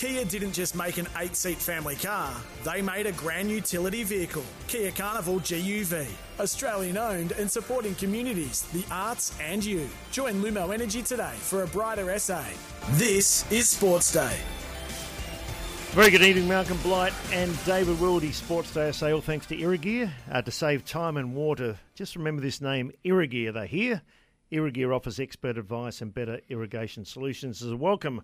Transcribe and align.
Kia 0.00 0.24
didn't 0.24 0.52
just 0.52 0.74
make 0.74 0.96
an 0.96 1.06
eight 1.18 1.36
seat 1.36 1.58
family 1.58 1.94
car, 1.94 2.34
they 2.64 2.80
made 2.80 3.04
a 3.04 3.12
grand 3.12 3.50
utility 3.50 4.02
vehicle, 4.02 4.44
Kia 4.66 4.90
Carnival 4.92 5.40
GUV. 5.40 6.06
Australian 6.38 6.96
owned 6.96 7.32
and 7.32 7.50
supporting 7.50 7.94
communities, 7.96 8.62
the 8.72 8.82
arts, 8.90 9.38
and 9.42 9.62
you. 9.62 9.86
Join 10.10 10.42
Lumo 10.42 10.72
Energy 10.72 11.02
today 11.02 11.34
for 11.36 11.64
a 11.64 11.66
brighter 11.66 12.18
SA. 12.18 12.42
This 12.92 13.44
is 13.52 13.68
Sports 13.68 14.10
Day. 14.10 14.38
Very 15.90 16.10
good 16.10 16.22
evening, 16.22 16.48
Malcolm 16.48 16.78
Blight 16.78 17.12
and 17.30 17.52
David 17.66 17.98
Wildy. 17.98 18.32
Sports 18.32 18.72
Day 18.72 18.92
SA, 18.92 19.12
all 19.12 19.20
thanks 19.20 19.44
to 19.48 19.56
Irrigear. 19.58 20.10
Uh, 20.32 20.40
to 20.40 20.50
save 20.50 20.82
time 20.86 21.18
and 21.18 21.34
water, 21.34 21.78
just 21.94 22.16
remember 22.16 22.40
this 22.40 22.62
name, 22.62 22.90
Irrigear. 23.04 23.52
They're 23.52 23.66
here. 23.66 24.00
Irrigear 24.50 24.96
offers 24.96 25.20
expert 25.20 25.58
advice 25.58 26.00
and 26.00 26.14
better 26.14 26.40
irrigation 26.48 27.04
solutions. 27.04 27.62
As 27.62 27.70
a 27.70 27.76
welcome 27.76 28.22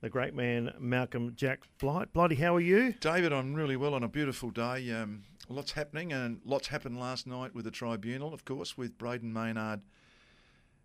the 0.00 0.10
great 0.10 0.34
man 0.34 0.72
Malcolm 0.78 1.32
Jack 1.34 1.60
Blight. 1.78 2.12
Blighty, 2.12 2.34
how 2.34 2.54
are 2.54 2.60
you? 2.60 2.94
David, 3.00 3.32
I'm 3.32 3.54
really 3.54 3.76
well 3.76 3.94
on 3.94 4.02
a 4.02 4.08
beautiful 4.08 4.50
day. 4.50 4.90
Um, 4.90 5.22
lots 5.48 5.72
happening, 5.72 6.12
and 6.12 6.40
lots 6.44 6.68
happened 6.68 6.98
last 6.98 7.26
night 7.26 7.54
with 7.54 7.64
the 7.64 7.70
tribunal, 7.70 8.34
of 8.34 8.44
course, 8.44 8.76
with 8.76 8.98
Brayden 8.98 9.32
Maynard 9.32 9.80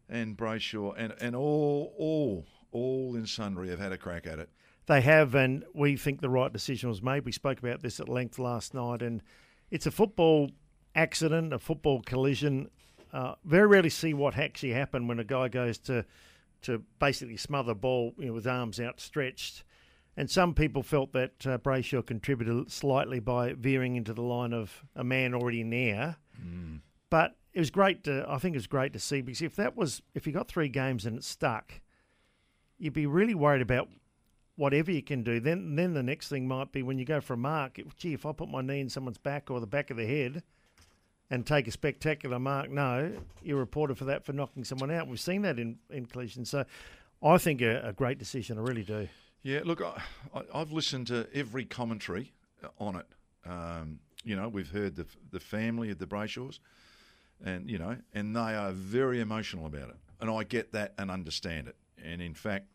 and 0.07 0.37
Brayshaw, 0.37 0.93
and, 0.97 1.13
and 1.21 1.35
all, 1.35 1.93
all, 1.97 2.45
all 2.71 3.15
in 3.15 3.25
sundry 3.25 3.69
have 3.69 3.79
had 3.79 3.91
a 3.91 3.97
crack 3.97 4.25
at 4.25 4.39
it. 4.39 4.49
They 4.87 5.01
have, 5.01 5.35
and 5.35 5.63
we 5.73 5.97
think 5.97 6.19
the 6.19 6.29
right 6.29 6.51
decision 6.51 6.89
was 6.89 7.01
made. 7.01 7.25
We 7.25 7.31
spoke 7.31 7.59
about 7.59 7.83
this 7.83 7.99
at 7.99 8.09
length 8.09 8.39
last 8.39 8.73
night, 8.73 9.03
and 9.03 9.21
it's 9.69 9.85
a 9.85 9.91
football 9.91 10.49
accident, 10.95 11.53
a 11.53 11.59
football 11.59 12.01
collision. 12.01 12.69
Uh, 13.13 13.35
very 13.43 13.67
rarely 13.67 13.89
see 13.89 14.13
what 14.13 14.37
actually 14.37 14.71
happened 14.71 15.07
when 15.07 15.19
a 15.19 15.23
guy 15.23 15.47
goes 15.47 15.77
to 15.79 16.05
to 16.63 16.83
basically 16.99 17.37
smother 17.37 17.73
ball 17.73 18.13
you 18.17 18.27
know, 18.27 18.33
with 18.33 18.47
arms 18.47 18.79
outstretched. 18.79 19.63
And 20.17 20.29
some 20.29 20.53
people 20.53 20.83
felt 20.83 21.13
that 21.13 21.47
uh, 21.47 21.57
Brayshaw 21.59 22.05
contributed 22.05 22.71
slightly 22.71 23.19
by 23.19 23.53
veering 23.53 23.95
into 23.95 24.13
the 24.13 24.21
line 24.21 24.53
of 24.53 24.83
a 24.95 25.03
man 25.03 25.33
already 25.33 25.61
in 25.61 25.71
air. 25.71 26.17
Mm. 26.37 26.81
But 27.09 27.37
it 27.53 27.59
was 27.59 27.71
great 27.71 28.03
to, 28.03 28.25
I 28.27 28.37
think 28.37 28.55
it 28.55 28.57
was 28.57 28.67
great 28.67 28.93
to 28.93 28.99
see 28.99 29.21
because 29.21 29.41
if 29.41 29.55
that 29.55 29.77
was, 29.77 30.01
if 30.13 30.27
you 30.27 30.33
got 30.33 30.47
three 30.47 30.69
games 30.69 31.05
and 31.05 31.17
it 31.17 31.23
stuck, 31.23 31.81
you'd 32.77 32.93
be 32.93 33.05
really 33.05 33.35
worried 33.35 33.61
about 33.61 33.87
whatever 34.55 34.91
you 34.91 35.01
can 35.01 35.23
do. 35.23 35.39
Then, 35.39 35.75
then 35.75 35.93
the 35.93 36.03
next 36.03 36.27
thing 36.27 36.47
might 36.47 36.71
be 36.73 36.83
when 36.83 36.99
you 36.99 37.05
go 37.05 37.21
for 37.21 37.33
a 37.33 37.37
mark. 37.37 37.79
Gee, 37.97 38.13
if 38.13 38.25
I 38.25 38.33
put 38.33 38.49
my 38.49 38.61
knee 38.61 38.81
in 38.81 38.89
someone's 38.89 39.17
back 39.17 39.49
or 39.49 39.59
the 39.61 39.67
back 39.67 39.89
of 39.89 39.97
the 39.97 40.05
head, 40.05 40.43
and 41.29 41.45
take 41.45 41.67
a 41.67 41.71
spectacular 41.71 42.39
mark. 42.39 42.69
No, 42.69 43.11
you're 43.43 43.57
reported 43.57 43.97
for 43.97 44.05
that 44.05 44.25
for 44.25 44.33
knocking 44.33 44.63
someone 44.63 44.91
out. 44.91 45.07
We've 45.07 45.19
seen 45.19 45.43
that 45.43 45.59
in, 45.59 45.77
in 45.89 46.05
collisions. 46.05 46.49
So 46.49 46.65
I 47.21 47.37
think 47.37 47.61
a, 47.61 47.89
a 47.89 47.93
great 47.93 48.17
decision. 48.17 48.57
I 48.57 48.61
really 48.61 48.83
do. 48.83 49.07
Yeah, 49.43 49.61
look, 49.63 49.81
I, 49.81 50.01
have 50.53 50.71
listened 50.71 51.07
to 51.07 51.27
every 51.33 51.65
commentary 51.65 52.33
on 52.77 52.97
it. 52.97 53.05
Um, 53.45 53.99
you 54.23 54.35
know, 54.35 54.49
we've 54.49 54.69
heard 54.69 54.95
the 54.95 55.05
the 55.31 55.39
family 55.39 55.91
of 55.91 55.97
the 55.97 56.05
Brayshaws, 56.05 56.59
and 57.43 57.69
you 57.69 57.77
know, 57.77 57.95
and 58.13 58.35
they 58.35 58.39
are 58.55 58.71
very 58.71 59.21
emotional 59.21 59.65
about 59.65 59.89
it, 59.89 59.95
and 60.19 60.29
I 60.29 60.43
get 60.43 60.73
that 60.73 60.93
and 60.97 61.09
understand 61.09 61.69
it. 61.69 61.77
And 62.03 62.21
in 62.21 62.33
fact, 62.33 62.67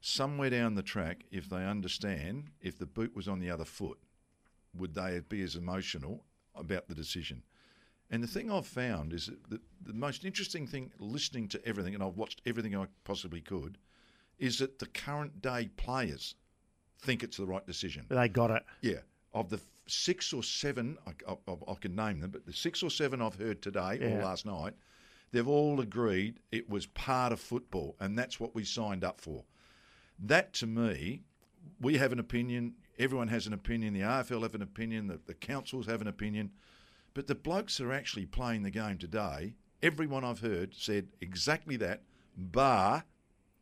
somewhere 0.00 0.50
down 0.50 0.74
the 0.74 0.82
track, 0.82 1.24
if 1.30 1.48
they 1.48 1.64
understand, 1.64 2.50
if 2.60 2.78
the 2.78 2.86
boot 2.86 3.14
was 3.14 3.28
on 3.28 3.38
the 3.38 3.50
other 3.50 3.64
foot, 3.64 3.98
would 4.74 4.94
they 4.94 5.20
be 5.28 5.40
as 5.42 5.54
emotional 5.54 6.24
about 6.56 6.88
the 6.88 6.94
decision? 6.94 7.42
And 8.12 8.22
the 8.22 8.28
thing 8.28 8.52
I've 8.52 8.66
found 8.66 9.14
is 9.14 9.30
that 9.48 9.60
the 9.84 9.92
most 9.94 10.26
interesting 10.26 10.66
thing, 10.66 10.92
listening 10.98 11.48
to 11.48 11.66
everything, 11.66 11.94
and 11.94 12.02
I've 12.04 12.18
watched 12.18 12.42
everything 12.44 12.76
I 12.76 12.86
possibly 13.04 13.40
could, 13.40 13.78
is 14.38 14.58
that 14.58 14.78
the 14.78 14.86
current 14.86 15.40
day 15.40 15.70
players 15.78 16.34
think 17.00 17.22
it's 17.22 17.38
the 17.38 17.46
right 17.46 17.66
decision. 17.66 18.04
They 18.10 18.28
got 18.28 18.50
it. 18.50 18.64
Yeah. 18.82 18.98
Of 19.32 19.48
the 19.48 19.60
six 19.86 20.34
or 20.34 20.42
seven, 20.42 20.98
I, 21.06 21.32
I, 21.32 21.56
I 21.66 21.74
can 21.80 21.96
name 21.96 22.20
them, 22.20 22.30
but 22.30 22.44
the 22.44 22.52
six 22.52 22.82
or 22.82 22.90
seven 22.90 23.22
I've 23.22 23.36
heard 23.36 23.62
today 23.62 23.98
yeah. 23.98 24.08
or 24.08 24.22
last 24.22 24.44
night, 24.44 24.74
they've 25.32 25.48
all 25.48 25.80
agreed 25.80 26.38
it 26.52 26.68
was 26.68 26.84
part 26.86 27.32
of 27.32 27.40
football, 27.40 27.96
and 27.98 28.18
that's 28.18 28.38
what 28.38 28.54
we 28.54 28.62
signed 28.62 29.04
up 29.04 29.22
for. 29.22 29.44
That 30.18 30.52
to 30.54 30.66
me, 30.66 31.22
we 31.80 31.96
have 31.96 32.12
an 32.12 32.18
opinion. 32.18 32.74
Everyone 32.98 33.28
has 33.28 33.46
an 33.46 33.54
opinion. 33.54 33.94
The 33.94 34.00
AFL 34.00 34.42
have 34.42 34.54
an 34.54 34.62
opinion. 34.62 35.06
The, 35.06 35.18
the 35.26 35.34
councils 35.34 35.86
have 35.86 36.02
an 36.02 36.08
opinion. 36.08 36.50
But 37.14 37.26
the 37.26 37.34
blokes 37.34 37.80
are 37.80 37.92
actually 37.92 38.26
playing 38.26 38.62
the 38.62 38.70
game 38.70 38.98
today, 38.98 39.54
everyone 39.82 40.24
I've 40.24 40.40
heard 40.40 40.74
said 40.74 41.08
exactly 41.20 41.76
that, 41.76 42.02
bar 42.36 43.04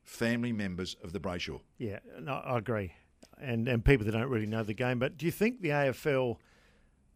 family 0.05 0.53
members 0.53 0.97
of 1.03 1.12
the 1.12 1.21
Brayshaw. 1.21 1.61
Yeah, 1.78 1.99
no, 2.21 2.34
I 2.34 2.59
agree. 2.59 2.93
And 3.41 3.69
and 3.69 3.84
people 3.84 4.05
that 4.06 4.12
don't 4.12 4.28
really 4.28 4.47
know 4.47 4.62
the 4.62 4.75
game. 4.75 4.99
But 4.99 5.16
do 5.16 5.27
you 5.27 5.33
think 5.33 5.61
the 5.61 5.71
AFL 5.71 6.37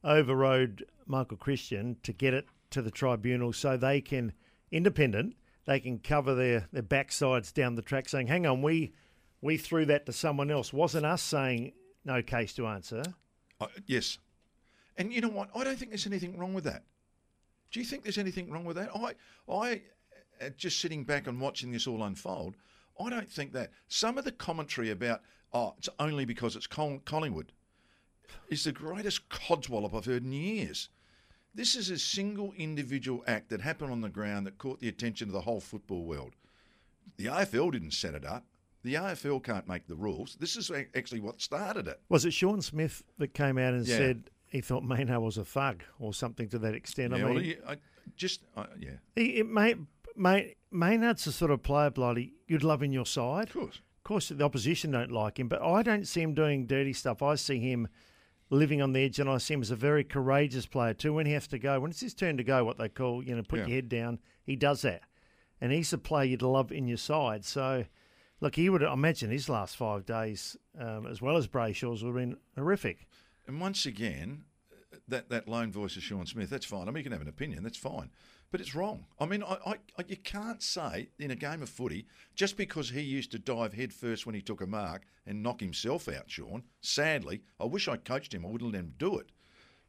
overrode 0.02 0.84
Michael 1.06 1.36
Christian 1.36 1.96
to 2.02 2.12
get 2.12 2.34
it 2.34 2.46
to 2.70 2.82
the 2.82 2.90
tribunal 2.90 3.52
so 3.52 3.76
they 3.76 4.00
can 4.00 4.32
independent, 4.70 5.36
they 5.66 5.80
can 5.80 5.98
cover 5.98 6.34
their, 6.34 6.68
their 6.72 6.82
backsides 6.82 7.52
down 7.52 7.74
the 7.74 7.82
track 7.82 8.08
saying, 8.08 8.26
Hang 8.26 8.46
on, 8.46 8.62
we 8.62 8.92
we 9.40 9.56
threw 9.56 9.84
that 9.86 10.06
to 10.06 10.12
someone 10.12 10.50
else. 10.50 10.72
Wasn't 10.72 11.04
us 11.04 11.22
saying 11.22 11.72
no 12.04 12.22
case 12.22 12.54
to 12.54 12.66
answer. 12.66 13.02
Uh, 13.60 13.66
yes, 13.86 14.18
and 14.96 15.12
you 15.12 15.20
know 15.20 15.28
what? 15.28 15.50
I 15.54 15.64
don't 15.64 15.78
think 15.78 15.90
there's 15.90 16.06
anything 16.06 16.38
wrong 16.38 16.54
with 16.54 16.64
that. 16.64 16.84
Do 17.70 17.80
you 17.80 17.86
think 17.86 18.02
there's 18.04 18.18
anything 18.18 18.50
wrong 18.50 18.64
with 18.64 18.76
that? 18.76 18.90
I, 18.94 19.14
I, 19.52 19.82
uh, 20.40 20.50
just 20.56 20.80
sitting 20.80 21.04
back 21.04 21.26
and 21.26 21.40
watching 21.40 21.72
this 21.72 21.86
all 21.86 22.04
unfold, 22.04 22.56
I 23.00 23.10
don't 23.10 23.30
think 23.30 23.52
that. 23.52 23.70
Some 23.88 24.18
of 24.18 24.24
the 24.24 24.32
commentary 24.32 24.90
about, 24.90 25.22
oh, 25.52 25.74
it's 25.78 25.88
only 25.98 26.24
because 26.24 26.54
it's 26.54 26.68
Collingwood, 26.68 27.52
is 28.48 28.64
the 28.64 28.72
greatest 28.72 29.28
codswallop 29.28 29.94
I've 29.94 30.04
heard 30.04 30.24
in 30.24 30.32
years. 30.32 30.88
This 31.54 31.76
is 31.76 31.90
a 31.90 31.98
single 31.98 32.52
individual 32.56 33.22
act 33.26 33.50
that 33.50 33.60
happened 33.60 33.92
on 33.92 34.00
the 34.00 34.08
ground 34.08 34.46
that 34.46 34.58
caught 34.58 34.80
the 34.80 34.88
attention 34.88 35.28
of 35.28 35.32
the 35.32 35.40
whole 35.40 35.60
football 35.60 36.04
world. 36.04 36.34
The 37.16 37.26
AFL 37.26 37.72
didn't 37.72 37.92
set 37.92 38.14
it 38.14 38.24
up. 38.24 38.44
The 38.82 38.94
AFL 38.94 39.42
can't 39.42 39.66
make 39.66 39.86
the 39.86 39.94
rules. 39.94 40.36
This 40.38 40.56
is 40.56 40.70
actually 40.94 41.20
what 41.20 41.40
started 41.40 41.88
it. 41.88 42.00
Was 42.08 42.24
it 42.24 42.32
Shaun 42.32 42.60
Smith 42.60 43.02
that 43.18 43.32
came 43.34 43.56
out 43.56 43.72
and 43.72 43.86
yeah. 43.86 43.96
said 43.96 44.30
he 44.48 44.60
thought 44.60 44.84
Maynard 44.84 45.20
was 45.20 45.38
a 45.38 45.44
thug 45.44 45.82
or 45.98 46.14
something 46.14 46.48
to 46.50 46.58
that 46.60 46.74
extent. 46.74 47.12
Yeah, 47.12 47.16
I 47.16 47.24
mean, 47.24 47.34
well, 47.34 47.42
he, 47.42 47.56
I 47.66 47.76
just 48.16 48.42
uh, 48.56 48.66
yeah. 48.78 48.90
He, 49.16 49.38
it 49.38 49.48
may, 49.48 49.74
may, 50.16 50.54
Maynard's 50.70 51.24
the 51.24 51.32
sort 51.32 51.50
of 51.50 51.62
player, 51.62 51.90
bloody 51.90 52.34
you'd 52.46 52.62
love 52.62 52.82
in 52.82 52.92
your 52.92 53.06
side. 53.06 53.48
Of 53.48 53.54
course, 53.54 53.76
of 53.76 54.04
course, 54.04 54.28
the 54.28 54.44
opposition 54.44 54.92
don't 54.92 55.10
like 55.10 55.38
him, 55.38 55.48
but 55.48 55.62
I 55.62 55.82
don't 55.82 56.06
see 56.06 56.22
him 56.22 56.34
doing 56.34 56.66
dirty 56.66 56.92
stuff. 56.92 57.22
I 57.22 57.34
see 57.34 57.58
him 57.58 57.88
living 58.50 58.80
on 58.80 58.92
the 58.92 59.04
edge, 59.04 59.18
and 59.18 59.28
I 59.28 59.38
see 59.38 59.54
him 59.54 59.62
as 59.62 59.70
a 59.70 59.76
very 59.76 60.04
courageous 60.04 60.66
player 60.66 60.94
too. 60.94 61.14
When 61.14 61.26
he 61.26 61.32
has 61.32 61.48
to 61.48 61.58
go, 61.58 61.80
when 61.80 61.90
it's 61.90 62.00
his 62.00 62.14
turn 62.14 62.36
to 62.36 62.44
go, 62.44 62.64
what 62.64 62.78
they 62.78 62.88
call 62.88 63.24
you 63.24 63.34
know 63.34 63.42
put 63.42 63.60
yeah. 63.60 63.66
your 63.66 63.74
head 63.76 63.88
down, 63.88 64.20
he 64.44 64.56
does 64.56 64.82
that, 64.82 65.02
and 65.60 65.72
he's 65.72 65.92
a 65.92 65.98
player 65.98 66.24
you'd 66.24 66.42
love 66.42 66.72
in 66.72 66.86
your 66.86 66.98
side. 66.98 67.44
So. 67.44 67.84
Look, 68.40 68.56
he 68.56 68.68
would 68.68 68.82
imagine 68.82 69.30
his 69.30 69.48
last 69.48 69.74
five 69.74 70.04
days, 70.04 70.54
um, 70.78 71.06
as 71.06 71.22
well 71.22 71.38
as 71.38 71.46
Brayshaw's, 71.46 72.02
would 72.04 72.10
have 72.10 72.28
been 72.28 72.36
horrific. 72.56 73.06
And 73.46 73.60
once 73.60 73.86
again, 73.86 74.44
that, 75.08 75.28
that 75.28 75.48
lone 75.48 75.70
voice 75.70 75.96
of 75.96 76.02
Shaun 76.02 76.26
Smith, 76.26 76.50
that's 76.50 76.66
fine. 76.66 76.82
I 76.82 76.86
mean, 76.86 76.98
you 76.98 77.02
can 77.04 77.12
have 77.12 77.22
an 77.22 77.28
opinion, 77.28 77.62
that's 77.62 77.78
fine. 77.78 78.10
But 78.50 78.60
it's 78.60 78.74
wrong. 78.74 79.06
I 79.18 79.26
mean, 79.26 79.42
I, 79.42 79.56
I, 79.66 80.04
you 80.06 80.16
can't 80.16 80.62
say 80.62 81.08
in 81.18 81.30
a 81.32 81.34
game 81.34 81.60
of 81.62 81.68
footy, 81.68 82.06
just 82.36 82.56
because 82.56 82.90
he 82.90 83.00
used 83.00 83.32
to 83.32 83.38
dive 83.38 83.74
head 83.74 83.92
first 83.92 84.26
when 84.26 84.34
he 84.34 84.40
took 84.40 84.60
a 84.60 84.66
mark 84.66 85.02
and 85.26 85.42
knock 85.42 85.60
himself 85.60 86.08
out, 86.08 86.30
Sean, 86.30 86.62
sadly, 86.80 87.42
I 87.58 87.64
wish 87.64 87.88
I 87.88 87.96
coached 87.96 88.32
him, 88.32 88.46
I 88.46 88.50
wouldn't 88.50 88.72
let 88.72 88.80
him 88.80 88.94
do 88.98 89.18
it. 89.18 89.26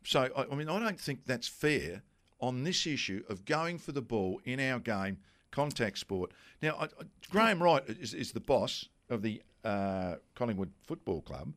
So, 0.03 0.29
I, 0.35 0.45
I 0.51 0.55
mean, 0.55 0.69
I 0.69 0.79
don't 0.79 0.99
think 0.99 1.25
that's 1.25 1.47
fair 1.47 2.01
on 2.39 2.63
this 2.63 2.87
issue 2.87 3.23
of 3.29 3.45
going 3.45 3.77
for 3.77 3.91
the 3.91 4.01
ball 4.01 4.41
in 4.45 4.59
our 4.59 4.79
game, 4.79 5.17
contact 5.51 5.99
sport. 5.99 6.31
Now, 6.61 6.75
I, 6.79 6.87
Graham 7.29 7.61
Wright 7.61 7.83
is, 7.87 8.13
is 8.13 8.31
the 8.31 8.39
boss 8.39 8.89
of 9.09 9.21
the 9.21 9.41
uh, 9.63 10.15
Collingwood 10.33 10.71
Football 10.83 11.21
Club. 11.21 11.53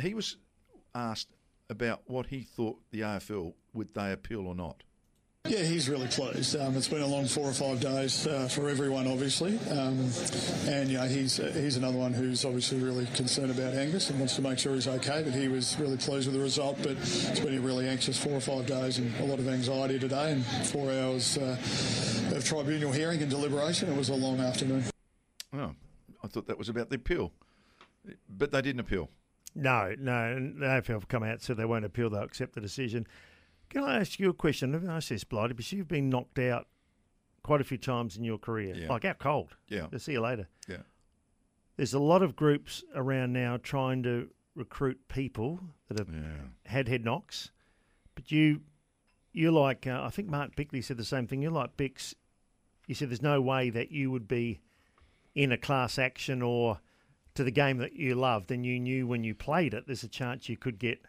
He 0.00 0.14
was 0.14 0.36
asked 0.98 1.28
about 1.70 2.02
what 2.06 2.26
he 2.26 2.42
thought 2.42 2.80
the 2.90 3.00
AFL 3.00 3.54
would 3.72 3.94
they 3.94 4.12
appeal 4.12 4.46
or 4.46 4.54
not. 4.54 4.82
Yeah, 5.46 5.62
he's 5.62 5.88
really 5.88 6.08
pleased. 6.08 6.56
Um, 6.56 6.76
it's 6.76 6.88
been 6.88 7.00
a 7.00 7.06
long 7.06 7.24
four 7.26 7.48
or 7.48 7.52
five 7.52 7.80
days 7.80 8.26
uh, 8.26 8.48
for 8.48 8.68
everyone, 8.68 9.06
obviously, 9.06 9.58
um, 9.70 10.10
and 10.66 10.90
you 10.90 10.98
know 10.98 11.06
he's 11.06 11.40
uh, 11.40 11.50
he's 11.54 11.76
another 11.76 11.96
one 11.96 12.12
who's 12.12 12.44
obviously 12.44 12.80
really 12.80 13.06
concerned 13.14 13.50
about 13.50 13.72
Angus 13.72 14.10
and 14.10 14.18
wants 14.18 14.36
to 14.36 14.42
make 14.42 14.58
sure 14.58 14.74
he's 14.74 14.88
okay. 14.88 15.22
But 15.22 15.32
he 15.32 15.48
was 15.48 15.78
really 15.78 15.96
pleased 15.96 16.26
with 16.26 16.36
the 16.36 16.42
result. 16.42 16.76
But 16.82 16.98
it's 16.98 17.40
been 17.40 17.56
a 17.56 17.60
really 17.60 17.88
anxious 17.88 18.22
four 18.22 18.34
or 18.34 18.40
five 18.40 18.66
days 18.66 18.98
and 18.98 19.14
a 19.20 19.24
lot 19.24 19.38
of 19.38 19.48
anxiety 19.48 19.98
today, 19.98 20.32
and 20.32 20.44
four 20.66 20.90
hours 20.90 21.38
uh, 21.38 21.56
of 22.36 22.44
tribunal 22.44 22.92
hearing 22.92 23.22
and 23.22 23.30
deliberation. 23.30 23.90
It 23.90 23.96
was 23.96 24.10
a 24.10 24.14
long 24.14 24.40
afternoon. 24.40 24.84
Oh, 25.54 25.74
I 26.22 26.26
thought 26.26 26.46
that 26.48 26.58
was 26.58 26.68
about 26.68 26.90
the 26.90 26.96
appeal, 26.96 27.32
but 28.28 28.52
they 28.52 28.60
didn't 28.60 28.80
appeal. 28.80 29.08
No, 29.54 29.94
no. 29.98 30.32
And 30.32 30.60
the 30.60 30.66
AFL 30.66 30.86
have 30.94 31.08
come 31.08 31.22
out 31.22 31.42
said 31.42 31.56
they 31.56 31.64
won't 31.64 31.84
appeal; 31.84 32.10
they'll 32.10 32.22
accept 32.22 32.54
the 32.54 32.60
decision. 32.60 33.06
Can 33.70 33.84
I 33.84 33.98
ask 34.00 34.18
you 34.18 34.30
a 34.30 34.34
question? 34.34 34.74
I've 34.74 34.88
asked 34.88 35.08
this, 35.10 35.24
Blighty, 35.24 35.54
because 35.54 35.72
you've 35.72 35.88
been 35.88 36.08
knocked 36.08 36.38
out 36.38 36.66
quite 37.42 37.60
a 37.60 37.64
few 37.64 37.78
times 37.78 38.16
in 38.16 38.24
your 38.24 38.38
career. 38.38 38.74
Yeah. 38.74 38.88
Like 38.88 39.04
out 39.04 39.18
cold. 39.18 39.56
Yeah. 39.68 39.86
I'll 39.92 39.98
see 39.98 40.12
you 40.12 40.20
later. 40.20 40.48
Yeah. 40.68 40.78
There's 41.76 41.94
a 41.94 41.98
lot 41.98 42.22
of 42.22 42.34
groups 42.34 42.82
around 42.94 43.32
now 43.32 43.58
trying 43.62 44.02
to 44.04 44.28
recruit 44.54 44.98
people 45.08 45.60
that 45.88 45.98
have 45.98 46.08
Yeah. 46.12 46.48
had 46.66 46.88
head 46.88 47.04
knocks, 47.04 47.50
but 48.14 48.32
you, 48.32 48.62
you're 49.32 49.52
like 49.52 49.86
uh, 49.86 50.02
I 50.02 50.08
think 50.10 50.28
Mark 50.28 50.56
Bickley 50.56 50.82
said 50.82 50.96
the 50.96 51.04
same 51.04 51.26
thing. 51.26 51.40
You're 51.42 51.52
like 51.52 51.76
Bix. 51.76 52.14
You 52.86 52.94
said 52.94 53.10
there's 53.10 53.22
no 53.22 53.40
way 53.40 53.70
that 53.70 53.92
you 53.92 54.10
would 54.10 54.26
be 54.26 54.60
in 55.34 55.52
a 55.52 55.58
class 55.58 55.98
action 55.98 56.42
or 56.42 56.80
to 57.38 57.44
the 57.44 57.50
game 57.50 57.78
that 57.78 57.94
you 57.94 58.14
loved, 58.14 58.50
and 58.50 58.64
you 58.66 58.78
knew 58.78 59.06
when 59.06 59.24
you 59.24 59.34
played 59.34 59.72
it, 59.74 59.86
there's 59.86 60.02
a 60.04 60.08
chance 60.08 60.48
you 60.48 60.56
could 60.56 60.78
get. 60.78 61.00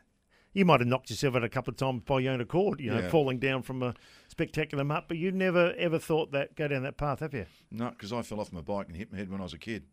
You 0.54 0.66
might 0.66 0.80
have 0.80 0.88
knocked 0.88 1.10
yourself 1.12 1.36
out 1.36 1.44
a 1.44 1.50
couple 1.50 1.72
of 1.72 1.78
times 1.78 2.02
by 2.06 2.22
your 2.22 2.34
own 2.34 2.42
accord, 2.42 2.80
you 2.80 2.90
know, 2.92 3.00
Yeah. 3.02 3.10
falling 3.10 3.38
down 3.40 3.62
from 3.62 3.84
a 3.84 3.94
spectacular 4.30 4.84
mutt. 4.84 5.06
But 5.08 5.18
you 5.18 5.32
never 5.32 5.74
ever 5.78 6.00
thought 6.00 6.32
that 6.32 6.56
go 6.56 6.68
down 6.68 6.82
that 6.84 6.98
path, 6.98 7.20
have 7.20 7.34
you? 7.36 7.46
No, 7.70 7.90
because 7.92 8.12
I 8.14 8.22
fell 8.24 8.40
off 8.40 8.52
my 8.52 8.62
bike 8.62 8.88
and 8.88 8.96
hit 8.98 9.12
my 9.12 9.18
head 9.20 9.30
when 9.30 9.40
I 9.42 9.44
was 9.44 9.54
a 9.54 9.60
kid. 9.60 9.84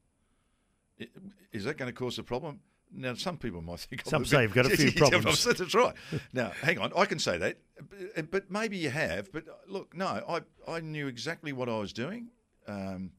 Is 1.53 1.65
that 1.65 1.77
going 1.77 1.91
to 1.91 1.99
cause 1.99 2.19
a 2.19 2.23
problem? 2.23 2.61
Now, 2.93 3.15
some 3.15 3.37
people 3.37 3.61
might 3.63 3.81
think. 3.81 4.03
Some 4.07 4.25
say 4.25 4.43
you've 4.43 4.55
got 4.55 4.67
a 4.67 4.71
few 4.77 4.93
problems. 4.93 5.45
That's 5.45 5.75
right. 5.75 5.95
Now, 6.33 6.53
hang 6.63 6.79
on. 6.79 6.93
I 6.97 7.05
can 7.05 7.19
say 7.19 7.37
that, 7.39 7.59
but- 8.15 8.31
but 8.31 8.51
maybe 8.51 8.77
you 8.79 8.91
have. 8.91 9.31
But 9.33 9.45
look, 9.69 9.95
no, 9.95 10.07
I 10.07 10.41
I 10.71 10.81
knew 10.81 11.07
exactly 11.09 11.53
what 11.53 11.69
I 11.69 11.79
was 11.79 11.93
doing. 11.93 12.29
Um, 12.67 13.11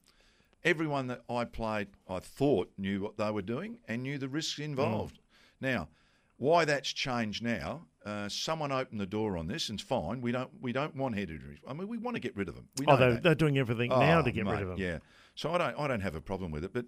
everyone 0.63 1.07
that 1.07 1.21
I 1.29 1.45
played, 1.45 1.87
I 2.07 2.19
thought 2.19 2.71
knew 2.77 3.01
what 3.01 3.17
they 3.17 3.31
were 3.31 3.41
doing 3.41 3.77
and 3.87 4.03
knew 4.03 4.17
the 4.17 4.27
risks 4.29 4.59
involved. 4.59 5.19
Now, 5.61 5.89
why 6.37 6.65
that's 6.65 6.91
changed 6.91 7.43
now? 7.43 7.85
Uh, 8.05 8.29
someone 8.29 8.71
opened 8.71 9.01
the 9.01 9.05
door 9.05 9.37
on 9.37 9.47
this, 9.47 9.69
and 9.69 9.79
it's 9.79 9.87
fine. 9.87 10.21
We 10.21 10.31
don't 10.31 10.49
we 10.61 10.71
don't 10.71 10.95
want 10.95 11.15
head 11.17 11.29
injuries. 11.29 11.59
I 11.67 11.73
mean, 11.73 11.87
we 11.87 11.97
want 11.97 12.15
to 12.15 12.21
get 12.21 12.35
rid 12.37 12.47
of 12.47 12.55
them. 12.55 12.67
We 12.77 12.85
know 12.85 12.93
Oh, 12.93 12.97
they're, 12.97 13.19
they're 13.19 13.35
doing 13.35 13.57
everything 13.57 13.89
now 13.89 14.19
Oh, 14.19 14.23
to 14.23 14.31
get 14.31 14.45
rid 14.45 14.61
of 14.61 14.69
them. 14.69 14.77
Yeah. 14.77 14.99
So 15.35 15.51
I 15.51 15.57
don't 15.57 15.77
I 15.79 15.87
don't 15.87 16.01
have 16.01 16.15
a 16.15 16.21
problem 16.21 16.51
with 16.51 16.63
it. 16.63 16.71
But 16.73 16.85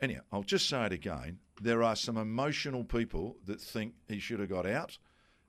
anyhow, 0.00 0.20
I'll 0.32 0.42
just 0.42 0.68
say 0.68 0.84
it 0.84 0.92
again. 0.92 1.38
There 1.60 1.82
are 1.82 1.96
some 1.96 2.16
emotional 2.16 2.84
people 2.84 3.36
that 3.46 3.60
think 3.60 3.94
he 4.08 4.18
should 4.18 4.40
have 4.40 4.50
got 4.50 4.66
out. 4.66 4.98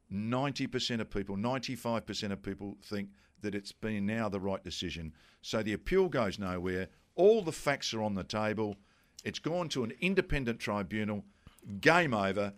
Ninety 0.09 0.67
percent 0.67 1.01
of 1.01 1.09
people, 1.09 1.35
ninety-five 1.35 2.05
percent 2.05 2.31
of 2.31 2.41
people 2.41 2.77
think 2.83 3.09
that 3.41 3.55
it's 3.55 3.71
been 3.73 4.05
now 4.05 4.29
the 4.29 4.39
right 4.39 4.63
decision. 4.63 5.13
So 5.41 5.63
the 5.63 5.73
appeal 5.73 6.07
goes 6.07 6.39
nowhere. 6.39 6.87
All 7.15 7.41
the 7.41 7.51
facts 7.51 7.93
are 7.93 8.01
on 8.03 8.15
the 8.15 8.23
table. 8.23 8.75
It's 9.23 9.39
gone 9.39 9.69
to 9.69 9.83
an 9.83 9.93
independent 10.01 10.59
tribunal. 10.59 11.23
Game 11.79 12.13
over. 12.13 12.53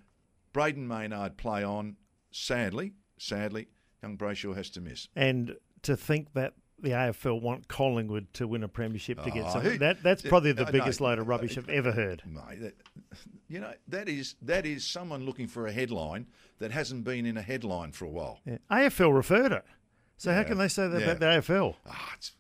Brayden 0.54 0.88
Maynard 0.88 1.38
play 1.38 1.64
on. 1.64 1.98
Sadly, 2.32 2.94
sadly, 3.18 3.68
young 4.02 4.18
Brayshaw 4.18 4.56
has 4.56 4.70
to 4.72 4.82
miss. 4.82 5.08
And 5.16 5.56
to 5.84 5.96
think 5.96 6.34
that 6.34 6.54
the 6.80 6.90
AFL 6.90 7.42
want 7.42 7.68
Collingwood 7.70 8.34
to 8.34 8.48
win 8.48 8.64
a 8.64 8.68
premiership 8.68 9.22
to 9.24 9.32
get 9.32 9.46
Oh, 9.46 9.54
something 9.54 9.78
that 9.80 10.04
that's 10.04 10.22
probably 10.22 10.52
the 10.52 10.64
Uh, 10.64 10.66
no, 10.66 10.72
biggest 10.72 11.00
load 11.00 11.20
of 11.20 11.28
rubbish 11.28 11.58
I've 11.58 11.70
ever 11.70 11.92
heard. 11.92 12.24
Mate, 12.26 12.60
that, 12.62 12.76
you 13.48 13.60
know 13.62 13.74
that 13.88 14.10
is 14.10 14.36
that 14.42 14.66
is 14.66 14.86
someone 14.86 15.26
looking 15.26 15.48
for 15.48 15.68
a 15.68 15.72
headline 15.72 16.28
that 16.60 16.72
hasn't 16.72 17.04
been 17.06 17.26
in 17.26 17.38
a 17.38 17.42
headline 17.42 17.92
for 17.94 18.06
a 18.06 18.10
while. 18.10 18.40
Yeah. 18.46 18.58
AFL 18.70 19.14
referred 19.16 19.52
it. 19.54 19.64
So 20.18 20.34
how 20.34 20.44
can 20.44 20.58
they 20.58 20.68
say 20.68 20.88
that 20.88 21.00
Yeah. 21.00 21.12
about 21.12 21.20
the 21.20 21.26
AFL? 21.54 21.76
Ah, 21.88 22.12
it's, 22.18 22.32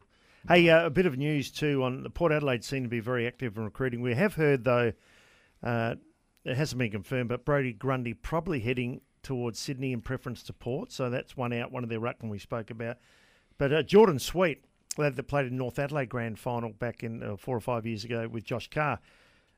Hey, 0.47 0.69
uh, 0.69 0.85
a 0.85 0.91
bit 0.91 1.07
of 1.07 1.17
news 1.17 1.49
too 1.49 1.83
on 1.83 2.03
the 2.03 2.09
Port 2.11 2.31
Adelaide 2.31 2.63
seem 2.63 2.83
to 2.83 2.89
be 2.89 2.99
very 2.99 3.25
active 3.25 3.57
in 3.57 3.63
recruiting. 3.63 4.01
We 4.01 4.13
have 4.13 4.35
heard 4.35 4.63
though, 4.63 4.93
uh, 5.63 5.95
it 6.43 6.55
hasn't 6.55 6.77
been 6.77 6.91
confirmed, 6.91 7.29
but 7.29 7.45
Brodie 7.45 7.73
Grundy 7.73 8.13
probably 8.13 8.59
heading 8.59 9.01
towards 9.23 9.57
Sydney 9.57 9.91
in 9.91 10.01
preference 10.01 10.43
to 10.43 10.53
Port. 10.53 10.91
So 10.91 11.09
that's 11.09 11.35
one 11.35 11.51
out, 11.51 11.71
one 11.71 11.83
of 11.83 11.89
their 11.89 11.99
ruckman 11.99 12.29
we 12.29 12.37
spoke 12.37 12.69
about. 12.69 12.97
But 13.57 13.73
uh, 13.73 13.81
Jordan 13.81 14.19
Sweet, 14.19 14.63
lad 14.99 15.15
that 15.15 15.23
played 15.23 15.47
in 15.47 15.57
North 15.57 15.79
Adelaide 15.79 16.09
Grand 16.09 16.37
Final 16.37 16.73
back 16.73 17.01
in 17.01 17.23
uh, 17.23 17.37
four 17.37 17.57
or 17.57 17.61
five 17.61 17.87
years 17.87 18.03
ago 18.03 18.27
with 18.27 18.43
Josh 18.43 18.69
Carr 18.69 18.99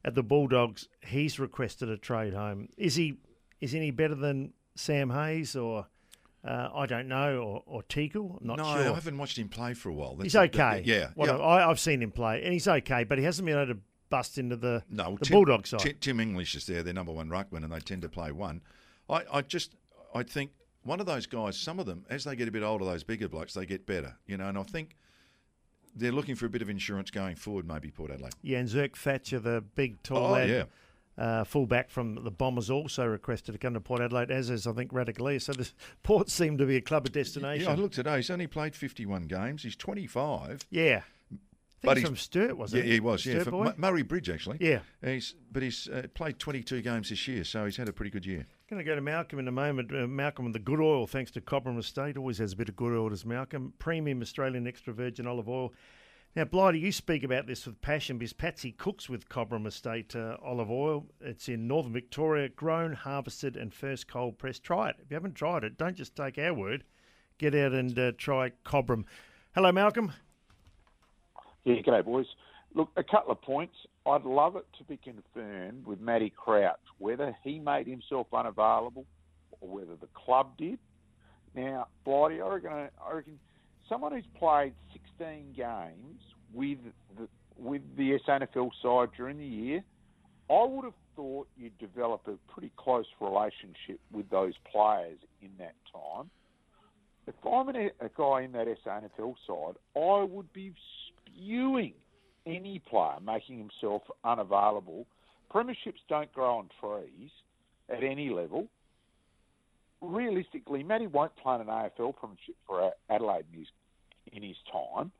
at 0.06 0.16
the 0.16 0.24
Bulldogs, 0.24 0.88
he's 1.06 1.38
requested 1.38 1.89
a 1.89 1.98
trade 1.98 2.34
home. 2.34 2.69
Is 2.78 2.95
he 2.95 3.19
is 3.60 3.75
any 3.75 3.92
better 3.92 4.16
than 4.16 4.54
Sam 4.75 5.10
Hayes 5.10 5.54
or? 5.54 5.88
Uh, 6.48 6.70
I 6.74 6.86
don't 6.86 7.08
know, 7.10 7.40
or, 7.40 7.64
or 7.66 7.84
Teagle. 7.84 8.40
I'm 8.40 8.48
not 8.48 8.58
no, 8.58 8.64
sure. 8.64 8.92
I 8.92 8.94
haven't 8.96 9.18
watched 9.18 9.38
him 9.38 9.50
play 9.50 9.74
for 9.74 9.90
a 9.90 9.94
while. 9.94 10.16
That's 10.16 10.28
He's 10.34 10.36
okay. 10.36 10.82
yeah, 10.86 11.10
What 11.16 11.28
yeah. 11.28 11.36
I, 11.38 11.70
I've 11.70 11.80
seen 11.80 12.02
him 12.02 12.12
play, 12.12 12.42
and 12.44 12.54
he's 12.54 12.68
okay, 12.68 13.04
but 13.04 13.18
he 13.18 13.24
hasn't 13.26 13.46
been 13.46 13.58
able 13.58 13.74
to 13.74 13.80
bust 14.10 14.38
into 14.38 14.56
the 14.56 14.82
no, 14.90 15.18
the 15.20 15.26
Tim, 15.26 15.34
Bulldog 15.36 15.68
side. 15.68 15.82
Ti- 15.82 15.94
Tim 16.00 16.20
English 16.22 16.56
is 16.56 16.66
there, 16.66 16.84
their 16.84 16.94
number 16.94 17.12
one 17.12 17.28
ruckman, 17.30 17.64
and 17.64 17.72
they 17.74 17.80
tend 17.80 18.02
to 18.04 18.10
play 18.10 18.32
one. 18.32 18.62
I, 19.10 19.24
I 19.32 19.42
just, 19.42 19.76
I 20.16 20.24
think 20.24 20.52
one 20.84 21.02
of 21.02 21.06
those 21.06 21.26
guys. 21.28 21.58
Some 21.58 21.80
of 21.80 21.86
them, 21.86 22.06
as 22.10 22.24
they 22.24 22.36
get 22.38 22.48
a 22.48 22.52
bit 22.52 22.64
older, 22.64 22.86
those 22.86 23.04
bigger 23.04 23.28
blokes, 23.28 23.54
they 23.54 23.66
get 23.66 23.86
better. 23.86 24.16
You 24.26 24.38
know, 24.38 24.48
and 24.48 24.58
I 24.58 24.64
think 24.64 24.96
they're 25.96 26.12
looking 26.14 26.36
for 26.36 26.46
a 26.46 26.50
bit 26.50 26.62
of 26.62 26.70
insurance 26.70 27.12
going 27.12 27.36
forward. 27.36 27.68
Maybe 27.68 27.92
Port 27.92 28.12
Adelaide. 28.12 28.34
yeah, 28.42 28.60
and 28.60 28.70
Zerk 28.70 28.96
Thatcher, 28.96 29.40
the 29.40 29.62
big 29.76 30.02
tall 30.04 30.28
Oh, 30.28 30.32
lad, 30.32 30.50
yeah. 30.50 30.64
Uh, 31.18 31.44
fullback 31.44 31.90
from 31.90 32.24
the 32.24 32.30
Bombers, 32.30 32.69
also 32.69 33.04
requested 33.06 33.54
to 33.54 33.58
come 33.60 33.74
to 33.74 33.80
Port 33.80 34.02
Adelaide, 34.02 34.30
as 34.30 34.52
is 34.52 34.68
I 34.68 34.74
think 34.74 34.92
Ratugolea. 34.92 35.42
So 35.42 35.52
the 35.54 35.68
Port 36.04 36.30
seem 36.30 36.58
to 36.60 36.66
be 36.68 36.75
a 36.75 36.81
club 36.81 37.08
of 37.08 37.12
destination. 37.12 37.66
Yeah, 37.66 37.72
I 37.72 37.75
looked 37.75 37.96
today. 37.96 38.18
He's 38.18 38.30
only 38.30 38.46
played 38.46 38.75
fifty-one 38.75 39.24
games. 39.24 39.64
He's 39.64 39.75
twenty-five. 39.75 40.62
Yeah. 40.69 41.02
I 41.30 41.34
think 41.80 41.90
But 41.90 41.98
he's 41.98 42.06
from 42.08 42.18
Sturt, 42.18 42.58
wasn't 42.58 42.84
Yeah, 42.84 42.88
he? 42.88 42.94
he 42.96 43.00
was. 43.00 43.24
Yeah, 43.25 43.44
for 43.44 43.52
boy? 43.52 43.74
Murray 43.78 44.02
Bridge 44.02 44.30
actually. 44.31 44.58
Yeah. 44.60 44.80
He's 45.04 45.36
but 45.52 45.62
he's 45.62 45.88
uh, 45.88 46.08
played 46.16 46.40
22 46.40 46.81
games 46.81 47.10
this 47.10 47.28
year, 47.28 47.44
so 47.44 47.66
he's 47.66 47.78
had 47.78 47.88
a 47.88 47.94
pretty 47.94 48.10
good 48.10 48.25
year. 48.25 48.48
Going 48.68 48.80
to 48.80 48.84
go 48.84 48.96
to 48.96 49.02
Malcolm 49.02 49.38
in 49.38 49.48
a 49.48 49.52
moment. 49.52 49.92
Uh, 49.92 50.08
Malcolm 50.08 50.46
with 50.46 50.54
the 50.54 50.60
good 50.60 50.80
oil, 50.81 51.06
thanks 51.06 51.30
to 51.31 51.42
Cobram 51.42 51.78
Estate. 51.78 52.18
Always 52.18 52.40
has 52.40 52.54
a 52.54 52.56
bit 52.56 52.68
of 52.70 52.75
good 52.75 52.94
oil, 52.94 53.10
does 53.10 53.25
Malcolm. 53.25 53.74
Premium 53.78 54.22
Australian 54.24 54.66
extra 54.68 54.92
virgin 54.92 55.28
olive 55.28 55.48
oil. 55.48 55.72
Now, 56.35 56.44
Blighty, 56.44 56.79
you 56.79 56.91
speak 56.91 57.24
about 57.24 57.47
this 57.47 57.65
with 57.65 57.81
passion 57.81 58.19
because 58.19 58.33
Patsy 58.33 58.71
cooks 58.71 59.09
with 59.09 59.27
Cobram 59.27 59.65
Estate 59.65 60.15
uh, 60.15 60.38
olive 60.43 60.69
oil. 60.69 61.07
It's 61.19 61.50
in 61.50 61.67
northern 61.67 61.93
Victoria, 61.93 62.50
grown, 62.50 62.93
harvested, 62.93 63.57
and 63.57 63.74
first 63.74 64.07
cold 64.07 64.38
pressed. 64.38 64.63
Try 64.63 64.89
it. 64.89 64.98
If 65.01 65.10
you 65.10 65.15
haven't 65.15 65.34
tried 65.34 65.63
it, 65.63 65.77
don't 65.77 65.96
just 65.96 66.15
take 66.15 66.38
our 66.38 66.53
word. 66.53 66.84
Get 67.39 67.55
out 67.55 67.72
and 67.72 67.98
uh, 67.98 68.12
try 68.17 68.51
Cobram. 68.65 69.05
Hello, 69.55 69.72
Malcolm. 69.72 70.13
Yeah, 71.63 71.81
g'day, 71.81 72.05
boys. 72.05 72.27
Look, 72.75 72.89
a 72.96 73.03
couple 73.03 73.31
of 73.31 73.41
points. 73.41 73.75
I'd 74.05 74.24
love 74.24 74.55
it 74.55 74.65
to 74.77 74.84
be 74.84 74.98
confirmed 74.98 75.86
with 75.86 76.00
Matty 76.00 76.29
Crouch 76.29 76.77
whether 77.00 77.36
he 77.43 77.60
made 77.60 77.88
himself 77.88 78.27
unavailable 78.31 79.05
or 79.60 79.69
whether 79.69 79.96
the 79.96 80.07
club 80.13 80.57
did. 80.57 80.79
Now, 81.55 81.88
Blighty, 82.05 82.41
I 82.41 82.48
reckon, 82.48 82.72
I 82.72 83.13
reckon 83.13 83.39
someone 83.89 84.12
who's 84.12 84.27
played 84.38 84.74
16 85.17 85.53
games 85.55 86.21
with 86.53 86.79
the, 87.17 87.27
with 87.57 87.81
the 87.97 88.17
SANFL 88.27 88.69
side 88.81 89.09
during 89.15 89.38
the 89.38 89.45
year, 89.45 89.83
I 90.50 90.63
would 90.65 90.86
have 90.86 90.93
thought 91.15 91.47
you'd 91.57 91.77
develop 91.77 92.21
a 92.27 92.36
pretty 92.51 92.71
close 92.77 93.05
relationship 93.19 94.00
with 94.12 94.29
those 94.29 94.53
players 94.71 95.17
in 95.41 95.50
that 95.59 95.75
time. 95.91 96.29
If 97.27 97.36
I'm 97.45 97.67
an, 97.69 97.89
a 98.00 98.09
guy 98.15 98.43
in 98.43 98.53
that 98.53 98.67
SANFL 98.86 99.36
side, 99.45 99.75
I 99.95 100.24
would 100.24 100.51
be 100.53 100.74
spewing 101.07 101.93
any 102.45 102.79
player 102.79 103.17
making 103.25 103.57
himself 103.57 104.03
unavailable. 104.24 105.05
Premierships 105.53 106.01
don't 106.07 106.31
grow 106.31 106.59
on 106.59 106.69
trees 106.79 107.29
at 107.89 108.03
any 108.03 108.29
level. 108.29 108.67
Realistically, 110.01 110.83
Matty 110.83 111.07
won't 111.07 111.36
play 111.36 111.55
an 111.55 111.67
AFL 111.67 112.15
premiership 112.15 112.55
for 112.65 112.91
Adelaide 113.09 113.45
his, 113.51 113.67
in 114.34 114.43
his 114.43 114.57
time. 114.72 115.12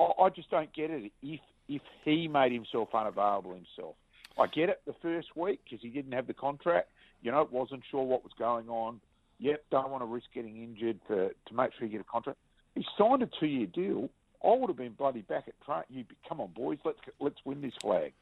I, 0.00 0.24
I 0.24 0.28
just 0.30 0.50
don't 0.50 0.72
get 0.72 0.90
it 0.90 1.12
if 1.22 1.40
if 1.68 1.82
he 2.04 2.26
made 2.26 2.52
himself 2.52 2.88
unavailable 2.94 3.54
himself. 3.54 3.94
I 4.38 4.46
get 4.46 4.68
it 4.68 4.80
the 4.86 4.94
first 5.02 5.36
week 5.36 5.60
because 5.64 5.80
he 5.82 5.88
didn't 5.88 6.12
have 6.12 6.26
the 6.26 6.34
contract. 6.34 6.88
You 7.22 7.30
know, 7.30 7.46
wasn't 7.50 7.82
sure 7.90 8.02
what 8.02 8.24
was 8.24 8.32
going 8.38 8.68
on. 8.68 9.00
Yep, 9.38 9.64
don't 9.70 9.90
want 9.90 10.02
to 10.02 10.06
risk 10.06 10.26
getting 10.34 10.56
injured 10.62 10.98
for, 11.06 11.28
to 11.28 11.54
make 11.54 11.70
sure 11.78 11.86
you 11.86 11.92
get 11.92 12.00
a 12.00 12.04
contract. 12.04 12.38
He 12.74 12.84
signed 12.98 13.22
a 13.22 13.28
two-year 13.38 13.66
deal. 13.66 14.08
I 14.44 14.54
would 14.56 14.68
have 14.68 14.76
been 14.76 14.92
bloody 14.92 15.22
back 15.22 15.44
at 15.48 15.60
train. 15.64 15.82
You 15.90 16.04
come 16.28 16.40
on, 16.40 16.48
boys, 16.54 16.78
let's 16.84 16.98
let's 17.20 17.36
win 17.44 17.60
this 17.60 17.74
flag. 17.80 18.12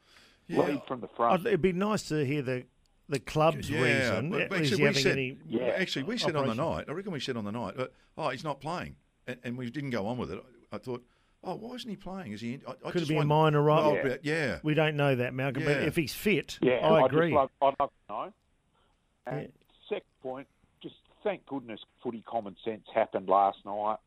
Yeah. 0.48 0.60
Lead 0.66 0.82
from 0.88 1.00
the 1.00 1.08
front. 1.16 1.46
it'd 1.46 1.62
be 1.62 1.72
nice 1.72 2.02
to 2.08 2.24
hear 2.24 2.42
the 2.42 2.64
the 3.08 3.20
club's 3.20 3.70
reason. 3.70 4.30
but 4.30 4.40
Is 4.42 4.52
actually, 4.52 4.68
he 4.68 4.74
we 4.76 4.86
having 4.86 5.02
said, 5.02 5.12
any 5.12 5.38
Yeah. 5.48 5.62
actually 5.76 6.02
we 6.04 6.18
said 6.18 6.36
on 6.36 6.46
the 6.48 6.54
night. 6.54 6.86
I 6.88 6.92
reckon 6.92 7.12
we 7.12 7.20
said 7.20 7.36
on 7.36 7.44
the 7.44 7.52
night. 7.52 7.74
Uh, 7.78 7.86
oh, 8.16 8.30
he's 8.30 8.44
not 8.44 8.60
playing. 8.60 8.96
And, 9.28 9.38
and 9.44 9.56
we 9.58 9.70
didn't 9.70 9.90
go 9.90 10.06
on 10.06 10.18
with 10.18 10.32
it. 10.32 10.42
I 10.72 10.78
thought, 10.78 11.04
oh, 11.44 11.54
why 11.54 11.74
isn't 11.76 11.88
he 11.88 11.96
playing? 11.96 12.32
Is 12.32 12.40
he? 12.40 12.54
In? 12.54 12.62
I, 12.66 12.70
I 12.72 12.90
Could 12.90 12.96
it 12.96 12.98
just 13.00 13.08
be 13.08 13.14
a 13.14 13.18
wonder- 13.18 13.34
minor 13.34 13.62
right? 13.62 13.94
Yeah. 13.94 14.02
but- 14.02 14.24
yeah. 14.24 14.58
We 14.62 14.74
don't 14.74 14.96
know 14.96 15.14
that, 15.14 15.34
Malcolm. 15.34 15.64
But 15.64 15.82
if 15.82 15.94
he's 15.94 16.14
fit, 16.14 16.58
Yeah, 16.60 16.74
I 16.82 17.02
I'd 17.02 17.12
agree. 17.12 17.32
Love, 17.32 17.50
I'd 17.62 17.74
love 17.78 17.90
to 18.08 18.12
know. 18.12 18.32
And 19.26 19.42
Yeah. 19.42 19.46
second 19.88 20.06
point, 20.22 20.48
just 20.82 20.96
thank 21.22 21.46
goodness 21.46 21.80
footy 22.02 22.22
common 22.26 22.56
sense 22.64 22.86
happened 22.92 23.28
last 23.28 23.58
night. 23.64 23.98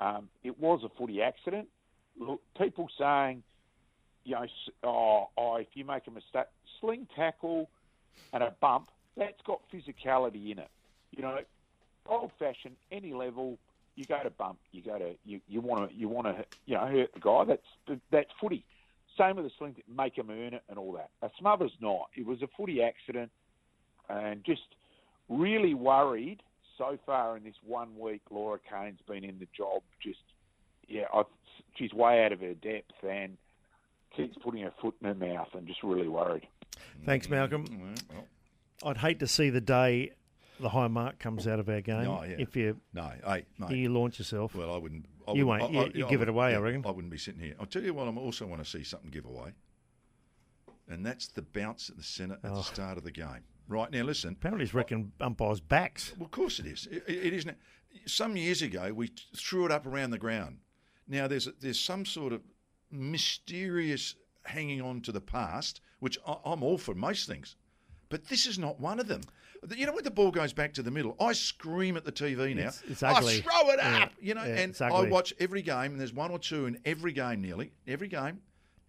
Um, 0.00 0.28
it 0.44 0.58
was 0.58 0.82
a 0.84 0.88
footy 0.96 1.20
accident. 1.20 1.68
Look, 2.18 2.40
people 2.58 2.88
saying, 2.98 3.42
you 4.24 4.34
know, 4.34 4.46
oh, 4.84 5.28
oh, 5.36 5.56
if 5.56 5.68
you 5.74 5.84
make 5.84 6.06
a 6.06 6.10
mistake, 6.10 6.46
sling 6.80 7.06
tackle 7.16 7.68
and 8.32 8.42
a 8.42 8.54
bump, 8.60 8.90
that's 9.16 9.40
got 9.46 9.60
physicality 9.72 10.52
in 10.52 10.58
it. 10.58 10.68
You 11.10 11.22
know, 11.22 11.38
old 12.06 12.30
fashioned, 12.38 12.76
any 12.92 13.12
level, 13.12 13.58
you 14.00 14.06
go 14.06 14.22
to 14.22 14.30
bump, 14.30 14.58
you 14.72 14.82
go 14.82 14.98
to 14.98 15.14
you, 15.24 15.40
you 15.46 15.60
want 15.60 15.90
to 15.90 15.96
you 15.96 16.08
want 16.08 16.26
to 16.26 16.44
you 16.64 16.74
know 16.74 16.86
hurt 16.86 17.12
the 17.12 17.20
guy. 17.20 17.44
That's 17.44 18.00
that's 18.10 18.30
footy. 18.40 18.64
Same 19.18 19.36
with 19.36 19.44
the 19.44 19.50
sling, 19.58 19.76
make 19.94 20.16
him 20.16 20.30
earn 20.30 20.54
it 20.54 20.62
and 20.68 20.78
all 20.78 20.92
that. 20.92 21.10
A 21.22 21.30
smother's 21.38 21.76
not. 21.80 22.08
It 22.16 22.24
was 22.24 22.40
a 22.42 22.48
footy 22.56 22.82
accident, 22.82 23.30
and 24.08 24.42
just 24.44 24.62
really 25.28 25.74
worried 25.74 26.42
so 26.78 26.98
far 27.04 27.36
in 27.36 27.44
this 27.44 27.54
one 27.62 27.98
week. 27.98 28.22
Laura 28.30 28.58
Kane's 28.58 29.00
been 29.06 29.22
in 29.22 29.38
the 29.38 29.48
job. 29.54 29.82
Just 30.02 30.20
yeah, 30.88 31.04
I, 31.12 31.24
she's 31.76 31.92
way 31.92 32.24
out 32.24 32.32
of 32.32 32.40
her 32.40 32.54
depth 32.54 33.04
and 33.06 33.36
keeps 34.16 34.36
putting 34.42 34.62
her 34.62 34.72
foot 34.80 34.94
in 35.02 35.08
her 35.08 35.14
mouth, 35.14 35.48
and 35.52 35.66
just 35.66 35.82
really 35.82 36.08
worried. 36.08 36.46
Thanks, 37.04 37.28
Malcolm. 37.28 37.66
Mm, 37.66 38.02
well, 38.10 38.24
I'd 38.82 38.96
hate 38.96 39.18
to 39.20 39.26
see 39.26 39.50
the 39.50 39.60
day 39.60 40.12
the 40.60 40.68
high 40.68 40.88
mark 40.88 41.18
comes 41.18 41.46
out 41.46 41.58
of 41.58 41.68
our 41.68 41.80
game. 41.80 42.04
No, 42.04 42.22
yeah. 42.22 42.36
If 42.38 42.54
you 42.56 42.80
no, 42.92 43.10
hey, 43.26 43.44
mate. 43.58 43.70
you 43.76 43.88
launch 43.88 44.18
yourself. 44.18 44.54
Well, 44.54 44.72
I 44.74 44.78
wouldn't. 44.78 45.06
I 45.26 45.32
You 45.32 45.46
won't. 45.46 45.72
You- 45.72 45.90
you 45.94 46.06
give 46.08 46.22
it 46.22 46.28
away, 46.28 46.54
I 46.54 46.58
reckon. 46.58 46.84
I 46.86 46.90
wouldn't 46.90 47.10
be 47.12 47.18
sitting 47.18 47.40
here. 47.40 47.54
I'll 47.60 47.66
tell 47.66 47.82
you 47.82 47.94
what. 47.94 48.06
I 48.08 48.10
also 48.16 48.46
want 48.46 48.62
to 48.64 48.68
see 48.70 48.82
something 48.84 49.10
give 49.10 49.24
away, 49.24 49.52
and 50.88 51.04
that's 51.04 51.28
the 51.28 51.42
bounce 51.42 51.90
at 51.90 51.96
the 51.96 52.02
centre 52.02 52.38
at 52.42 52.50
Oh. 52.50 52.56
the 52.56 52.62
start 52.62 52.98
of 52.98 53.04
the 53.04 53.12
game. 53.12 53.44
Right 53.68 53.90
now, 53.90 54.02
listen. 54.02 54.32
Apparently, 54.32 54.64
he's 54.64 54.74
wrecking 54.74 55.12
umpires' 55.20 55.60
backs. 55.60 56.12
Well, 56.16 56.26
of 56.26 56.32
course 56.32 56.58
it 56.58 56.66
is. 56.66 56.86
It, 56.90 57.04
it 57.06 57.32
isn't. 57.32 57.56
Some 58.06 58.36
years 58.36 58.62
ago, 58.62 58.92
we 58.92 59.10
threw 59.36 59.64
it 59.64 59.70
up 59.72 59.86
around 59.86 60.10
the 60.10 60.18
ground. 60.18 60.58
Now 61.06 61.26
there's 61.28 61.48
there's 61.60 61.78
some 61.80 62.04
sort 62.04 62.32
of 62.32 62.42
mysterious 62.90 64.14
hanging 64.44 64.80
on 64.80 65.00
to 65.02 65.12
the 65.12 65.20
past, 65.20 65.80
which 66.00 66.18
I, 66.26 66.36
I'm 66.44 66.62
all 66.62 66.78
for 66.78 66.94
most 66.94 67.26
things, 67.28 67.56
but 68.08 68.24
this 68.28 68.46
is 68.46 68.58
not 68.58 68.80
one 68.80 68.98
of 69.00 69.06
them. 69.06 69.22
You 69.76 69.84
know 69.86 69.92
when 69.92 70.04
the 70.04 70.10
ball 70.10 70.30
goes 70.30 70.52
back 70.54 70.72
to 70.74 70.82
the 70.82 70.90
middle, 70.90 71.14
I 71.20 71.32
scream 71.32 71.96
at 71.96 72.04
the 72.04 72.12
TV 72.12 72.54
now. 72.54 72.60
It's- 72.68 72.82
it's 72.88 73.02
ugly. 73.02 73.38
I 73.38 73.40
throw 73.42 73.70
it 73.70 73.78
Yeah, 73.78 74.02
up, 74.04 74.12
you 74.20 74.34
know, 74.34 74.44
yeah, 74.44 74.60
and 74.60 74.76
I 74.80 75.02
watch 75.02 75.34
every 75.38 75.60
game, 75.62 75.92
and 75.92 76.00
there's 76.00 76.14
one 76.14 76.30
or 76.30 76.38
two 76.38 76.64
in 76.66 76.80
every 76.86 77.12
game, 77.12 77.42
nearly 77.42 77.72
every 77.86 78.08
game, 78.08 78.40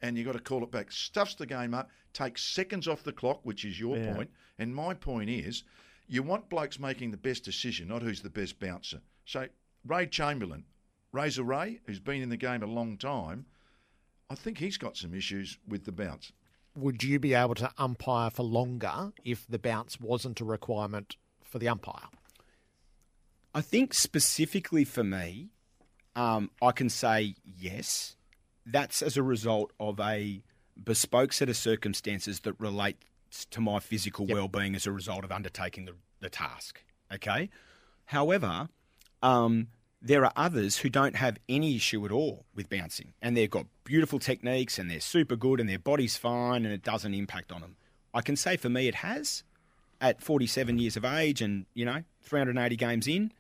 and 0.02 0.18
you've 0.18 0.26
got 0.26 0.34
to 0.34 0.40
call 0.40 0.64
it 0.64 0.72
back. 0.72 0.92
Stuffs 0.92 1.36
the 1.36 1.46
game 1.46 1.74
up, 1.74 1.90
takes 2.14 2.42
seconds 2.44 2.88
off 2.88 3.04
the 3.04 3.12
clock, 3.12 3.42
which 3.46 3.66
is 3.66 3.80
your 3.80 3.98
Yeah. 3.98 4.14
point. 4.14 4.32
And 4.58 4.74
my 4.74 4.94
point 4.94 5.30
is, 5.30 5.64
you 6.08 6.24
want 6.24 6.50
blokes 6.50 6.80
making 6.80 7.12
the 7.12 7.18
best 7.18 7.44
decision, 7.44 7.90
not 7.90 8.02
who's 8.02 8.22
the 8.22 8.30
best 8.30 8.58
bouncer. 8.60 9.02
So 9.26 9.50
Ray 9.86 10.08
Chamberlain, 10.08 10.66
Razor 11.12 11.44
Ray, 11.44 11.82
who's 11.86 12.00
been 12.00 12.22
in 12.22 12.30
the 12.30 12.38
game 12.38 12.64
a 12.64 12.68
long 12.68 12.98
time, 12.98 13.46
I 14.30 14.36
think 14.36 14.60
he's 14.60 14.78
got 14.78 14.96
some 14.96 15.14
issues 15.14 15.58
with 15.68 15.84
the 15.84 15.92
bounce. 15.92 16.32
Would 16.76 17.04
you 17.04 17.20
be 17.20 17.34
able 17.34 17.56
to 17.56 17.72
umpire 17.78 18.30
for 18.30 18.44
longer 18.44 19.12
if 19.26 19.46
the 19.48 19.60
bounce 19.60 20.00
wasn't 20.00 20.40
a 20.40 20.46
requirement 20.46 21.18
for 21.44 21.60
the 21.60 21.68
umpire? 21.68 22.08
I 23.54 23.62
think 23.62 23.94
specifically 23.94 24.86
for 24.86 25.04
me, 25.04 25.50
um, 26.16 26.50
I 26.62 26.72
can 26.72 26.90
say 26.90 27.36
yes. 27.44 28.16
That's 28.66 29.02
as 29.02 29.18
a 29.18 29.24
result 29.24 29.72
of 29.80 30.00
a 30.00 30.42
bespoke 30.82 31.34
set 31.34 31.50
of 31.50 31.58
circumstances 31.58 32.42
that 32.42 32.54
relate 32.60 32.98
to 33.50 33.62
my 33.62 33.80
physical 33.80 34.26
well-being 34.26 34.76
as 34.76 34.86
a 34.86 34.92
result 34.92 35.24
of 35.24 35.32
undertaking 35.32 35.86
the, 35.86 35.96
the 36.20 36.30
task. 36.30 36.84
Okay. 37.14 37.50
However, 38.06 38.70
um, 39.22 39.68
there 40.02 40.26
are 40.26 40.34
others 40.36 40.78
who 40.78 40.90
don't 40.90 41.16
have 41.16 41.38
any 41.48 41.76
issue 41.76 42.04
at 42.06 42.12
all 42.12 42.46
with 42.56 42.70
bouncing, 42.70 43.14
and 43.22 43.38
they've 43.38 43.50
got 43.50 43.68
beautiful 43.84 44.20
techniques, 44.20 44.80
and 44.80 44.90
they're 44.90 45.00
super 45.00 45.36
good, 45.36 45.60
and 45.60 45.70
their 45.70 45.80
body's 45.80 46.18
fine, 46.18 46.66
and 46.66 46.74
it 46.74 46.84
doesn't 46.84 47.14
impact 47.14 47.52
on 47.52 47.62
them. 47.62 47.76
I 48.14 48.22
can 48.22 48.36
say 48.36 48.58
for 48.58 48.70
me, 48.70 48.88
it 48.88 48.96
has 48.96 49.44
at 50.02 50.22
47 50.22 50.80
years 50.80 50.98
of 50.98 51.06
age 51.06 51.42
and, 51.42 51.66
you 51.74 51.86
know, 51.86 52.04
380 52.24 52.76
games 52.76 53.08
in, 53.08 53.32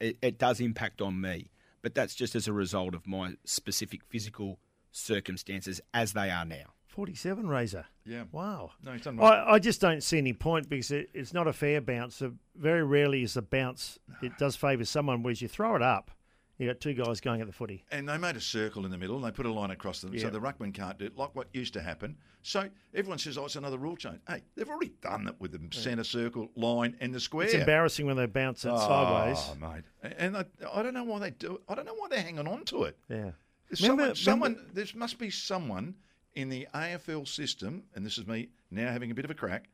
it, 0.00 0.16
it 0.20 0.38
does 0.38 0.60
impact 0.60 1.00
on 1.00 1.20
me. 1.20 1.50
But 1.80 1.94
that's 1.94 2.14
just 2.14 2.34
as 2.34 2.48
a 2.48 2.52
result 2.52 2.94
of 2.94 3.06
my 3.06 3.34
specific 3.44 4.02
physical 4.04 4.58
circumstances 4.90 5.80
as 5.94 6.12
they 6.12 6.30
are 6.30 6.44
now. 6.44 6.74
47 6.88 7.48
Razor. 7.48 7.86
Yeah. 8.08 8.24
Wow. 8.32 8.70
No, 8.82 8.92
he's 8.92 9.02
done 9.02 9.18
right. 9.18 9.38
I, 9.38 9.52
I 9.54 9.58
just 9.58 9.80
don't 9.80 10.02
see 10.02 10.18
any 10.18 10.32
point 10.32 10.68
because 10.68 10.90
it, 10.90 11.10
it's 11.12 11.34
not 11.34 11.46
a 11.46 11.52
fair 11.52 11.80
bounce. 11.80 12.22
Very 12.56 12.82
rarely 12.82 13.22
is 13.22 13.36
a 13.36 13.42
bounce. 13.42 13.98
It 14.22 14.38
does 14.38 14.56
favour 14.56 14.84
someone, 14.84 15.22
whereas 15.22 15.42
you 15.42 15.48
throw 15.48 15.76
it 15.76 15.82
up, 15.82 16.10
you 16.56 16.66
got 16.66 16.80
two 16.80 16.94
guys 16.94 17.20
going 17.20 17.40
at 17.40 17.46
the 17.46 17.52
footy. 17.52 17.84
And 17.92 18.08
they 18.08 18.16
made 18.18 18.34
a 18.36 18.40
circle 18.40 18.84
in 18.84 18.90
the 18.90 18.98
middle 18.98 19.16
and 19.16 19.24
they 19.24 19.30
put 19.30 19.46
a 19.46 19.52
line 19.52 19.70
across 19.70 20.00
them 20.00 20.12
Yeah. 20.14 20.22
so 20.22 20.30
the 20.30 20.40
ruckman 20.40 20.72
can't 20.74 20.98
do 20.98 21.04
it, 21.04 21.16
like 21.16 21.34
what 21.34 21.48
used 21.52 21.74
to 21.74 21.82
happen. 21.82 22.16
So 22.42 22.68
everyone 22.94 23.18
says, 23.18 23.36
oh, 23.36 23.44
it's 23.44 23.56
another 23.56 23.76
rule 23.78 23.96
change. 23.96 24.20
Hey, 24.26 24.42
they've 24.56 24.68
already 24.68 24.92
done 25.02 25.24
that 25.24 25.38
with 25.40 25.52
the 25.52 25.60
centre 25.78 26.02
circle, 26.04 26.50
line, 26.56 26.96
and 27.00 27.14
the 27.14 27.20
square. 27.20 27.44
It's 27.44 27.54
embarrassing 27.54 28.06
when 28.06 28.16
they 28.16 28.26
bounce 28.26 28.64
it 28.64 28.70
oh, 28.72 28.78
sideways. 28.78 29.60
mate. 29.60 30.14
And 30.18 30.36
I, 30.36 30.44
I 30.72 30.82
don't 30.82 30.94
know 30.94 31.04
why 31.04 31.18
they 31.18 31.30
do 31.30 31.56
it. 31.56 31.60
I 31.68 31.74
don't 31.74 31.84
know 31.84 31.94
why 31.94 32.08
they're 32.08 32.22
hanging 32.22 32.48
on 32.48 32.64
to 32.66 32.84
it. 32.84 32.96
Yeah. 33.08 33.16
Remember- 33.16 33.34
someone, 33.76 33.98
remember- 33.98 34.14
someone, 34.16 34.56
there 34.72 34.86
must 34.94 35.18
be 35.18 35.30
someone 35.30 35.94
in 36.38 36.48
the 36.48 36.68
AFL 36.72 37.26
system, 37.26 37.82
and 37.96 38.06
this 38.06 38.16
is 38.16 38.26
me 38.26 38.48
now 38.70 38.92
having 38.92 39.10
a 39.10 39.14
bit 39.14 39.24
of 39.24 39.30
a 39.30 39.34
crack. 39.34 39.68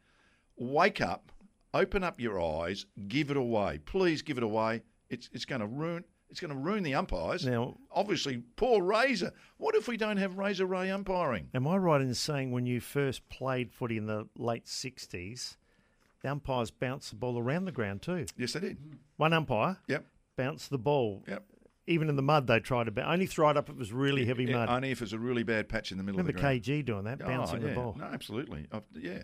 Wake 0.56 1.00
up, 1.02 1.30
open 1.74 2.02
up 2.02 2.18
your 2.18 2.40
eyes, 2.40 2.86
give 3.06 3.30
it 3.30 3.36
away. 3.36 3.80
Please 3.84 4.22
give 4.22 4.38
it 4.38 4.42
away. 4.42 4.80
It's 5.10 5.28
it's 5.32 5.44
going 5.44 5.60
to 5.60 5.66
ruin. 5.66 6.04
It's 6.30 6.40
going 6.40 6.52
to 6.54 6.58
ruin 6.58 6.82
the 6.82 6.94
umpires. 6.94 7.44
Now- 7.46 7.76
obviously, 7.92 8.38
poor 8.56 8.82
Razor. 8.82 9.32
What 9.58 9.74
if 9.76 9.86
we 9.86 9.96
don't 9.98 10.16
have 10.16 10.38
Razor 10.38 10.64
Ray 10.66 10.90
umpiring? 10.90 11.50
Am 11.54 11.68
I 11.68 11.76
right 11.76 12.00
in 12.00 12.14
saying 12.14 12.50
when 12.50 12.64
you 12.66 12.80
first 12.80 13.28
played 13.28 13.70
footy 13.70 13.98
in 13.98 14.06
the 14.06 14.26
late 14.36 14.64
60s, 14.64 15.56
the 16.22 16.30
umpires 16.30 16.70
bounced 16.70 17.10
the 17.10 17.16
ball 17.16 17.38
around 17.38 17.66
the 17.66 17.72
ground 17.72 18.00
too? 18.02 18.24
Yes, 18.38 18.54
they 18.54 18.60
did. 18.60 18.78
One 19.18 19.32
umpire 19.34 19.76
Yep. 19.86 20.06
bounced 20.34 20.70
the 20.70 20.78
ball. 20.78 21.22
Yep. 21.28 21.44
Even 21.86 22.08
in 22.08 22.16
the 22.16 22.22
mud, 22.22 22.46
they 22.46 22.60
tried 22.60 22.84
to 22.84 22.90
bounce. 22.90 23.12
Only 23.12 23.26
throw 23.26 23.50
it 23.50 23.56
up 23.56 23.68
if 23.68 23.74
it 23.74 23.78
was 23.78 23.92
really 23.92 24.24
heavy 24.24 24.44
Yeah, 24.44 24.56
mud. 24.56 24.68
Only 24.70 24.90
if 24.90 25.02
it's 25.02 25.12
a 25.12 25.18
really 25.18 25.42
bad 25.42 25.68
patch 25.68 25.92
in 25.92 25.98
the 25.98 26.04
middle 26.04 26.18
Remember 26.18 26.30
of 26.30 26.36
the 26.36 26.40
ground. 26.40 26.66
Remember 26.66 26.82
KG 26.82 26.84
doing 26.84 27.04
that, 27.04 27.18
bouncing 27.18 27.62
oh, 27.62 27.66
yeah. 27.66 27.68
the 27.68 27.74
ball. 27.74 27.96
No, 27.98 28.04
absolutely. 28.04 28.66
I've- 28.72 28.84
yeah. 28.94 29.22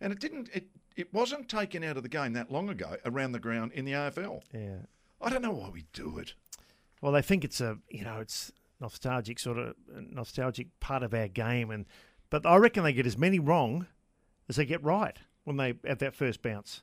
And 0.00 0.12
it 0.12 0.18
didn't. 0.18 0.48
It 0.52 0.68
it 0.96 1.12
wasn't 1.14 1.48
taken 1.48 1.84
out 1.84 1.96
of 1.96 2.02
the 2.02 2.08
game 2.08 2.32
that 2.32 2.50
long 2.50 2.68
ago 2.68 2.96
around 3.04 3.32
the 3.32 3.38
ground 3.38 3.72
in 3.72 3.84
the 3.84 3.92
AFL. 3.92 4.42
Yeah. 4.52 4.76
I 5.20 5.30
don't 5.30 5.42
know 5.42 5.50
why 5.50 5.68
we 5.68 5.84
do 5.92 6.18
it. 6.18 6.34
Well, 7.00 7.12
they 7.12 7.22
think 7.22 7.44
it's 7.44 7.60
a 7.60 7.78
you 7.88 8.04
know 8.04 8.18
it's 8.18 8.50
nostalgic 8.80 9.38
sort 9.38 9.58
of 9.58 9.74
nostalgic 9.88 10.68
part 10.80 11.02
of 11.02 11.14
our 11.14 11.28
game, 11.28 11.70
and 11.70 11.86
but 12.30 12.46
I 12.46 12.56
reckon 12.56 12.84
they 12.84 12.92
get 12.92 13.06
as 13.06 13.18
many 13.18 13.38
wrong 13.38 13.86
as 14.48 14.56
they 14.56 14.64
get 14.64 14.82
right 14.82 15.18
when 15.44 15.56
they 15.56 15.74
at 15.84 15.98
that 16.00 16.14
first 16.14 16.42
bounce. 16.42 16.82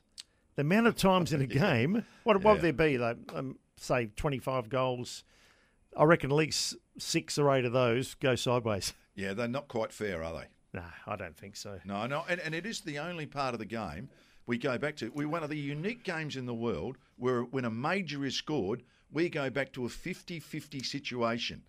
The 0.56 0.62
amount 0.62 0.86
of 0.86 0.96
times 0.96 1.32
in 1.32 1.40
a 1.40 1.46
game, 1.64 2.04
what 2.24 2.42
what 2.42 2.54
would 2.54 2.62
there 2.62 2.72
be? 2.72 2.98
Like 2.98 3.16
um, 3.34 3.58
say 3.80 4.10
twenty 4.16 4.38
five 4.38 4.68
goals. 4.68 5.24
I 5.96 6.04
reckon 6.04 6.30
at 6.30 6.36
least 6.36 6.76
six 6.98 7.38
or 7.38 7.54
eight 7.54 7.64
of 7.64 7.72
those 7.72 8.14
go 8.14 8.34
sideways. 8.34 8.94
Yeah, 9.14 9.34
they're 9.34 9.48
not 9.48 9.66
quite 9.66 9.92
fair, 9.92 10.22
are 10.22 10.32
they? 10.32 10.46
No, 10.78 10.84
I 11.04 11.16
don't 11.16 11.36
think 11.36 11.56
so. 11.56 11.80
No, 11.84 12.06
no, 12.06 12.24
and, 12.28 12.38
and 12.38 12.54
it 12.54 12.64
is 12.64 12.82
the 12.82 13.00
only 13.00 13.26
part 13.26 13.52
of 13.52 13.58
the 13.58 13.66
game 13.66 14.08
we 14.46 14.58
go 14.58 14.78
back 14.78 14.94
to. 14.98 15.10
We're 15.10 15.26
one 15.28 15.42
of 15.42 15.50
the 15.50 15.58
unique 15.58 16.04
games 16.04 16.36
in 16.36 16.46
the 16.46 16.54
world 16.54 16.98
where 17.16 17.42
when 17.42 17.64
a 17.64 17.70
major 17.70 18.24
is 18.24 18.36
scored, 18.36 18.84
we 19.10 19.28
go 19.28 19.50
back 19.50 19.72
to 19.72 19.86
a 19.86 19.88
50-50 19.88 20.86
situation. 20.86 21.62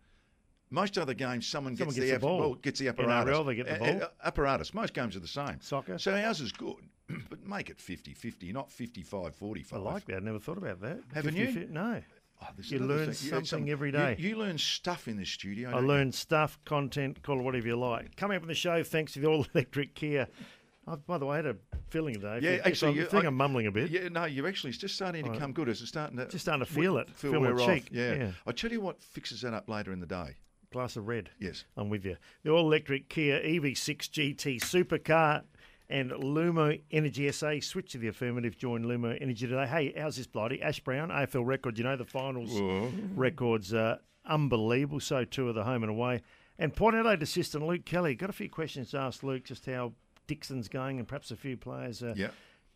Most 0.71 0.97
other 0.97 1.13
games, 1.15 1.47
someone, 1.47 1.75
Someone 1.75 1.95
gets, 1.95 1.99
gets 2.05 2.09
the 2.11 2.15
app- 2.15 2.21
ball. 2.21 2.39
well, 2.39 2.53
gets 2.55 2.79
the 2.79 2.87
apparatus. 2.89 3.33
NRL, 3.33 3.45
they 3.47 3.55
get 3.55 3.67
the 3.67 3.75
ball. 3.79 3.87
a- 4.23 4.27
apparatus. 4.27 4.73
Most 4.73 4.93
games 4.93 5.15
are 5.15 5.19
the 5.19 5.27
same. 5.27 5.57
Soccer. 5.61 5.97
So 5.97 6.13
ours 6.15 6.41
is 6.41 6.51
good, 6.51 6.75
but 7.29 7.43
make 7.45 7.69
it 7.71 7.79
50-50, 7.79 8.53
not 8.53 8.69
55-45. 8.69 9.73
I 9.73 9.77
like 9.77 10.05
that. 10.05 10.17
I 10.17 10.19
never 10.19 10.39
thought 10.39 10.57
about 10.59 10.79
that. 10.81 10.99
Haven't 11.13 11.35
50 11.35 11.59
you? 11.61 11.67
No. 11.71 12.01
Oh, 12.41 12.47
You 12.63 12.79
learn 12.79 13.05
thing. 13.07 13.13
Something 13.15 13.45
some- 13.45 13.69
every 13.69 13.91
you- 13.91 14.15
You, 14.29 14.37
learn 14.37 14.57
stuff 14.57 15.07
in 15.07 15.17
the 15.17 15.25
studio. 15.25 15.69
I 15.69 15.71
don't 15.73 15.81
you? 15.83 15.87
learn 15.89 16.11
stuff, 16.11 16.57
content, 16.65 17.21
call 17.23 17.39
it 17.39 17.43
whatever 17.43 17.67
you 17.67 17.75
like. 17.75 18.15
Coming 18.15 18.37
up 18.37 18.43
on 18.43 18.47
the 18.47 18.53
show, 18.55 18.81
thanks 18.83 19.13
to 19.13 19.19
the 19.19 19.27
all 19.27 19.45
electric 19.55 19.95
Kia. 19.95 20.27
I, 20.87 20.93
oh, 20.93 20.95
by 21.05 21.17
the 21.17 21.25
way, 21.25 21.33
I 21.33 21.35
had 21.37 21.45
a 21.47 21.55
feeling 21.89 22.13
today. 22.13 22.39
Yeah, 22.41 22.61
actually, 22.63 22.91
I 22.91 22.95
you- 22.95 23.05
think 23.07 23.25
I- 23.25 23.27
I'm 23.27 23.35
mumbling 23.35 23.65
a 23.67 23.71
bit. 23.71 23.89
Yeah, 23.91 24.07
no, 24.09 24.25
you're 24.25 24.47
actually 24.47 24.69
it's 24.69 24.79
just 24.79 24.95
starting 24.95 25.25
to 25.31 25.37
come 25.37 25.51
good. 25.51 25.67
It's 25.67 25.85
starting 25.87 26.17
to 26.17 26.27
Just 26.27 26.45
starting 26.45 26.63
to 26.65 26.71
feel 26.71 26.97
it, 26.99 27.09
Feel, 27.09 27.31
feel 27.31 27.41
my 27.41 27.65
cheek, 27.65 27.89
Yeah. 27.91 28.13
yeah. 28.13 28.31
I 28.47 28.51
tell 28.51 28.71
you 28.71 28.81
what 28.81 29.01
fixes 29.01 29.41
that 29.41 29.53
up 29.55 29.67
later 29.67 29.91
in 29.91 29.99
the 29.99 30.05
day. 30.07 30.37
Glass 30.71 30.95
of 30.97 31.07
red. 31.07 31.31
Yes. 31.39 31.65
I'm 31.75 31.89
with 31.89 32.05
you. 32.05 32.17
The 32.43 32.51
all 32.51 32.61
electric 32.61 33.09
Kia 33.09 33.39
EV6 33.39 34.09
GT 34.09 34.59
supercar 34.61 35.43
and 35.89 36.11
Lumo 36.11 36.79
Energy 36.91 37.31
SA. 37.31 37.59
Switch 37.61 37.91
to 37.93 37.97
the 37.97 38.07
affirmative. 38.07 38.55
Join 38.57 38.83
Lumo 38.83 39.17
Energy 39.19 39.47
today. 39.47 39.65
Hey, 39.65 39.93
how's 39.97 40.17
this 40.17 40.27
bloody? 40.27 40.61
Ash 40.61 40.79
Browne, 40.79 41.09
AFL 41.09 41.45
record. 41.45 41.77
You 41.77 41.85
know 41.85 41.95
the 41.95 42.05
finals 42.05 42.51
records 43.15 43.73
are 43.73 43.99
unbelievable. 44.27 44.99
So 44.99 45.25
too 45.25 45.47
are 45.49 45.53
the 45.53 45.63
home 45.63 45.81
and 45.83 45.89
away. 45.89 46.21
And 46.59 46.75
Port 46.75 46.93
Adelaide 46.93 47.23
assistant 47.23 47.65
Luke 47.65 47.85
Kelly. 47.85 48.13
Got 48.13 48.29
a 48.29 48.33
few 48.33 48.49
questions 48.49 48.91
to 48.91 48.99
ask 48.99 49.23
Luke 49.23 49.45
just 49.45 49.65
how 49.65 49.93
Dixon's 50.27 50.67
going 50.67 50.99
and 50.99 51.07
perhaps 51.07 51.31
a 51.31 51.35
few 51.35 51.57
players 51.57 52.03
are 52.03 52.13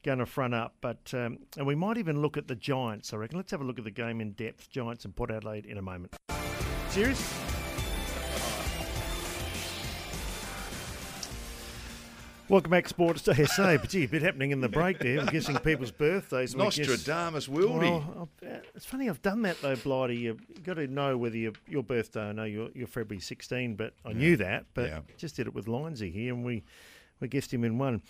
going 0.04 0.18
to 0.18 0.26
front 0.26 0.56
up. 0.56 0.76
But 0.82 1.14
um, 1.14 1.40
and 1.58 1.68
we 1.68 1.76
might 1.76 2.00
even 2.00 2.22
look 2.24 2.38
at 2.38 2.48
the 2.48 2.56
Giants. 2.56 3.14
I 3.14 3.18
reckon. 3.18 3.38
Let's 3.38 3.52
have 3.52 3.62
a 3.62 3.66
look 3.66 3.78
at 3.78 3.86
the 3.86 3.92
game 3.92 4.20
in 4.20 4.32
depth. 4.32 4.72
Giants 4.72 5.06
and 5.06 5.16
Port 5.16 5.30
Adelaide 5.30 5.68
in 5.68 5.78
a 5.78 5.82
moment. 5.84 6.16
Serious? 6.90 7.63
Welcome 12.54 12.70
back, 12.70 12.88
Sports 12.88 13.24
to 13.24 13.48
SA. 13.48 13.78
But 13.78 13.90
gee, 13.90 14.04
a 14.04 14.08
bit 14.08 14.22
happening 14.22 14.52
in 14.52 14.62
the 14.62 14.70
break 14.70 15.00
there. 15.00 15.20
I'm 15.20 15.26
guessing 15.26 15.58
people's 15.58 15.90
birthdays. 15.90 16.56
Nostradamus 16.56 17.48
Wildy. 17.48 17.90
Well, 17.90 18.30
it's 18.76 18.86
funny 18.86 19.10
I've 19.10 19.24
done 19.24 19.42
that 19.42 19.60
though, 19.64 19.76
Blighty. 19.76 20.18
You've 20.18 20.64
got 20.64 20.76
to 20.76 20.86
know 20.86 21.18
whether 21.18 21.36
you, 21.36 21.54
your 21.68 21.82
birthday. 21.82 22.30
I 22.30 22.32
know 22.32 22.44
you're, 22.44 22.70
you're 22.76 22.86
February 22.86 23.22
16, 23.22 23.74
but 23.74 23.96
I 24.06 24.14
knew 24.14 24.38
that. 24.38 24.68
But 24.76 24.90
Yeah. 24.90 25.00
just 25.18 25.36
did 25.36 25.48
it 25.48 25.56
with 25.56 25.68
Lindsay 25.68 26.12
here, 26.12 26.32
and 26.32 26.46
we 26.46 26.64
we 27.20 27.28
guessed 27.28 27.52
him 27.52 27.64
in 27.64 27.80
one. 27.80 28.04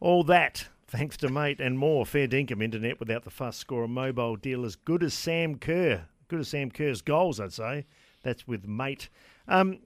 All 0.00 0.24
that 0.24 0.66
thanks 0.88 1.16
to 1.18 1.28
mate 1.28 1.60
and 1.60 1.78
more. 1.78 2.04
Fair 2.04 2.26
dinkum 2.26 2.64
internet 2.64 2.98
without 2.98 3.22
the 3.22 3.30
fuss. 3.30 3.56
Score 3.58 3.84
a 3.84 3.88
mobile 3.88 4.34
deal 4.34 4.64
as 4.64 4.74
good 4.74 5.04
as 5.04 5.14
Sam 5.14 5.54
Kerr. 5.54 6.06
Good 6.26 6.40
as 6.40 6.48
Sam 6.48 6.72
Kerr's 6.72 7.00
goals, 7.00 7.38
I'd 7.38 7.52
say. 7.52 7.86
That's 8.24 8.44
with 8.48 8.66
mate. 8.66 9.08
Um, 9.46 9.78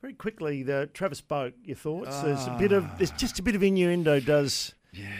very 0.00 0.14
quickly, 0.14 0.62
the 0.62 0.88
Travis 0.92 1.20
Boak. 1.20 1.52
Your 1.64 1.76
thoughts? 1.76 2.20
There's 2.20 2.46
a 2.46 2.56
bit 2.58 2.72
of 2.72 2.86
there's 2.98 3.10
just 3.12 3.38
a 3.38 3.42
bit 3.42 3.54
of 3.54 3.62
innuendo. 3.62 4.20
Does 4.20 4.74
yeah 4.92 5.10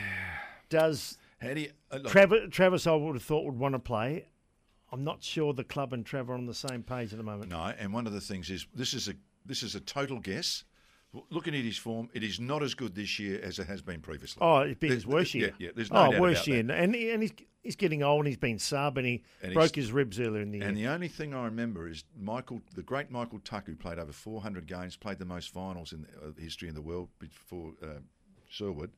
does 0.69 1.17
How 1.41 1.53
do 1.53 1.61
you, 1.61 1.71
uh, 1.91 1.99
Travis, 1.99 2.49
Travis, 2.51 2.87
I 2.87 2.93
would 2.93 3.15
have 3.15 3.23
thought 3.23 3.45
would 3.45 3.57
want 3.57 3.75
to 3.75 3.79
play. 3.79 4.25
I'm 4.91 5.03
not 5.03 5.23
sure 5.23 5.53
the 5.53 5.63
club 5.63 5.93
and 5.93 6.05
Trevor 6.05 6.33
are 6.33 6.37
on 6.37 6.45
the 6.45 6.53
same 6.53 6.83
page 6.83 7.11
at 7.11 7.17
the 7.17 7.23
moment. 7.23 7.51
No, 7.51 7.73
and 7.77 7.91
one 7.93 8.07
of 8.07 8.13
the 8.13 8.21
things 8.21 8.49
is 8.49 8.67
this 8.73 8.93
is 8.93 9.07
a 9.07 9.13
this 9.45 9.63
is 9.63 9.75
a 9.75 9.79
total 9.79 10.19
guess. 10.19 10.63
Looking 11.29 11.55
at 11.55 11.63
his 11.63 11.77
form, 11.77 12.09
it 12.13 12.21
is 12.21 12.39
not 12.39 12.61
as 12.61 12.73
good 12.73 12.93
this 12.93 13.17
year 13.17 13.39
as 13.41 13.59
it 13.59 13.67
has 13.67 13.81
been 13.81 14.01
previously. 14.01 14.39
Oh, 14.41 14.59
it's 14.59 14.77
been 14.77 14.89
There's- 14.89 15.03
his 15.03 15.35
year. 15.35 15.53
Yeah, 15.57 15.67
yeah 15.67 15.71
there's 15.73 15.91
no 15.91 15.99
oh, 15.99 16.13
about 16.13 16.47
year, 16.47 16.61
that. 16.63 16.77
and 16.77 16.93
he- 16.93 17.11
and 17.11 17.23
he's 17.23 17.31
he's 17.67 17.75
getting 17.75 18.01
old. 18.01 18.19
and 18.19 18.27
He's 18.27 18.37
been 18.37 18.59
sub, 18.59 18.97
and 18.97 19.05
he 19.05 19.23
And 19.43 19.53
broke 19.53 19.75
his 19.75 19.91
ribs 19.91 20.19
earlier 20.19 20.41
in 20.41 20.51
the 20.51 20.59
year. 20.59 20.67
And 20.67 20.77
the 20.77 20.87
only 20.87 21.09
thing 21.09 21.33
I 21.33 21.45
remember 21.45 21.87
is 21.87 22.03
Michael, 22.17 22.61
the 22.75 22.81
great 22.81 23.11
Michael 23.11 23.39
Tuck, 23.39 23.67
who 23.67 23.75
played 23.75 23.99
over 23.99 24.13
400 24.13 24.65
games, 24.65 24.95
played 24.95 25.19
the 25.19 25.25
most 25.25 25.53
finals 25.53 25.91
in 25.91 26.03
the 26.03 26.27
uh, 26.27 26.31
history 26.37 26.69
in 26.69 26.75
the 26.75 26.81
world 26.81 27.09
before 27.19 27.73
uh, 27.83 27.99
Sherwood. 28.49 28.91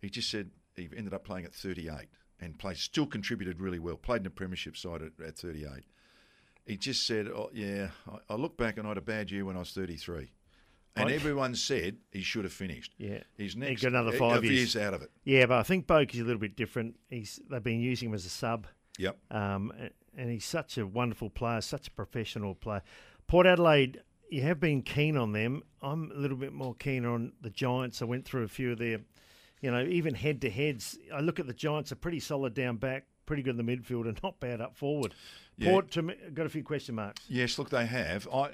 He 0.00 0.08
just 0.08 0.30
said 0.30 0.50
he 0.74 0.88
ended 0.96 1.12
up 1.14 1.24
playing 1.24 1.44
at 1.44 1.54
38 1.54 2.08
and 2.40 2.58
played, 2.58 2.78
still 2.78 3.06
contributed 3.06 3.60
really 3.60 3.78
well. 3.78 3.96
Played 3.96 4.18
in 4.18 4.24
the 4.24 4.30
premiership 4.30 4.76
side 4.76 5.02
at, 5.02 5.24
at 5.24 5.36
38. 5.36 5.84
He 6.64 6.76
just 6.76 7.06
said, 7.06 7.28
oh, 7.28 7.50
"Yeah, 7.52 7.88
I, 8.10 8.34
I 8.34 8.36
look 8.36 8.56
back 8.56 8.78
and 8.78 8.86
I 8.86 8.90
had 8.90 8.98
a 8.98 9.02
bad 9.02 9.30
year 9.30 9.44
when 9.44 9.56
I 9.56 9.60
was 9.60 9.72
33." 9.72 10.30
And 10.94 11.10
everyone 11.10 11.54
said 11.54 11.96
he 12.10 12.20
should 12.22 12.44
have 12.44 12.52
finished. 12.52 12.92
Yeah. 12.98 13.20
he's 13.36 13.56
next. 13.56 13.66
He 13.68 13.70
next. 13.72 13.82
got 13.82 13.88
another 13.88 14.12
five 14.12 14.38
of 14.38 14.44
years. 14.44 14.76
out 14.76 14.92
of 14.94 15.02
it. 15.02 15.10
yeah, 15.24 15.46
but 15.46 15.58
I 15.58 15.62
think 15.62 15.86
Boak 15.86 16.12
is 16.14 16.20
a 16.20 16.24
little 16.24 16.40
bit 16.40 16.54
different. 16.56 16.96
He's 17.08 17.40
they've 17.50 17.62
been 17.62 17.80
using 17.80 18.08
him 18.10 18.14
as 18.14 18.26
a 18.26 18.30
sub, 18.30 18.66
Yep. 18.98 19.16
um, 19.30 19.72
and 20.16 20.30
he's 20.30 20.44
such 20.44 20.76
a 20.76 20.86
wonderful 20.86 21.30
player, 21.30 21.60
such 21.62 21.88
a 21.88 21.90
professional 21.90 22.54
player. 22.54 22.82
Port 23.26 23.46
Adelaide, 23.46 24.02
you 24.30 24.42
have 24.42 24.60
been 24.60 24.82
keen 24.82 25.16
on 25.16 25.32
them. 25.32 25.62
I'm 25.80 26.10
a 26.10 26.18
little 26.18 26.36
bit 26.36 26.52
more 26.52 26.74
keen 26.74 27.06
on 27.06 27.32
the 27.40 27.50
Giants. 27.50 28.02
I 28.02 28.04
went 28.04 28.26
through 28.26 28.42
a 28.44 28.48
few 28.48 28.72
of 28.72 28.78
their, 28.78 29.00
you 29.62 29.70
know, 29.70 29.82
even 29.82 30.14
head 30.14 30.42
to 30.42 30.50
heads. 30.50 30.98
I 31.14 31.20
look 31.20 31.40
at 31.40 31.46
the 31.46 31.54
Giants 31.54 31.90
are 31.92 31.96
pretty 31.96 32.20
solid 32.20 32.52
down 32.52 32.76
back, 32.76 33.06
pretty 33.24 33.42
good 33.42 33.58
in 33.58 33.64
the 33.64 33.76
midfield, 33.76 34.06
and 34.06 34.20
not 34.22 34.38
bad 34.40 34.60
up 34.60 34.76
forward. 34.76 35.14
Yeah. 35.56 35.70
Port 35.70 35.90
to 35.92 36.02
me, 36.02 36.14
got 36.34 36.44
a 36.44 36.50
few 36.50 36.62
question 36.62 36.94
marks. 36.96 37.22
Yes, 37.28 37.58
look, 37.58 37.70
they 37.70 37.86
have. 37.86 38.28
I, 38.32 38.50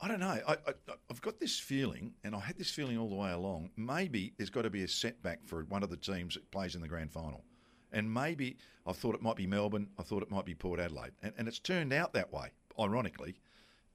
I 0.00 0.08
don't 0.08 0.20
know. 0.20 0.38
I, 0.46 0.52
I, 0.52 0.72
I've 1.10 1.22
got 1.22 1.38
this 1.40 1.58
feeling, 1.58 2.14
and 2.24 2.34
I 2.34 2.40
had 2.40 2.58
this 2.58 2.70
feeling 2.70 2.98
all 2.98 3.08
the 3.08 3.14
way 3.14 3.30
along. 3.30 3.70
Maybe 3.76 4.34
there's 4.36 4.50
got 4.50 4.62
to 4.62 4.70
be 4.70 4.82
a 4.82 4.88
setback 4.88 5.46
for 5.46 5.62
one 5.64 5.82
of 5.82 5.90
the 5.90 5.96
teams 5.96 6.34
that 6.34 6.50
plays 6.50 6.74
in 6.74 6.80
the 6.80 6.88
grand 6.88 7.12
final, 7.12 7.44
and 7.92 8.12
maybe 8.12 8.56
I 8.86 8.92
thought 8.92 9.14
it 9.14 9.22
might 9.22 9.36
be 9.36 9.46
Melbourne. 9.46 9.88
I 9.98 10.02
thought 10.02 10.22
it 10.22 10.30
might 10.30 10.44
be 10.44 10.54
Port 10.54 10.80
Adelaide, 10.80 11.12
and, 11.22 11.32
and 11.38 11.48
it's 11.48 11.58
turned 11.58 11.92
out 11.92 12.12
that 12.14 12.32
way. 12.32 12.52
Ironically, 12.78 13.36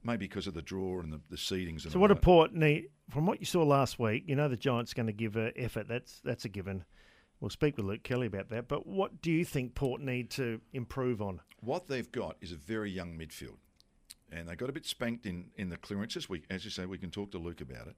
maybe 0.02 0.26
because 0.26 0.46
of 0.46 0.54
the 0.54 0.62
draw 0.62 1.00
and 1.00 1.12
the, 1.12 1.20
the 1.28 1.36
seedings. 1.36 1.84
And 1.84 1.92
So 1.92 1.98
what 1.98 2.08
do. 2.08 2.14
Port 2.14 2.54
need? 2.54 2.88
From 3.10 3.26
what 3.26 3.40
you 3.40 3.46
saw 3.46 3.62
last 3.62 3.98
week, 3.98 4.24
you 4.26 4.36
know 4.36 4.48
the 4.48 4.56
Giants 4.56 4.94
going 4.94 5.06
to 5.06 5.12
give 5.12 5.36
a 5.36 5.52
effort. 5.60 5.86
That's 5.86 6.20
that's 6.24 6.44
a 6.44 6.48
given. 6.48 6.84
We'll 7.40 7.50
speak 7.50 7.76
with 7.76 7.86
Luke 7.86 8.02
Kelly 8.02 8.26
about 8.26 8.50
that. 8.50 8.68
But 8.68 8.86
what 8.86 9.22
do 9.22 9.30
you 9.30 9.44
think 9.44 9.74
Port 9.74 10.00
need 10.00 10.30
to 10.30 10.60
improve 10.72 11.22
on? 11.22 11.40
What 11.60 11.88
they've 11.88 12.10
got 12.10 12.36
is 12.40 12.52
a 12.52 12.56
very 12.56 12.90
young 12.90 13.18
midfield, 13.18 13.56
and 14.32 14.48
they 14.48 14.54
got 14.54 14.68
a 14.70 14.72
bit 14.72 14.86
spanked 14.86 15.26
in, 15.26 15.46
in 15.56 15.68
the 15.68 15.76
clearances. 15.76 16.28
We, 16.28 16.42
as 16.50 16.64
you 16.64 16.70
say, 16.70 16.86
we 16.86 16.98
can 16.98 17.10
talk 17.10 17.30
to 17.32 17.38
Luke 17.38 17.60
about 17.60 17.86
it. 17.86 17.96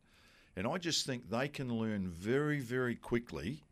And 0.56 0.66
I 0.66 0.78
just 0.78 1.06
think 1.06 1.30
they 1.30 1.48
can 1.48 1.72
learn 1.78 2.08
very, 2.08 2.60
very 2.60 2.94
quickly. 2.94 3.62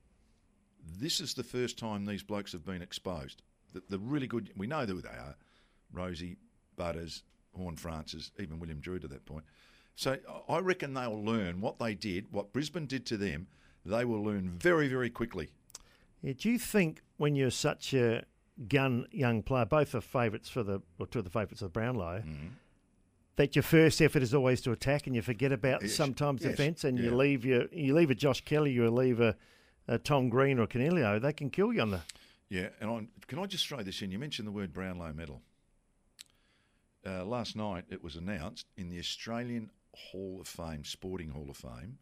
This 0.98 1.20
is 1.20 1.34
the 1.34 1.42
first 1.42 1.78
time 1.78 2.06
these 2.06 2.22
blokes 2.22 2.52
have 2.52 2.64
been 2.64 2.82
exposed. 2.82 3.42
The, 3.72 3.82
the 3.88 3.98
really 3.98 4.26
good, 4.26 4.50
we 4.56 4.66
know 4.66 4.86
who 4.86 5.00
they 5.00 5.08
are 5.08 5.36
Rozee, 5.94 6.36
Butters, 6.76 7.22
Horne-Francis, 7.56 8.30
even 8.38 8.58
Willem 8.58 8.80
Drew 8.80 8.98
to 8.98 9.08
that 9.08 9.26
point. 9.26 9.44
So 9.96 10.16
I 10.48 10.58
reckon 10.58 10.94
they'll 10.94 11.22
learn 11.22 11.60
what 11.60 11.78
they 11.78 11.94
did, 11.94 12.32
what 12.32 12.52
Brisbane 12.52 12.86
did 12.86 13.04
to 13.06 13.16
them, 13.16 13.48
they 13.84 14.04
will 14.04 14.22
learn 14.22 14.48
very, 14.48 14.88
very 14.88 15.10
quickly. 15.10 15.50
Yeah, 16.22 16.34
do 16.38 16.50
you 16.50 16.58
think 16.58 17.02
when 17.16 17.34
you're 17.34 17.50
such 17.50 17.92
a 17.94 18.24
gun 18.68 19.06
young 19.10 19.42
player, 19.42 19.64
both 19.64 19.94
are 19.94 20.00
favourites 20.00 20.48
for 20.48 20.62
the 20.62 20.80
or 20.98 21.06
two 21.06 21.18
of 21.20 21.24
the 21.24 21.30
favourites 21.30 21.62
of 21.62 21.66
the 21.72 21.78
Brownlow, 21.78 22.22
Mm-hmm. 22.26 22.48
that 23.36 23.56
your 23.56 23.62
first 23.62 24.00
effort 24.02 24.22
is 24.22 24.34
always 24.34 24.60
to 24.62 24.72
attack 24.72 25.06
and 25.06 25.16
you 25.16 25.22
forget 25.22 25.50
about 25.52 25.82
Yes, 25.82 25.94
sometimes 25.94 26.42
yes, 26.42 26.50
defence 26.52 26.84
and 26.84 26.98
you 26.98 27.14
leave 27.14 27.44
your 27.44 27.66
you 27.72 27.94
leave 27.94 28.10
a 28.10 28.14
Josh 28.14 28.42
Kelly, 28.44 28.72
you 28.72 28.88
leave 28.90 29.20
a, 29.20 29.36
a 29.88 29.98
Tom 29.98 30.28
Green 30.28 30.58
or 30.58 30.66
Coniglio, 30.66 31.20
they 31.20 31.32
can 31.32 31.48
kill 31.50 31.72
you 31.72 31.80
on 31.80 31.90
the 31.90 32.00
Yeah, 32.48 32.68
and 32.80 32.90
i 32.90 33.06
can 33.26 33.38
I 33.38 33.46
just 33.46 33.66
throw 33.66 33.82
this 33.82 34.02
in? 34.02 34.10
You 34.10 34.18
mentioned 34.18 34.46
the 34.48 34.52
word 34.52 34.72
Brownlow 34.72 35.12
medal. 35.14 35.40
Uh, 37.06 37.24
last 37.24 37.56
night 37.56 37.84
it 37.88 38.02
was 38.04 38.16
announced 38.16 38.66
in 38.76 38.90
the 38.90 38.98
Australian 38.98 39.70
Hall 39.94 40.38
of 40.40 40.46
Fame, 40.48 40.84
Sporting 40.84 41.30
Hall 41.30 41.46
of 41.48 41.56
Fame, 41.56 41.96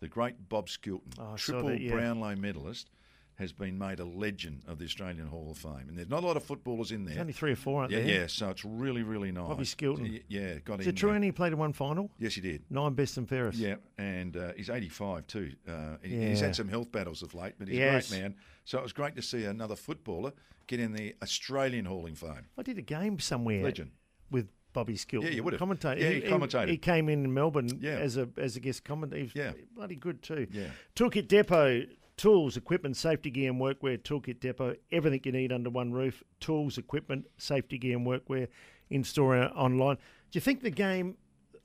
the 0.00 0.08
great 0.08 0.48
Bob 0.48 0.68
Skilton, 0.68 1.14
Oh, 1.18 1.36
triple 1.36 1.68
that, 1.70 1.80
yeah. 1.80 1.92
Brownlow 1.92 2.36
medalist, 2.36 2.90
has 3.36 3.52
been 3.52 3.76
made 3.78 4.00
a 4.00 4.04
legend 4.04 4.62
of 4.66 4.78
the 4.78 4.84
Australian 4.86 5.26
Hall 5.26 5.50
of 5.50 5.58
Fame. 5.58 5.86
And 5.88 5.96
there's 5.98 6.08
not 6.08 6.24
a 6.24 6.26
lot 6.26 6.36
of 6.38 6.42
footballers 6.42 6.90
in 6.90 7.04
There's 7.04 7.16
there. 7.16 7.20
only 7.20 7.32
three 7.34 7.52
or 7.52 7.56
four, 7.56 7.80
aren't 7.82 7.92
Yeah, 7.92 8.02
there? 8.02 8.20
yeah, 8.22 8.26
so 8.28 8.48
it's 8.48 8.64
really, 8.64 9.02
really 9.02 9.30
nice. 9.30 9.46
Bobby 9.48 9.64
Skilton. 9.64 10.22
Yeah, 10.28 10.54
got 10.60 10.80
Is 10.80 10.86
in 10.86 10.94
it 10.94 10.96
true 10.96 11.12
he 11.20 11.32
played 11.32 11.52
in 11.52 11.58
one 11.58 11.72
final? 11.74 12.10
Yes, 12.18 12.34
he 12.34 12.40
did. 12.40 12.62
Nine 12.70 12.94
best 12.94 13.16
and 13.18 13.28
fairest. 13.28 13.58
Yeah, 13.58 13.76
and 13.98 14.36
uh, 14.36 14.52
he's 14.56 14.70
85 14.70 15.26
too. 15.26 15.52
Uh, 15.68 15.96
he- 16.02 16.28
He's 16.28 16.40
had 16.40 16.56
some 16.56 16.68
health 16.68 16.90
battles 16.90 17.22
of 17.22 17.34
late, 17.34 17.54
but 17.58 17.68
he's 17.68 17.76
Yes. 17.78 18.08
a 18.08 18.14
great 18.14 18.22
man. 18.22 18.34
So 18.64 18.78
it 18.78 18.82
was 18.82 18.92
great 18.94 19.14
to 19.16 19.22
see 19.22 19.44
another 19.44 19.76
footballer 19.76 20.32
get 20.66 20.80
in 20.80 20.92
the 20.92 21.14
Australian 21.22 21.84
Hall 21.84 22.06
of 22.06 22.18
Fame. 22.18 22.46
I 22.58 22.62
did 22.62 22.78
a 22.78 22.82
game 22.82 23.18
somewhere 23.20 23.62
Legend. 23.62 23.90
with 24.30 24.48
Bobby 24.72 24.94
Skilton. 24.96 25.24
Yeah, 25.24 25.30
you 25.30 25.42
would've. 25.42 25.58
Commentator. 25.58 26.00
Yeah, 26.00 26.10
he 26.10 26.20
commentated. 26.22 26.68
He, 26.68 26.78
came 26.78 27.08
in 27.10 27.32
Melbourne 27.34 27.78
Yeah. 27.82 27.92
as 27.98 28.16
a 28.16 28.28
as 28.38 28.56
a 28.56 28.60
guest 28.60 28.82
commentator. 28.84 29.30
He 29.32 29.38
Yeah. 29.38 29.52
bloody 29.74 29.94
good 29.96 30.22
too. 30.22 30.46
Yeah. 30.50 30.68
Toolkit 30.94 31.28
Depot. 31.28 31.84
Tools, 32.16 32.56
equipment, 32.56 32.96
safety 32.96 33.30
gear, 33.30 33.50
and 33.50 33.60
workwear. 33.60 33.98
Toolkit 33.98 34.40
Depot. 34.40 34.74
Everything 34.90 35.20
you 35.24 35.32
need 35.32 35.52
under 35.52 35.68
one 35.68 35.92
roof. 35.92 36.22
Tools, 36.40 36.78
equipment, 36.78 37.26
safety 37.36 37.78
gear, 37.78 37.96
and 37.96 38.06
workwear. 38.06 38.48
In 38.88 39.04
store 39.04 39.36
and 39.36 39.52
online. 39.54 39.96
Do 39.96 40.36
you 40.36 40.40
think 40.40 40.62
the 40.62 40.70
game? 40.70 41.16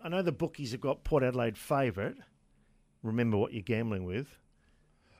I 0.03 0.09
know 0.09 0.21
the 0.21 0.31
bookies 0.31 0.71
have 0.71 0.81
got 0.81 1.03
Port 1.03 1.23
Adelaide 1.23 1.57
favourite. 1.57 2.15
Remember 3.03 3.37
what 3.37 3.53
you're 3.53 3.61
gambling 3.61 4.05
with. 4.05 4.37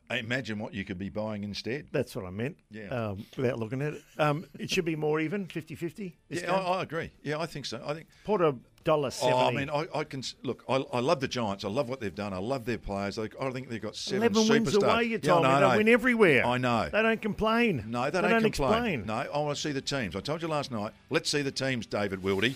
Imagine 0.09 0.59
what 0.59 0.73
you 0.73 0.83
could 0.83 0.97
be 0.97 1.09
buying 1.09 1.43
instead. 1.43 1.87
That's 1.91 2.15
what 2.15 2.25
I 2.25 2.31
meant. 2.31 2.57
Yeah. 2.69 2.87
Um, 2.87 3.25
without 3.37 3.59
looking 3.59 3.81
at 3.81 3.93
it, 3.93 4.01
um, 4.17 4.45
it 4.59 4.69
should 4.69 4.83
be 4.83 4.95
more 4.95 5.19
even, 5.19 5.47
50-50. 5.47 6.13
Yeah. 6.29 6.51
I, 6.51 6.79
I 6.79 6.83
agree. 6.83 7.11
Yeah, 7.23 7.39
I 7.39 7.45
think 7.45 7.65
so. 7.65 7.81
I 7.85 7.93
think. 7.93 8.07
Port 8.25 8.41
a 8.41 8.55
dollar 8.83 9.11
seventy. 9.11 9.35
Oh, 9.37 9.47
I 9.47 9.51
mean, 9.51 9.69
I, 9.69 9.87
I 9.99 10.03
can 10.03 10.23
look. 10.43 10.63
I, 10.69 10.75
I 10.93 10.99
love 10.99 11.19
the 11.19 11.27
Giants. 11.27 11.63
I 11.65 11.69
love 11.69 11.89
what 11.89 11.99
they've 11.99 12.13
done. 12.13 12.33
I 12.33 12.37
love 12.37 12.65
their 12.65 12.77
players. 12.77 13.17
I, 13.19 13.29
I 13.39 13.49
think 13.51 13.69
they've 13.69 13.81
got 13.81 13.95
seven 13.95 14.23
Eleven 14.23 14.47
wins 14.47 14.73
superstars. 14.75 14.93
away. 14.93 15.03
You 15.05 15.11
Yeah, 15.11 15.17
told 15.17 15.43
me 15.45 15.59
they 15.69 15.77
win 15.77 15.87
everywhere. 15.89 16.45
I 16.45 16.57
know. 16.57 16.89
They 16.91 17.01
don't 17.01 17.21
complain. 17.21 17.85
No, 17.87 18.03
they, 18.05 18.09
they 18.11 18.21
don't, 18.21 18.31
don't 18.41 18.41
complain. 18.53 18.99
explain. 19.01 19.05
No, 19.05 19.13
I 19.33 19.37
want 19.39 19.55
to 19.55 19.61
see 19.61 19.71
the 19.71 19.81
teams. 19.81 20.15
I 20.15 20.19
told 20.19 20.41
you 20.41 20.47
last 20.47 20.71
night. 20.71 20.91
Let's 21.09 21.29
see 21.29 21.41
the 21.41 21.51
teams, 21.51 21.85
David 21.85 22.21
Wildy. 22.21 22.55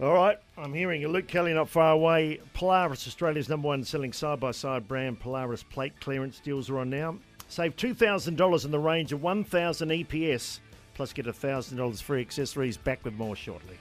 All 0.00 0.12
right, 0.12 0.36
I'm 0.58 0.74
hearing 0.74 1.00
you. 1.00 1.06
Luke 1.08 1.28
Kelly 1.28 1.54
not 1.54 1.68
far 1.68 1.92
away. 1.92 2.40
Polaris, 2.52 3.06
Australia's 3.06 3.48
number 3.48 3.68
one 3.68 3.84
selling 3.84 4.12
side 4.12 4.40
by 4.40 4.50
side 4.50 4.88
brand. 4.88 5.20
Polaris 5.20 5.62
plate 5.62 5.92
clearance 6.00 6.40
deals 6.40 6.68
are 6.68 6.80
on 6.80 6.90
now. 6.90 7.16
Save 7.48 7.76
$2,000 7.76 8.64
in 8.64 8.70
the 8.72 8.78
range 8.78 9.12
of 9.12 9.22
1,000 9.22 9.88
EPS, 9.90 10.58
plus 10.94 11.12
get 11.12 11.26
$1,000 11.26 12.02
free 12.02 12.20
accessories. 12.22 12.76
Back 12.76 13.04
with 13.04 13.14
more 13.14 13.36
shortly. 13.36 13.76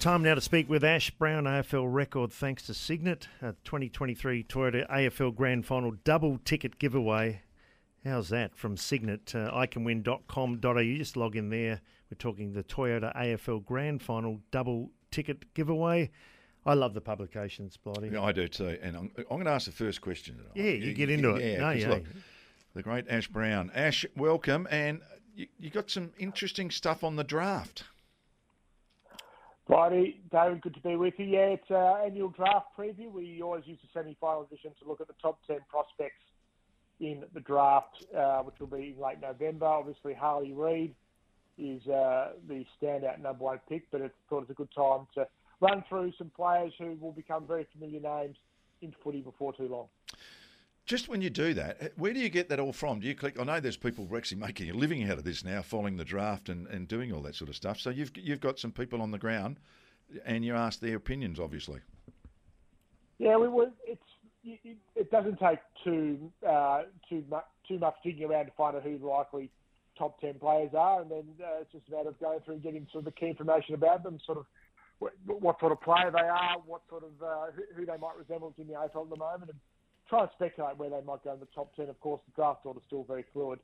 Time 0.00 0.22
now 0.22 0.34
to 0.34 0.40
speak 0.40 0.70
with 0.70 0.82
Ash 0.82 1.10
Browne, 1.10 1.44
AFL 1.44 1.86
record 1.92 2.32
thanks 2.32 2.62
to 2.62 2.72
Signet, 2.72 3.28
a 3.42 3.52
2023 3.64 4.42
Toyota 4.44 4.88
AFL 4.90 5.36
Grand 5.36 5.66
Final 5.66 5.92
double 6.04 6.38
ticket 6.42 6.78
giveaway. 6.78 7.42
How's 8.02 8.30
that 8.30 8.56
from 8.56 8.78
Signet? 8.78 9.34
Uh, 9.34 9.50
iCanWin.com.au. 9.52 10.96
Just 10.96 11.18
log 11.18 11.36
in 11.36 11.50
there. 11.50 11.82
We're 12.10 12.16
talking 12.18 12.54
the 12.54 12.64
Toyota 12.64 13.14
AFL 13.14 13.62
Grand 13.66 14.00
Final 14.02 14.40
double 14.50 14.90
ticket 15.10 15.52
giveaway. 15.52 16.10
I 16.64 16.72
love 16.72 16.94
the 16.94 17.02
publications, 17.02 17.76
Bloody. 17.76 18.08
Yeah, 18.08 18.22
I 18.22 18.32
do 18.32 18.48
too. 18.48 18.78
And 18.80 18.96
I'm, 18.96 19.10
I'm 19.18 19.24
going 19.28 19.44
to 19.44 19.50
ask 19.50 19.66
the 19.66 19.72
first 19.72 20.00
question. 20.00 20.36
Tonight. 20.36 20.50
Yeah, 20.54 20.86
you 20.86 20.94
get 20.94 21.10
into 21.10 21.34
it. 21.34 21.44
Yeah, 21.44 21.60
No, 21.60 21.70
yeah. 21.72 21.88
look, 21.90 22.04
the 22.72 22.82
great 22.82 23.04
Ash 23.10 23.28
Browne. 23.28 23.70
Ash, 23.74 24.06
welcome. 24.16 24.66
And 24.70 25.02
you, 25.36 25.46
you 25.58 25.68
got 25.68 25.90
some 25.90 26.12
interesting 26.18 26.70
stuff 26.70 27.04
on 27.04 27.16
the 27.16 27.24
draft. 27.24 27.84
Righty, 29.70 30.20
David, 30.32 30.62
good 30.62 30.74
to 30.74 30.80
be 30.80 30.96
with 30.96 31.14
you. 31.18 31.26
Yeah, 31.26 31.50
it's 31.50 31.70
our 31.70 32.04
annual 32.04 32.30
draft 32.30 32.76
preview. 32.76 33.08
We 33.12 33.40
always 33.40 33.62
use 33.68 33.78
the 33.80 33.88
semi-final 33.94 34.42
edition 34.42 34.72
to 34.82 34.88
look 34.88 35.00
at 35.00 35.06
the 35.06 35.14
top 35.22 35.38
10 35.46 35.58
prospects 35.68 36.24
in 36.98 37.22
the 37.34 37.38
draft, 37.38 38.04
uh, 38.12 38.40
which 38.40 38.56
will 38.58 38.66
be 38.66 38.96
in 38.96 39.00
late 39.00 39.20
November. 39.22 39.66
Obviously, 39.66 40.12
Harley 40.12 40.52
Reid 40.52 40.92
is 41.56 41.86
uh, 41.86 42.32
the 42.48 42.66
standout 42.82 43.22
number 43.22 43.44
one 43.44 43.60
pick, 43.68 43.88
but 43.92 44.02
I 44.02 44.10
thought 44.28 44.42
it's 44.42 44.50
a 44.50 44.54
good 44.54 44.74
time 44.74 45.06
to 45.14 45.28
run 45.60 45.84
through 45.88 46.14
some 46.18 46.32
players 46.34 46.72
who 46.76 46.96
will 47.00 47.12
become 47.12 47.46
very 47.46 47.68
familiar 47.72 48.00
names 48.00 48.38
in 48.82 48.92
footy 49.04 49.20
before 49.20 49.52
too 49.52 49.68
long. 49.68 49.86
Just 50.86 51.08
when 51.08 51.22
you 51.22 51.30
do 51.30 51.54
that, 51.54 51.92
where 51.96 52.12
do 52.12 52.18
you 52.18 52.28
get 52.28 52.48
that 52.48 52.58
all 52.58 52.72
from? 52.72 53.00
Do 53.00 53.06
you 53.06 53.14
click? 53.14 53.38
I 53.38 53.44
know 53.44 53.60
there's 53.60 53.76
people 53.76 54.08
actually 54.16 54.40
making 54.40 54.70
a 54.70 54.74
living 54.74 55.08
out 55.08 55.18
of 55.18 55.24
this 55.24 55.44
now, 55.44 55.62
following 55.62 55.96
the 55.96 56.04
draft 56.04 56.48
and, 56.48 56.66
and 56.66 56.88
doing 56.88 57.12
all 57.12 57.22
that 57.22 57.36
sort 57.36 57.48
of 57.48 57.56
stuff. 57.56 57.78
So 57.78 57.90
you've 57.90 58.10
you've 58.16 58.40
got 58.40 58.58
some 58.58 58.72
people 58.72 59.00
on 59.00 59.12
the 59.12 59.18
ground, 59.18 59.60
and 60.24 60.44
you 60.44 60.54
ask 60.54 60.80
their 60.80 60.96
opinions, 60.96 61.38
obviously. 61.38 61.80
Yeah, 63.18 63.36
we. 63.36 63.66
It's 63.86 64.02
it, 64.42 65.10
doesn't 65.10 65.38
take 65.38 65.58
too 65.84 66.30
uh, 66.48 66.82
too 67.08 67.24
much 67.30 67.44
too 67.68 67.78
much 67.78 67.94
digging 68.04 68.24
around 68.24 68.46
to 68.46 68.52
find 68.56 68.76
out 68.76 68.82
who 68.82 68.98
the 68.98 69.06
likely 69.06 69.50
top 69.98 70.20
ten 70.20 70.34
players 70.34 70.70
are, 70.76 71.02
and 71.02 71.10
then 71.10 71.24
uh, 71.42 71.60
it's 71.60 71.72
just 71.72 71.88
a 71.88 71.90
matter 71.92 72.08
of 72.08 72.20
going 72.20 72.40
through 72.40 72.54
and 72.54 72.62
getting 72.62 72.86
sort 72.90 73.06
of 73.06 73.12
the 73.12 73.20
key 73.20 73.26
information 73.26 73.74
about 73.74 74.02
them, 74.02 74.18
sort 74.24 74.38
of 74.38 74.46
what, 74.98 75.58
sort 75.60 75.72
of 75.72 75.80
player 75.80 76.10
they 76.12 76.28
are, 76.28 76.56
what 76.66 76.82
sort 76.88 77.04
of 77.04 77.22
uh, 77.22 77.52
who, 77.76 77.86
they 77.86 77.96
might 77.96 78.16
resemble 78.18 78.54
in 78.58 78.66
the 78.66 78.74
AFL 78.74 79.04
at 79.04 79.10
the 79.10 79.16
moment, 79.16 79.50
and 79.50 79.60
try 80.10 80.22
and 80.22 80.30
speculate 80.34 80.76
where 80.76 80.90
they 80.90 81.00
might 81.06 81.24
go 81.24 81.32
in 81.32 81.40
the 81.40 81.48
top 81.54 81.74
ten. 81.76 81.88
Of 81.88 81.98
course, 82.00 82.20
the 82.26 82.32
draft 82.34 82.66
order 82.66 82.80
is 82.80 82.84
still 82.86 83.04
very 83.04 83.24
fluid. 83.32 83.60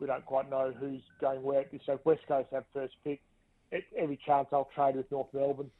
We 0.00 0.06
don't 0.06 0.24
quite 0.24 0.50
know 0.50 0.72
who's 0.76 1.02
going 1.20 1.42
where. 1.42 1.64
So 1.86 2.00
West 2.04 2.22
Coast 2.26 2.48
have 2.52 2.64
first 2.72 2.94
pick, 3.04 3.20
every 3.96 4.18
chance 4.26 4.48
I'll 4.50 4.70
trade 4.74 4.96
with 4.96 5.10
North 5.12 5.28
Melbourne 5.32 5.70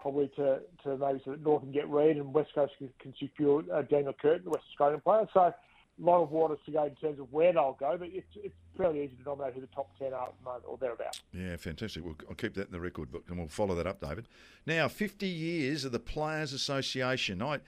probably 0.00 0.30
to, 0.36 0.60
to 0.84 0.96
maybe 0.96 1.20
so 1.24 1.32
that 1.32 1.42
North 1.42 1.62
can 1.62 1.72
get 1.72 1.88
Reid 1.88 2.16
and 2.16 2.32
West 2.32 2.54
Coast 2.54 2.72
can, 2.78 2.90
can 3.00 3.14
secure 3.20 3.62
uh, 3.72 3.82
Daniel 3.82 4.14
Curtin, 4.20 4.44
the 4.44 4.50
West 4.50 4.64
Australian 4.70 5.00
player. 5.00 5.26
So 5.32 5.40
a 5.40 5.54
lot 5.98 6.22
of 6.22 6.30
waters 6.30 6.58
to 6.66 6.72
go 6.72 6.84
in 6.84 6.94
terms 6.96 7.18
of 7.18 7.32
where 7.32 7.52
they'll 7.52 7.76
go, 7.78 7.96
but 7.98 8.08
it's, 8.12 8.26
it's 8.36 8.54
fairly 8.76 9.04
easy 9.04 9.16
to 9.16 9.22
nominate 9.24 9.54
who 9.54 9.60
the 9.60 9.66
top 9.68 9.88
10 9.98 10.12
are 10.12 10.28
at 10.28 10.34
the 10.38 10.44
moment 10.44 10.64
or 10.68 10.78
thereabouts. 10.78 11.22
Yeah, 11.32 11.56
fantastic. 11.56 12.04
We'll, 12.04 12.16
I'll 12.28 12.36
keep 12.36 12.54
that 12.54 12.66
in 12.66 12.72
the 12.72 12.80
record 12.80 13.10
book 13.10 13.24
and 13.28 13.38
we'll 13.38 13.48
follow 13.48 13.74
that 13.74 13.86
up, 13.86 14.00
David. 14.00 14.28
Now, 14.66 14.88
50 14.88 15.26
years 15.26 15.84
of 15.84 15.92
the 15.92 15.98
Players 15.98 16.52
Association. 16.52 17.42
I, 17.42 17.60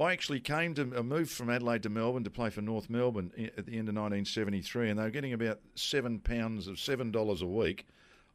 I 0.00 0.12
actually 0.12 0.40
came 0.40 0.74
to, 0.74 0.92
I 0.96 1.02
moved 1.02 1.30
from 1.30 1.50
Adelaide 1.50 1.82
to 1.82 1.90
Melbourne 1.90 2.24
to 2.24 2.30
play 2.30 2.48
for 2.48 2.62
North 2.62 2.88
Melbourne 2.88 3.32
at 3.36 3.66
the 3.66 3.72
end 3.72 3.88
of 3.88 3.94
1973, 3.94 4.88
and 4.88 4.98
they 4.98 5.02
were 5.02 5.10
getting 5.10 5.34
about 5.34 5.60
seven 5.74 6.18
pounds 6.20 6.66
of 6.68 6.80
seven 6.80 7.10
dollars 7.10 7.42
a 7.42 7.46
week. 7.46 7.86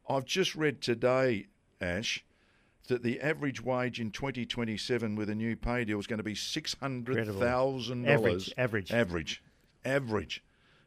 I've 0.08 0.24
just 0.24 0.54
read 0.54 0.80
today, 0.80 1.48
Ash, 1.80 2.24
that 2.86 3.02
the 3.02 3.20
average 3.20 3.60
wage 3.60 4.00
in 4.00 4.12
2027 4.12 5.16
with 5.16 5.28
a 5.28 5.34
new 5.34 5.56
pay 5.56 5.84
deal 5.84 5.98
is 5.98 6.06
going 6.06 6.18
to 6.18 6.22
be 6.22 6.36
six 6.36 6.76
hundred 6.80 7.26
thousand 7.36 8.04
dollars. 8.04 8.52
Average, 8.56 8.90
average. 8.92 8.92
Average. 8.92 9.42
Average. 9.84 10.42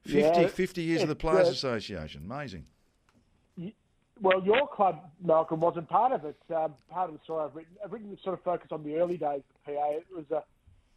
50, 0.06 0.20
Yeah, 0.20 0.48
50 0.48 0.82
years 0.82 1.04
of 1.04 1.10
the 1.10 1.16
Players 1.16 1.48
uh, 1.48 1.52
Association. 1.52 2.24
Amazing. 2.26 2.66
Well, 4.22 4.44
your 4.44 4.68
club, 4.68 5.10
Malcolm, 5.24 5.62
wasn't 5.62 5.88
part 5.88 6.12
of 6.12 6.26
it. 6.26 6.38
Um, 6.54 6.74
part 6.90 7.10
of 7.10 7.18
the 7.18 7.24
story 7.24 7.46
I've 7.46 7.56
written, 7.56 7.74
I've 7.84 7.92
written 7.92 8.18
sort 8.22 8.34
of 8.34 8.44
focus 8.44 8.70
on 8.72 8.84
the 8.84 8.96
early 8.96 9.18
days 9.18 9.42
of 9.50 9.56
the 9.66 9.74
PA. 9.74 9.92
It 9.92 10.06
was 10.14 10.26
uh, 10.36 10.42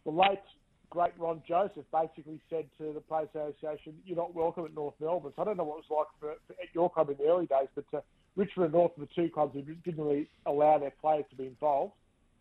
the 0.05 0.11
late, 0.11 0.41
great 0.91 1.13
Ron 1.19 1.43
Joseph 1.47 1.85
basically 1.93 2.41
said 2.51 2.67
to 2.79 2.93
the 2.93 3.01
Players 3.01 3.29
Association, 3.35 3.95
you're 4.05 4.17
not 4.17 4.35
welcome 4.35 4.65
at 4.65 4.75
North 4.75 4.95
Melbourne. 5.01 5.33
So 5.37 5.43
I 5.43 5.45
don't 5.45 5.57
know 5.57 5.65
what 5.65 5.79
it 5.79 5.85
was 5.89 6.07
like 6.07 6.21
for, 6.21 6.35
for, 6.47 6.61
at 6.63 6.69
your 6.75 6.91
club 6.91 7.11
in 7.11 7.17
the 7.17 7.25
early 7.25 7.47
days, 7.47 7.69
but 7.75 7.85
uh, 7.95 8.01
Richmond 8.37 8.67
and 8.67 8.75
North 8.75 8.93
were 8.97 9.07
the 9.07 9.15
two 9.15 9.31
clubs 9.33 9.55
who 9.55 9.63
didn't 9.63 10.03
really 10.03 10.29
allow 10.47 10.79
their 10.79 10.93
players 11.01 11.25
to 11.31 11.37
be 11.37 11.47
involved. 11.47 11.93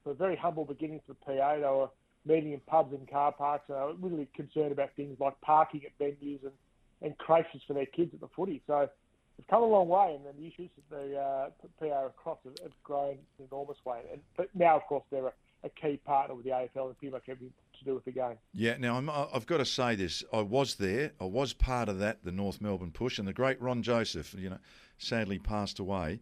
So 0.03 0.13
very 0.13 0.35
humble 0.35 0.65
beginning 0.65 1.01
for 1.05 1.13
the 1.13 1.37
PA. 1.37 1.55
They 1.55 1.61
were 1.61 1.89
meeting 2.25 2.53
in 2.53 2.59
pubs 2.61 2.93
and 2.93 3.09
car 3.09 3.31
parks. 3.31 3.65
And 3.69 3.77
they 3.77 3.81
were 3.81 4.09
really 4.09 4.27
concerned 4.35 4.71
about 4.71 4.89
things 4.95 5.17
like 5.19 5.39
parking 5.41 5.81
at 5.85 5.97
venues 5.99 6.41
and, 6.43 6.53
and 7.01 7.17
crashes 7.17 7.61
for 7.67 7.73
their 7.73 7.85
kids 7.85 8.11
at 8.13 8.19
the 8.19 8.29
footy. 8.35 8.61
So 8.67 8.89
it's 9.37 9.49
come 9.49 9.63
a 9.63 9.65
long 9.65 9.87
way, 9.87 10.15
and 10.15 10.37
the 10.37 10.47
issues 10.47 10.69
that 10.75 10.95
the 10.95 11.17
uh, 11.17 11.49
PA 11.79 12.05
across 12.07 12.37
have, 12.43 12.53
have 12.61 12.83
grown 12.83 13.17
an 13.39 13.47
enormous 13.51 13.77
way. 13.85 14.01
And 14.11 14.21
but 14.37 14.49
now, 14.53 14.75
of 14.75 14.83
course, 14.83 15.03
they're 15.11 15.27
a, 15.27 15.33
a 15.63 15.69
key 15.69 15.97
partner 15.97 16.35
with 16.35 16.45
the 16.45 16.51
AFL 16.51 16.87
and 16.87 16.97
pretty 16.97 17.11
much 17.11 17.23
everything 17.29 17.53
to 17.77 17.85
do 17.85 17.93
with 17.95 18.05
the 18.05 18.11
game. 18.11 18.35
Yeah, 18.53 18.77
now 18.77 18.97
I- 18.99 19.29
I've 19.35 19.45
got 19.45 19.57
to 19.57 19.65
say 19.65 19.95
this. 19.95 20.23
I 20.33 20.41
was 20.41 20.75
there. 20.75 21.11
I 21.19 21.25
was 21.25 21.53
part 21.53 21.89
of 21.89 21.99
that, 21.99 22.23
the 22.23 22.31
North 22.31 22.61
Melbourne 22.61 22.91
push, 22.91 23.19
and 23.19 23.27
the 23.27 23.33
great 23.33 23.61
Ron 23.61 23.83
Joseph, 23.83 24.33
you 24.33 24.49
know, 24.49 24.59
sadly 24.97 25.39
passed 25.39 25.79
away. 25.79 26.19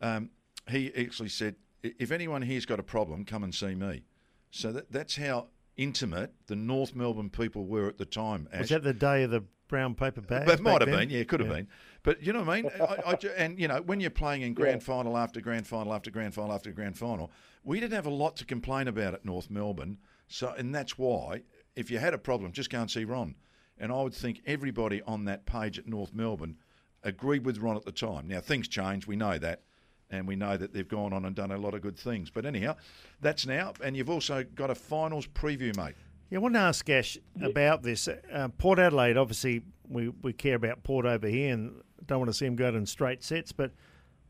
Um, 0.00 0.30
he 0.68 0.92
actually 0.94 1.28
said, 1.30 1.56
"If 1.82 2.10
anyone 2.12 2.42
here's 2.42 2.66
got 2.66 2.78
a 2.80 2.82
problem, 2.84 3.24
come 3.24 3.44
and 3.44 3.54
see 3.54 3.74
me." 3.74 4.04
So 4.50 4.72
that, 4.72 4.92
that's 4.92 5.16
how 5.16 5.48
intimate 5.76 6.32
the 6.46 6.56
North 6.56 6.94
Melbourne 6.94 7.30
people 7.30 7.66
were 7.66 7.88
at 7.88 7.98
the 7.98 8.04
time. 8.04 8.48
Was 8.58 8.68
that 8.70 8.82
the 8.82 8.92
day 8.92 9.22
of 9.22 9.30
the 9.30 9.44
brown 9.68 9.94
paper 9.94 10.20
bag? 10.20 10.48
It 10.48 10.60
might 10.60 10.82
have 10.82 10.90
been, 10.90 11.08
yeah, 11.08 11.20
it 11.20 11.28
could 11.28 11.40
have 11.40 11.48
been. 11.48 11.68
But 12.02 12.22
you 12.22 12.32
know 12.32 12.42
what 12.42 12.48
I 12.50 12.62
mean? 12.62 12.70
I, 12.80 13.12
I 13.12 13.18
and 13.36 13.58
you 13.58 13.68
know, 13.68 13.80
when 13.80 14.00
you're 14.00 14.10
playing 14.10 14.42
in 14.42 14.54
grand 14.54 14.82
final 14.82 15.16
after 15.16 15.40
grand 15.40 15.66
final 15.66 15.94
after 15.94 16.10
grand 16.10 16.34
final 16.34 16.52
after 16.52 16.72
grand 16.72 16.98
final, 16.98 17.30
we 17.64 17.80
didn't 17.80 17.94
have 17.94 18.06
a 18.06 18.10
lot 18.10 18.36
to 18.36 18.44
complain 18.44 18.88
about 18.88 19.14
at 19.14 19.24
North 19.24 19.50
Melbourne. 19.50 19.98
So, 20.28 20.52
and 20.56 20.74
that's 20.74 20.98
why, 20.98 21.42
if 21.76 21.90
you 21.90 21.98
had 21.98 22.14
a 22.14 22.18
problem, 22.18 22.52
just 22.52 22.70
go 22.70 22.80
and 22.80 22.90
see 22.90 23.04
Ron. 23.04 23.34
And 23.78 23.90
I 23.90 24.02
would 24.02 24.14
think 24.14 24.42
everybody 24.46 25.02
on 25.02 25.24
that 25.24 25.46
page 25.46 25.78
at 25.78 25.86
North 25.86 26.12
Melbourne 26.12 26.56
agreed 27.02 27.44
with 27.44 27.58
Ron 27.58 27.76
at 27.76 27.84
the 27.84 27.92
time. 27.92 28.28
Now 28.28 28.40
things 28.40 28.68
change, 28.68 29.06
we 29.06 29.16
know 29.16 29.38
that. 29.38 29.62
And 30.12 30.28
we 30.28 30.36
know 30.36 30.56
that 30.56 30.72
they've 30.72 30.86
gone 30.86 31.12
on 31.12 31.24
and 31.24 31.34
done 31.34 31.50
a 31.50 31.56
lot 31.56 31.74
of 31.74 31.80
good 31.80 31.98
things. 31.98 32.30
But 32.30 32.44
anyhow, 32.44 32.76
that's 33.20 33.46
now. 33.46 33.72
And 33.82 33.96
you've 33.96 34.10
also 34.10 34.44
got 34.54 34.70
a 34.70 34.74
finals 34.74 35.26
preview, 35.26 35.74
mate. 35.76 35.94
Yeah, 36.30 36.38
I 36.38 36.42
want 36.42 36.54
to 36.54 36.60
ask 36.60 36.88
Ash 36.88 37.18
about 37.42 37.82
this. 37.82 38.08
Uh, 38.08 38.48
Port 38.58 38.78
Adelaide, 38.78 39.16
obviously, 39.16 39.62
we, 39.88 40.08
we 40.08 40.32
care 40.32 40.54
about 40.54 40.82
Port 40.82 41.06
over 41.06 41.26
here 41.26 41.52
and 41.52 41.80
don't 42.06 42.18
want 42.18 42.28
to 42.28 42.34
see 42.34 42.44
them 42.44 42.56
go 42.56 42.68
in 42.68 42.86
straight 42.86 43.24
sets. 43.24 43.52
But 43.52 43.72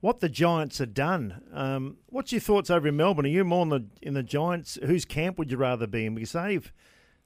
what 0.00 0.20
the 0.20 0.28
Giants 0.28 0.78
have 0.78 0.94
done, 0.94 1.42
um, 1.52 1.98
what's 2.06 2.32
your 2.32 2.40
thoughts 2.40 2.70
over 2.70 2.88
in 2.88 2.96
Melbourne? 2.96 3.26
Are 3.26 3.28
you 3.28 3.44
more 3.44 3.62
in 3.62 3.68
the 3.68 3.86
in 4.00 4.14
the 4.14 4.22
Giants? 4.22 4.78
Whose 4.84 5.04
camp 5.04 5.38
would 5.38 5.50
you 5.50 5.56
rather 5.56 5.86
be 5.86 6.06
in? 6.06 6.14
Because 6.14 6.32
they've 6.32 6.72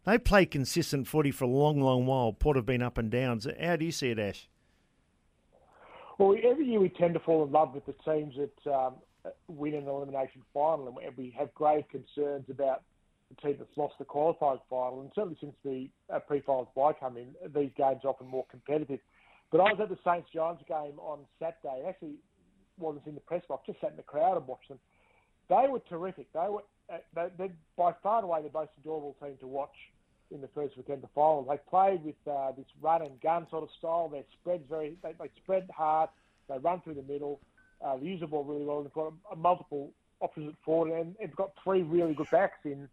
they 0.04 0.18
played 0.18 0.50
consistent 0.50 1.08
footy 1.08 1.30
for 1.30 1.44
a 1.44 1.48
long, 1.48 1.80
long 1.80 2.06
while. 2.06 2.32
Port 2.32 2.56
have 2.56 2.66
been 2.66 2.82
up 2.82 2.96
and 2.96 3.10
down. 3.10 3.40
So 3.40 3.52
how 3.60 3.76
do 3.76 3.84
you 3.84 3.92
see 3.92 4.10
it, 4.10 4.18
Ash? 4.18 4.48
Well, 6.18 6.37
every 6.42 6.66
year 6.66 6.81
we 6.81 6.88
tend 6.88 7.14
to 7.14 7.20
fall 7.20 7.44
in 7.44 7.52
love 7.52 7.74
with 7.74 7.85
the 7.87 7.94
teams 8.05 8.35
that 8.37 8.72
um, 8.72 8.94
win 9.48 9.74
an 9.74 9.87
elimination 9.87 10.42
final, 10.55 10.88
and 10.88 11.16
we 11.16 11.35
have 11.38 11.52
grave 11.55 11.85
concerns 11.90 12.46
about 12.50 12.83
the 13.29 13.40
team 13.42 13.57
that's 13.59 13.76
lost 13.76 13.94
the 13.98 14.05
qualifying 14.05 14.61
final. 14.70 15.00
And 15.02 15.11
certainly 15.14 15.37
since 15.40 15.55
the 15.64 15.88
uh, 16.12 16.20
pre-finals 16.20 16.68
bye 16.74 16.92
come 16.98 17.16
in, 17.16 17.35
these 17.55 17.70
games 17.76 18.00
are 18.05 18.09
often 18.09 18.29
more 18.29 18.46
competitive. 18.50 19.00
But 19.52 19.61
I 19.61 19.72
was 19.72 19.79
at 19.81 19.88
the 19.88 19.98
Saints 20.05 20.29
Giants 20.33 20.62
game 20.66 20.98
on 20.98 21.20
Saturday. 21.38 21.85
Actually, 21.87 22.14
wasn't 22.79 23.07
in 23.07 23.14
the 23.14 23.20
press 23.20 23.42
box. 23.48 23.66
Just 23.66 23.81
sat 23.81 23.90
in 23.90 23.96
the 23.96 24.02
crowd 24.02 24.37
and 24.37 24.46
watched 24.46 24.68
them. 24.68 24.79
They 25.48 25.66
were 25.68 25.81
terrific. 25.88 26.33
They 26.33 26.48
were 26.48 26.62
uh, 26.92 27.29
they, 27.38 27.50
by 27.76 27.92
far 28.02 28.18
and 28.18 28.24
away 28.24 28.42
the 28.42 28.50
most 28.57 28.70
enjoyable 28.79 29.16
team 29.20 29.37
to 29.40 29.46
watch 29.46 29.74
in 30.30 30.40
the 30.40 30.48
first 30.48 30.76
weekend 30.76 31.02
the 31.02 31.08
final. 31.14 31.44
They 31.44 31.58
played 31.68 32.04
with 32.04 32.16
uh, 32.30 32.52
this 32.56 32.66
run 32.80 33.02
and 33.02 33.20
gun 33.20 33.46
sort 33.50 33.62
of 33.62 33.68
style. 33.78 34.08
Their 34.08 34.24
spreads 34.40 34.64
very 34.68 34.96
they, 35.02 35.12
they 35.18 35.30
spread 35.36 35.68
hard. 35.74 36.10
They 36.48 36.58
run 36.58 36.80
through 36.82 36.94
the 36.94 37.02
middle. 37.02 37.40
Uh, 37.84 37.96
they 37.96 38.06
use 38.06 38.20
the 38.20 38.26
ball 38.26 38.44
really 38.44 38.64
well. 38.64 38.82
They've 38.82 38.92
got 38.92 39.12
a, 39.30 39.34
a 39.34 39.36
multiple 39.36 39.90
at 40.22 40.30
forward, 40.64 40.98
and 40.98 41.14
they've 41.20 41.36
got 41.36 41.52
three 41.62 41.82
really 41.82 42.14
good 42.14 42.30
backs 42.30 42.58
in 42.64 42.88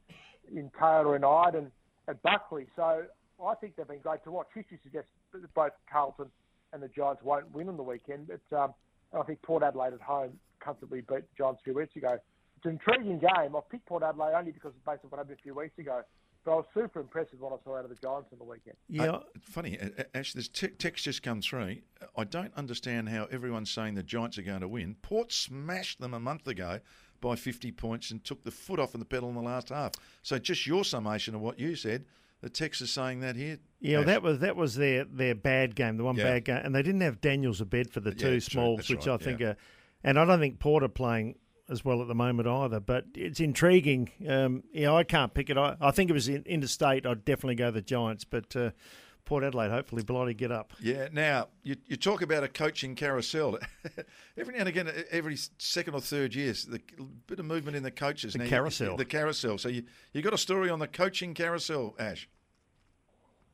in 0.53 0.69
Taylor 0.79 1.15
and 1.15 1.23
Idun 1.25 1.55
and, 1.55 1.71
and 2.07 2.21
Buckley. 2.21 2.67
So 2.75 3.03
I 3.43 3.55
think 3.55 3.75
they've 3.75 3.87
been 3.87 3.99
great 3.99 4.23
to 4.25 4.31
watch. 4.31 4.47
History 4.53 4.79
suggests 4.83 5.09
that 5.31 5.53
both 5.53 5.71
Carlton 5.91 6.27
and 6.73 6.83
the 6.83 6.89
Giants 6.89 7.21
won't 7.23 7.51
win 7.53 7.69
on 7.69 7.77
the 7.77 7.83
weekend, 7.83 8.27
but 8.27 8.57
um, 8.57 8.73
I 9.17 9.23
think 9.23 9.41
Port 9.41 9.63
Adelaide 9.63 9.93
at 9.93 10.01
home 10.01 10.31
comfortably 10.59 11.01
beat 11.01 11.23
Giants 11.37 11.61
a 11.61 11.63
few 11.63 11.75
weeks 11.75 11.95
ago. 11.95 12.17
It's 12.57 12.65
an 12.65 12.71
intriguing 12.71 13.19
game. 13.19 13.55
I've 13.55 13.69
picked 13.69 13.85
Port 13.85 14.03
Adelaide 14.03 14.33
only 14.35 14.51
because 14.51 14.73
based 14.85 15.01
on 15.03 15.11
what 15.11 15.17
happened 15.17 15.37
a 15.39 15.43
few 15.43 15.53
weeks 15.53 15.77
ago. 15.77 16.01
But 16.45 16.51
I 16.51 16.55
was 16.55 16.65
super 16.73 16.99
impressed 16.99 17.31
with 17.31 17.39
what 17.41 17.53
I 17.53 17.63
saw 17.63 17.77
out 17.77 17.85
of 17.85 17.89
the 17.89 17.95
Giants 17.95 18.27
on 18.33 18.37
the 18.39 18.43
weekend. 18.43 18.75
Yeah, 18.89 19.03
Uh, 19.03 19.19
funny, 19.41 19.79
uh, 19.79 19.89
uh, 19.97 20.03
Ash, 20.13 20.33
this 20.33 20.47
te- 20.49 20.67
text 20.67 21.05
just 21.05 21.23
come 21.23 21.41
through. 21.41 21.77
I 22.17 22.23
don't 22.25 22.53
understand 22.55 23.09
how 23.09 23.25
everyone's 23.31 23.71
saying 23.71 23.95
the 23.95 24.03
Giants 24.03 24.37
are 24.37 24.41
going 24.43 24.61
to 24.61 24.67
win. 24.67 24.95
Port 25.01 25.31
smashed 25.31 25.99
them 26.01 26.13
a 26.13 26.19
month 26.19 26.47
ago 26.47 26.79
by 27.21 27.35
50 27.37 27.71
points 27.71 28.11
and 28.11 28.23
took 28.23 28.43
the 28.43 28.51
foot 28.51 28.79
off 28.79 28.93
of 28.93 28.99
the 28.99 29.05
pedal 29.05 29.29
in 29.29 29.35
the 29.35 29.41
last 29.41 29.69
half. 29.69 29.93
So 30.21 30.37
just 30.37 30.67
your 30.67 30.83
summation 30.83 31.33
of 31.33 31.39
what 31.41 31.59
you 31.59 31.75
said, 31.77 32.03
the 32.41 32.49
text 32.49 32.81
is 32.81 32.91
saying 32.91 33.21
that 33.21 33.37
here. 33.37 33.59
Yeah, 33.79 33.99
well, 33.99 34.07
that 34.07 34.21
was 34.21 34.39
that 34.39 34.57
was 34.57 34.75
their 34.75 35.05
their 35.05 35.33
bad 35.35 35.75
game, 35.75 35.95
the 35.95 36.03
one 36.03 36.17
Yeah. 36.17 36.25
bad 36.25 36.43
game, 36.45 36.61
and 36.61 36.75
they 36.75 36.81
didn't 36.83 36.99
have 37.01 37.21
Daniels 37.21 37.61
a 37.61 37.65
bed 37.65 37.89
for 37.89 38.01
the 38.01 38.09
Yeah, 38.09 38.15
two 38.17 38.29
true, 38.31 38.39
smalls, 38.41 38.77
that's 38.79 38.89
which 38.89 39.07
right, 39.07 39.13
I 39.21 39.23
think 39.23 39.39
yeah. 39.39 39.47
are, 39.47 39.57
and 40.03 40.19
I 40.19 40.25
don't 40.25 40.41
think 40.41 40.59
Porter 40.59 40.89
playing 40.89 41.35
as 41.73 41.83
well 41.83 42.01
at 42.01 42.07
the 42.07 42.15
moment 42.15 42.47
either. 42.47 42.79
But 42.79 43.07
it's 43.15 43.41
intriguing. 43.41 44.09
Um, 44.29 44.63
yeah, 44.71 44.93
I 44.93 45.03
can't 45.03 45.33
pick 45.33 45.49
it. 45.49 45.57
I, 45.57 45.75
I 45.81 45.91
think 45.91 46.09
it 46.09 46.13
was 46.13 46.29
in, 46.29 46.43
interstate. 46.43 47.05
I'd 47.05 47.25
definitely 47.25 47.55
go 47.55 47.69
the 47.71 47.81
Giants, 47.81 48.23
but 48.23 48.55
uh, 48.55 48.69
Port 49.25 49.43
Adelaide 49.43 49.71
hopefully 49.71 50.03
bloody 50.03 50.33
get 50.33 50.51
up. 50.51 50.71
Yeah, 50.79 51.09
now 51.11 51.47
you, 51.63 51.75
you 51.87 51.97
talk 51.97 52.21
about 52.21 52.43
a 52.43 52.47
coaching 52.47 52.95
carousel. 52.95 53.59
every 54.37 54.53
now 54.53 54.59
and 54.61 54.69
again, 54.69 54.89
every 55.11 55.37
second 55.57 55.95
or 55.95 56.01
third 56.01 56.33
years, 56.35 56.63
the 56.65 56.79
bit 57.27 57.39
of 57.39 57.45
movement 57.45 57.75
in 57.75 57.83
the 57.83 57.91
coaches. 57.91 58.33
The 58.33 58.39
Now, 58.39 58.43
you- 58.45 58.49
carousel. 58.51 58.95
the 58.95 59.05
carousel. 59.05 59.57
So 59.57 59.67
you 59.67 59.83
you 60.13 60.21
got 60.21 60.33
a 60.33 60.37
story 60.37 60.69
on 60.69 60.79
the 60.79 60.87
coaching 60.87 61.33
carousel, 61.33 61.95
Ash? 61.99 62.29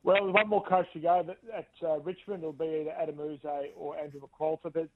Well, 0.03 0.15
there's 0.23 0.34
one 0.34 0.47
more 0.47 0.63
coach 0.63 0.88
to 0.93 0.99
go. 0.99 1.23
But 1.25 1.38
At 1.55 1.67
uh, 1.88 1.99
Richmond, 1.99 2.39
it'll 2.41 2.53
be 2.53 2.65
either 2.88 2.91
Adem 3.12 3.36
Yze 3.36 3.71
or 3.75 3.97
Andrew 3.97 4.21
McQualter. 4.21 4.71
But 4.73 4.88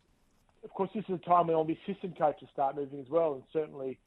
of 0.64 0.70
course, 0.72 0.90
this 0.96 1.04
is 1.10 1.16
a 1.16 1.30
time 1.30 1.48
when 1.48 1.56
all 1.56 1.66
the 1.66 1.78
assistant 1.86 2.18
coaches 2.18 2.48
start 2.54 2.76
moving 2.76 3.00
as 3.00 3.10
well, 3.10 3.34
and 3.34 3.44
certainly 3.52 3.98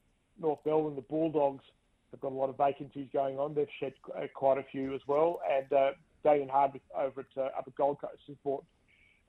North 0.40 0.60
Melbourne, 0.64 0.96
the 0.96 1.02
Bulldogs, 1.02 1.64
have 2.12 2.20
got 2.20 2.32
a 2.32 2.34
lot 2.34 2.48
of 2.48 2.56
vacancies 2.56 3.08
going 3.12 3.38
on. 3.38 3.54
They've 3.54 3.66
shed 3.80 3.92
uh, 4.16 4.26
quite 4.34 4.58
a 4.58 4.62
few 4.70 4.94
as 4.94 5.00
well, 5.06 5.40
and 5.50 5.70
uh, 5.72 5.90
Damien 6.24 6.48
Hardwick 6.48 6.82
over 6.96 7.20
at 7.20 7.42
uh, 7.42 7.48
Gold 7.76 8.00
Coast 8.00 8.22
has 8.26 8.36
brought 8.42 8.64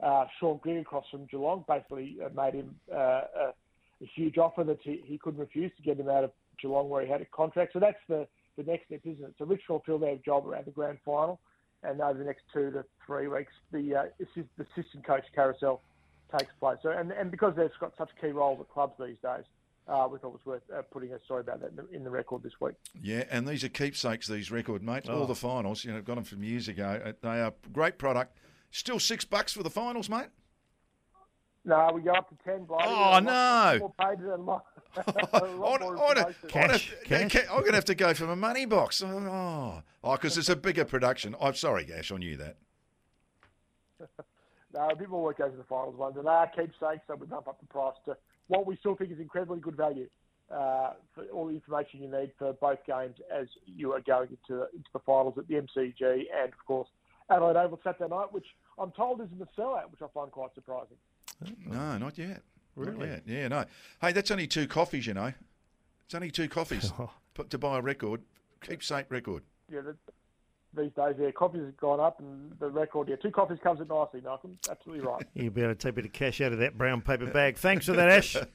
uh, 0.02 0.26
Sean 0.40 0.60
Green 0.62 0.80
across 0.80 1.06
from 1.10 1.26
Geelong. 1.26 1.66
Basically, 1.68 2.18
uh, 2.24 2.30
made 2.34 2.54
him 2.54 2.76
uh, 2.94 2.96
a, 2.96 3.54
a 4.02 4.06
huge 4.16 4.38
offer 4.38 4.64
that 4.64 4.80
he, 4.84 5.02
he 5.06 5.18
couldn't 5.18 5.40
refuse 5.40 5.72
to 5.78 5.84
get 5.84 6.00
him 6.00 6.10
out 6.10 6.24
of 6.24 6.32
Geelong 6.62 6.90
where 6.90 7.04
he 7.04 7.12
had 7.12 7.22
a 7.22 7.26
contract. 7.26 7.74
So 7.74 7.80
that's 7.80 7.98
the 8.08 8.28
the 8.58 8.64
next 8.64 8.88
step, 8.88 9.02
isn't 9.06 9.24
it? 9.24 9.36
So 9.38 9.46
Richmond 9.46 9.82
fill 9.86 10.00
their 10.00 10.16
job 10.18 10.48
around 10.48 10.66
the 10.66 10.72
grand 10.72 10.98
final, 11.06 11.40
and 11.84 12.02
over 12.02 12.18
the 12.18 12.26
next 12.26 12.42
two 12.52 12.72
to 12.72 12.84
three 13.06 13.28
weeks, 13.28 13.54
the 13.72 13.96
uh, 13.96 14.04
assist, 14.20 14.50
the 14.58 14.66
assistant 14.76 15.06
coach 15.06 15.24
carousel 15.36 15.82
takes 16.38 16.52
place. 16.60 16.78
So, 16.84 16.90
and, 16.92 17.12
and 17.12 17.32
because 17.32 17.56
they've 17.56 17.70
got 17.80 17.94
such 17.98 18.10
a 18.18 18.22
key 18.22 18.32
roles 18.32 18.60
at 18.60 18.70
clubs 18.70 18.94
these 19.00 19.18
days, 19.24 19.44
uh, 19.88 20.08
we 20.12 20.20
thought 20.20 20.30
it 20.30 20.34
was 20.34 20.46
worth 20.46 20.62
uh, 20.76 20.82
putting 20.92 21.14
a 21.14 21.20
story 21.24 21.42
about 21.42 21.62
that 21.62 21.70
in 21.70 21.76
the, 21.78 21.88
in 21.96 22.04
the 22.04 22.10
record 22.10 22.44
this 22.44 22.54
week. 22.60 22.76
Yeah, 23.02 23.24
and 23.30 23.48
these 23.48 23.64
are 23.64 23.70
keepsakes, 23.70 24.28
these 24.28 24.52
record 24.52 24.84
mates. 24.84 25.08
All 25.08 25.24
Oh. 25.24 25.26
the 25.26 25.36
finals, 25.36 25.86
you 25.86 25.94
know, 25.94 26.02
got 26.02 26.16
them 26.16 26.24
from 26.26 26.44
years 26.44 26.68
ago. 26.68 27.02
Uh, 27.06 27.14
They 27.22 27.42
are 27.42 27.54
great 27.72 27.98
product. 27.98 28.38
Still 28.72 29.00
six 29.00 29.24
bucks 29.24 29.54
for 29.54 29.64
the 29.64 29.70
finals, 29.70 30.10
mate. 30.10 30.28
No, 31.64 31.90
we 31.94 32.02
go 32.02 32.12
up 32.14 32.30
to 32.30 32.36
ten. 32.44 32.66
Blighty. 32.66 32.86
Oh, 32.88 32.94
A 32.94 33.20
lot- 33.22 33.24
no. 33.24 33.78
More 33.80 33.94
pages 34.00 34.26
and 34.26 34.34
a 34.34 34.36
lot, 34.44 34.66
a 34.96 35.44
I'm, 35.44 35.60
lot 35.60 35.82
more 35.82 36.18
I'm, 36.18 36.28
information. 36.28 36.36
Cash, 36.50 36.94
cash. 37.06 37.48
going 37.48 37.66
to 37.66 37.74
have 37.74 37.86
to 37.86 37.96
go 37.96 38.14
for 38.14 38.26
my 38.26 38.36
money 38.36 38.66
box. 38.66 39.02
Oh, 39.06 39.82
oh, 40.04 40.12
because 40.14 40.38
it's 40.38 40.50
a 40.50 40.56
bigger 40.56 40.86
production. 40.86 41.36
I'm 41.42 41.56
sorry, 41.56 41.88
Ash, 41.94 42.12
I 42.12 42.18
knew 42.18 42.38
that. 42.38 42.58
No, 44.74 44.90
a 44.90 44.96
bit 44.96 45.10
more 45.10 45.24
work 45.24 45.38
goes 45.38 45.52
to 45.52 45.58
the 45.58 45.64
finals 45.64 45.96
ones, 45.96 46.16
and 46.18 46.26
they 46.26 46.30
are 46.32 46.48
keepsakes, 46.48 47.04
so 47.08 47.16
we 47.16 47.26
bump 47.28 47.48
up 47.48 47.60
the 47.60 47.68
price 47.68 47.96
to 48.06 48.18
what 48.48 48.66
we 48.66 48.76
still 48.78 48.96
think 48.96 49.12
is 49.12 49.20
incredibly 49.20 49.60
good 49.60 49.76
value 49.78 50.08
uh, 50.52 50.92
for 51.14 51.24
all 51.34 51.48
the 51.48 51.54
information 51.54 52.02
you 52.02 52.10
need 52.12 52.32
for 52.38 52.54
both 52.54 52.80
games 52.86 53.16
as 53.34 53.48
you 53.66 53.94
are 53.94 54.02
going 54.02 54.30
into 54.30 54.64
into 54.74 54.90
the 54.94 55.00
finals 55.00 55.34
at 55.38 55.48
the 55.48 55.56
MCG 55.56 56.02
and 56.02 56.54
of 56.54 56.66
course 56.66 56.88
Adelaide 57.30 57.58
Oval 57.58 57.80
Saturday 57.84 58.10
night, 58.14 58.32
which 58.32 58.46
I'm 58.78 58.92
told 58.92 59.22
is 59.22 59.28
in 59.32 59.40
the 59.40 59.48
sellout, 59.58 59.90
which 59.92 60.02
I 60.02 60.08
find 60.14 60.32
quite 60.32 60.54
surprising. 60.56 60.98
No, 61.66 61.98
not 61.98 62.18
yet. 62.18 62.42
Not 62.76 62.98
Really? 62.98 63.10
yet. 63.10 63.24
Yeah, 63.26 63.48
no. 63.50 63.66
Hey, 64.02 64.12
that's 64.14 64.32
only 64.32 64.48
two 64.48 64.68
coffees, 64.68 65.08
you 65.08 65.14
know. 65.14 65.34
It's 66.06 66.16
only 66.16 66.32
two 66.32 66.48
coffees 66.48 66.94
put 67.34 67.50
to 67.50 67.58
buy 67.58 67.80
a 67.80 67.82
record, 67.82 68.22
keepsake 68.62 69.08
record. 69.10 69.44
Yeah, 69.70 69.82
the, 69.82 69.96
these 70.78 70.92
days, 70.94 71.16
yeah, 71.20 71.32
coffees 71.32 71.62
have 71.66 71.78
gone 71.78 72.00
up, 72.00 72.20
and 72.20 72.52
the 72.60 72.70
record, 72.70 73.10
yeah, 73.10 73.16
two 73.18 73.32
coffees 73.32 73.58
comes 73.62 73.82
in 73.82 73.88
nicely, 73.88 74.22
Malcolm. 74.22 74.58
Absolutely 74.70 75.06
right. 75.06 75.24
You'll 75.34 75.52
be 75.52 75.62
able 75.64 75.74
to 75.74 75.78
take 75.80 75.92
a 75.92 75.94
bit 75.94 76.06
of 76.06 76.14
cash 76.14 76.40
out 76.42 76.54
of 76.54 76.60
that 76.60 76.78
brown 76.78 77.02
paper 77.02 77.26
bag. 77.26 77.58
Thanks 77.58 77.86
for 77.88 77.94
that, 77.94 78.10
Ash. 78.10 78.38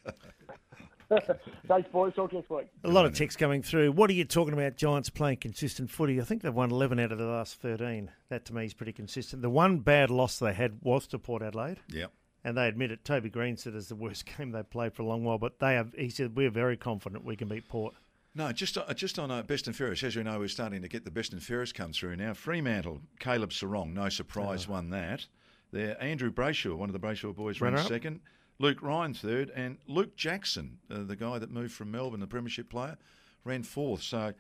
Thanks, 1.69 1.89
boys. 1.93 2.15
Talk 2.15 2.33
next 2.33 2.49
week. 2.49 2.69
A 2.85 2.89
lot 2.89 3.05
of 3.05 3.15
text 3.15 3.39
coming 3.39 3.63
through. 3.63 3.93
What 3.93 4.09
are 4.09 4.15
you 4.15 4.25
talking 4.25 4.55
about? 4.55 4.77
Giants 4.77 5.11
playing 5.11 5.39
consistent 5.39 5.91
footy. 5.91 6.19
I 6.19 6.25
think 6.25 6.41
they've 6.41 6.55
won 6.55 6.71
11 6.71 6.99
out 6.99 7.13
of 7.13 7.19
the 7.19 7.27
last 7.27 7.61
13. 7.61 8.11
That 8.31 8.47
to 8.47 8.55
me 8.55 8.65
is 8.65 8.73
pretty 8.73 8.93
consistent. 8.95 9.43
The 9.43 9.51
one 9.51 9.81
bad 9.81 10.11
loss 10.11 10.39
they 10.39 10.55
had 10.55 10.79
was 10.81 11.07
to 11.09 11.19
Port 11.19 11.43
Adelaide, 11.43 11.81
Yeah. 11.89 12.07
and 12.45 12.57
they 12.57 12.67
admit 12.67 12.91
it. 12.93 13.05
Toby 13.05 13.29
Green 13.29 13.59
said 13.59 13.75
it's 13.75 13.89
the 13.89 13.95
worst 13.95 14.25
game 14.39 14.53
they've 14.53 14.69
played 14.71 14.95
for 14.95 15.03
a 15.03 15.07
long 15.07 15.23
while, 15.23 15.37
but 15.37 15.59
they 15.59 15.75
have. 15.75 15.93
He 15.99 16.09
said 16.09 16.35
we're 16.35 16.51
very 16.51 16.79
confident 16.79 17.27
we 17.27 17.37
can 17.37 17.49
beat 17.49 17.69
Port. 17.69 17.95
No, 18.35 18.51
just 18.53 18.79
uh, 18.79 18.93
just 18.95 19.19
on 19.19 19.31
uh, 19.31 19.43
best 19.43 19.67
and 19.67 19.77
fairest. 19.77 20.03
As 20.03 20.15
you 20.15 20.25
know, 20.25 20.39
we're 20.39 20.49
starting 20.49 20.81
to 20.83 20.89
get 20.89 21.05
the 21.05 21.11
best 21.11 21.33
and 21.33 21.43
fairest 21.43 21.75
come 21.75 21.93
through 21.93 22.17
now. 22.17 22.33
Fremantle, 22.33 23.01
Caleb 23.21 23.51
Serong, 23.51 23.93
no 23.93 24.09
surprise, 24.09 24.67
won 24.67 24.91
that. 24.91 25.27
There, 25.71 26.03
Andrew 26.03 26.31
Brayshaw, 26.31 26.75
one 26.77 26.89
of 26.89 26.93
the 26.95 26.99
Brayshaw 26.99 27.35
boys, 27.35 27.61
ran 27.61 27.77
second. 27.79 28.21
Luke 28.59 28.83
Ryan 28.83 29.13
third, 29.15 29.51
and 29.55 29.79
Luke 29.87 30.17
Jackson, 30.17 30.79
uh, 30.91 31.03
the 31.05 31.17
guy 31.17 31.39
that 31.39 31.51
moved 31.51 31.73
from 31.73 31.91
Melbourne, 31.91 32.21
the 32.21 32.27
Premiership 32.27 32.71
player, 32.71 32.97
ran 33.45 33.63
fourth. 33.63 34.03
So, 34.03 34.33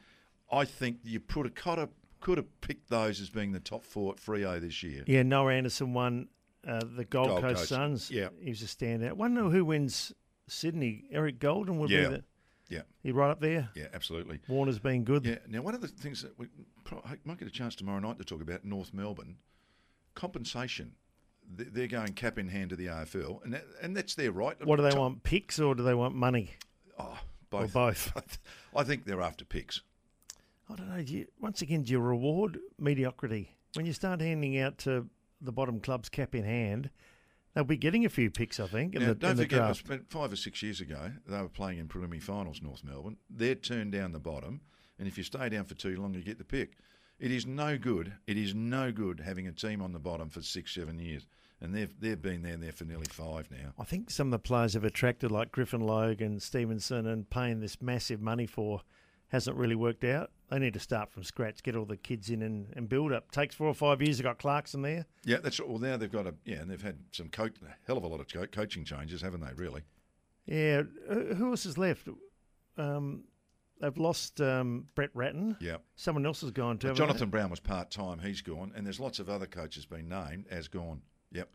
I 0.50 0.64
think 0.64 0.98
you 1.04 1.20
put 1.20 1.46
a 1.46 1.50
could 1.50 1.78
have 1.78 1.90
could 2.20 2.38
have 2.38 2.60
picked 2.60 2.88
those 2.88 3.20
as 3.20 3.28
being 3.30 3.52
the 3.52 3.60
top 3.60 3.84
four 3.84 4.12
at 4.12 4.18
Freo 4.18 4.60
this 4.60 4.82
year. 4.82 5.02
Yeah, 5.06 5.22
Noah 5.22 5.52
Anderson 5.54 5.92
won 5.92 6.28
uh, 6.66 6.80
the 6.96 7.04
Gold, 7.04 7.28
Gold 7.28 7.40
Coast, 7.42 7.56
Coast, 7.56 7.68
Suns. 7.68 8.10
yeah. 8.10 8.28
he 8.40 8.50
was 8.50 8.62
a 8.62 8.66
standout. 8.66 9.14
Wonder 9.14 9.50
who 9.50 9.64
wins 9.64 10.12
Sydney. 10.48 11.04
Errol 11.10 11.32
Gulden 11.32 11.78
would 11.78 11.90
Yeah. 11.90 12.08
be 12.08 12.14
the. 12.16 12.24
Yeah, 12.68 12.82
He 13.02 13.12
right 13.12 13.30
up 13.30 13.40
there. 13.40 13.68
yeah, 13.74 13.88
absolutely. 13.92 14.40
Warner's 14.48 14.78
been 14.78 15.04
good. 15.04 15.26
Yeah. 15.26 15.38
Now, 15.46 15.60
one 15.62 15.74
of 15.74 15.80
the 15.82 15.88
things 15.88 16.22
that 16.22 16.38
we 16.38 16.46
might 17.24 17.38
get 17.38 17.46
a 17.48 17.50
chance 17.50 17.74
tomorrow 17.74 17.98
night 17.98 18.18
to 18.18 18.24
talk 18.24 18.40
about 18.40 18.64
North 18.64 18.94
Melbourne 18.94 19.36
compensation. 20.14 20.94
They- 21.54 21.64
They're 21.64 21.86
going 21.88 22.14
cap 22.14 22.38
in 22.38 22.48
hand 22.48 22.70
to 22.70 22.76
the 22.76 22.86
AFL, 22.88 23.40
and 23.44 23.52
that, 23.54 23.64
and 23.80 23.96
that's 23.96 24.14
their 24.14 24.32
right. 24.32 24.56
What 24.64 24.76
do 24.76 24.88
they 24.88 24.96
want? 24.96 25.22
Picks 25.22 25.58
or 25.58 25.74
do 25.74 25.82
they 25.82 25.94
want 25.94 26.14
money? 26.14 26.52
Oh, 26.98 27.18
Or 27.50 27.66
both. 27.66 27.72
both? 28.14 28.38
I 28.76 28.84
think 28.84 29.04
they're 29.04 29.20
after 29.20 29.44
picks. 29.44 29.82
I 30.70 30.76
don't 30.76 30.88
know. 30.88 31.02
Do 31.02 31.12
you, 31.14 31.26
once 31.40 31.60
again, 31.60 31.82
do 31.82 31.92
you 31.92 31.98
reward 32.00 32.58
mediocrity 32.78 33.56
when 33.74 33.84
you 33.86 33.92
start 33.92 34.20
handing 34.20 34.58
out 34.58 34.78
to 34.78 35.08
the 35.40 35.52
bottom 35.52 35.80
clubs 35.80 36.08
cap 36.08 36.34
in 36.34 36.44
hand? 36.44 36.90
They'll 37.54 37.64
be 37.64 37.76
getting 37.76 38.04
a 38.04 38.08
few 38.08 38.30
picks, 38.30 38.58
I 38.58 38.66
think, 38.66 38.94
in 38.94 39.02
Now, 39.02 39.08
the, 39.08 39.14
don't 39.14 39.30
in 39.32 39.36
the 39.36 39.42
forget, 39.44 39.58
draft. 39.58 40.10
five 40.10 40.32
or 40.32 40.36
six 40.36 40.62
years 40.62 40.80
ago, 40.80 41.12
they 41.26 41.40
were 41.40 41.48
playing 41.48 41.78
in 41.78 41.86
preliminary 41.88 42.20
finals, 42.20 42.60
North 42.62 42.82
Melbourne. 42.82 43.18
They're 43.28 43.54
turned 43.54 43.92
down 43.92 44.12
the 44.12 44.18
bottom, 44.20 44.62
and 44.98 45.06
if 45.06 45.18
you 45.18 45.24
stay 45.24 45.48
down 45.50 45.64
for 45.64 45.74
too 45.74 45.96
long, 46.00 46.14
you 46.14 46.22
get 46.22 46.38
the 46.38 46.44
pick. 46.44 46.78
It 47.18 47.30
is 47.30 47.46
no 47.46 47.76
good. 47.78 48.14
It 48.26 48.36
is 48.38 48.54
no 48.54 48.90
good 48.90 49.20
having 49.20 49.46
a 49.46 49.52
team 49.52 49.82
on 49.82 49.92
the 49.92 49.98
bottom 49.98 50.28
for 50.30 50.40
six, 50.42 50.74
seven 50.74 50.98
years, 50.98 51.26
and 51.60 51.74
they've 51.74 51.92
they've 52.00 52.20
been 52.20 52.42
there 52.42 52.56
there 52.56 52.72
for 52.72 52.84
nearly 52.84 53.06
five 53.06 53.50
now. 53.50 53.74
I 53.78 53.84
think 53.84 54.10
some 54.10 54.28
of 54.28 54.32
the 54.32 54.38
players 54.38 54.72
have 54.74 54.84
attracted, 54.84 55.30
like 55.30 55.52
Griffin 55.52 55.82
Logan, 55.82 56.40
Stevenson, 56.40 57.06
and 57.06 57.28
paying 57.28 57.60
this 57.60 57.80
massive 57.82 58.20
money 58.20 58.46
for, 58.46 58.80
hasn't 59.32 59.56
really 59.56 59.74
worked 59.74 60.04
out. 60.04 60.30
They 60.50 60.58
need 60.58 60.74
to 60.74 60.80
start 60.80 61.10
from 61.10 61.24
scratch, 61.24 61.62
get 61.62 61.74
all 61.74 61.86
the 61.86 61.96
kids 61.96 62.28
in 62.28 62.42
and, 62.42 62.66
and 62.76 62.86
build 62.86 63.12
up. 63.12 63.32
Takes 63.32 63.54
four 63.54 63.66
or 63.66 63.74
five 63.74 64.02
years. 64.02 64.18
They've 64.18 64.24
got 64.24 64.38
Clarkson 64.38 64.82
there. 64.82 65.06
Yeah, 65.24 65.38
that's 65.42 65.58
well. 65.58 65.78
Now 65.78 65.96
they've 65.96 66.12
got 66.12 66.26
a 66.26 66.34
yeah, 66.44 66.56
and 66.56 66.70
they've 66.70 66.82
had 66.82 66.98
some 67.12 67.30
hell 67.86 67.96
of 67.96 68.04
a 68.04 68.06
lot 68.06 68.20
of 68.20 68.28
co- 68.28 68.46
coaching 68.46 68.84
changes, 68.84 69.22
haven't 69.22 69.40
they? 69.40 69.54
Really? 69.54 69.82
Yeah, 70.44 70.82
who 71.08 71.50
else 71.50 71.64
is 71.64 71.78
left? 71.78 72.08
Um, 72.76 73.24
they've 73.80 73.96
lost 73.96 74.40
um, 74.42 74.88
Brett 74.94 75.10
Ratten. 75.14 75.56
Yeah. 75.60 75.76
Someone 75.96 76.26
else 76.26 76.42
has 76.42 76.50
gone 76.50 76.76
too. 76.76 76.88
Well, 76.88 76.94
haven't 76.94 77.06
they? 77.06 77.12
Jonathan 77.12 77.30
Brown 77.30 77.50
was 77.50 77.60
part 77.60 77.90
time. 77.90 78.18
He's 78.18 78.42
gone, 78.42 78.72
and 78.76 78.84
there's 78.84 79.00
lots 79.00 79.18
of 79.18 79.30
other 79.30 79.46
coaches 79.46 79.86
been 79.86 80.08
named 80.08 80.46
as 80.50 80.68
gone. 80.68 81.00
Yep. 81.32 81.48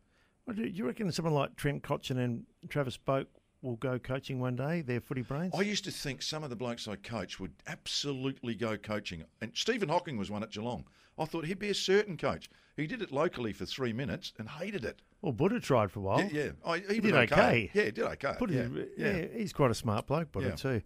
Well, 0.47 0.55
do 0.55 0.63
you 0.63 0.87
reckon 0.87 1.11
someone 1.11 1.35
like 1.35 1.55
Trent 1.55 1.83
Cotchin 1.83 2.17
and 2.17 2.45
Travis 2.69 2.97
Boak 2.97 3.27
will 3.67 3.75
go 3.75 3.99
coaching 3.99 4.39
one 4.39 4.55
day? 4.55 4.81
Their 4.81 4.99
footy 5.01 5.21
brains. 5.21 5.53
I 5.55 5.61
used 5.61 5.83
to 5.85 5.91
think 5.91 6.21
some 6.21 6.43
of 6.43 6.49
the 6.49 6.55
blokes 6.55 6.87
I 6.87 6.95
coach 6.95 7.39
would 7.39 7.51
absolutely 7.67 8.55
go 8.55 8.77
coaching. 8.77 9.23
And 9.41 9.51
Stephen 9.53 9.89
Hocking 9.89 10.17
was 10.17 10.31
one 10.31 10.43
at 10.43 10.51
Geelong. 10.51 10.85
I 11.19 11.25
thought 11.25 11.45
he'd 11.45 11.59
be 11.59 11.69
a 11.69 11.73
certain 11.75 12.15
coach. 12.17 12.49
He 12.75 12.87
did 12.87 13.01
it 13.01 13.11
locally 13.11 13.53
for 13.53 13.65
three 13.65 13.91
minutes 13.93 14.33
and 14.37 14.47
hated 14.47 14.85
it. 14.85 15.01
well, 15.21 15.33
Buddha 15.33 15.59
tried 15.59 15.91
for 15.91 15.99
a 15.99 16.03
while. 16.03 16.21
Yeah, 16.21 16.27
yeah. 16.31 16.49
Oh, 16.63 16.73
he, 16.73 16.95
He 16.95 16.99
did 16.99 17.13
okay. 17.15 17.71
Yeah, 17.73 17.83
he 17.85 17.91
did 17.91 18.03
okay. 18.05 18.35
Buddha, 18.39 18.69
yeah, 18.97 19.07
yeah. 19.17 19.25
he's 19.35 19.51
quite 19.53 19.71
a 19.71 19.75
smart 19.75 20.05
bloke, 20.07 20.31
Buddha 20.31 20.49
Yeah. 20.49 20.55
too. 20.55 20.81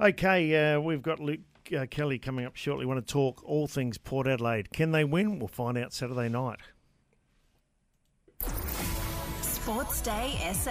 Okay, 0.00 0.74
uh, 0.74 0.80
we've 0.80 1.02
got 1.02 1.20
Luke 1.20 1.40
uh, 1.76 1.84
Kelly 1.90 2.18
coming 2.18 2.46
up 2.46 2.56
shortly. 2.56 2.86
want 2.86 3.04
to 3.06 3.12
talk 3.12 3.42
all 3.44 3.66
things 3.66 3.98
Port 3.98 4.26
Adelaide. 4.26 4.70
Can 4.72 4.92
they 4.92 5.04
win? 5.04 5.38
We'll 5.38 5.48
find 5.48 5.76
out 5.76 5.92
Saturday 5.92 6.28
night. 6.28 6.60
Sports 9.68 10.00
Day 10.00 10.34
SA. 10.54 10.70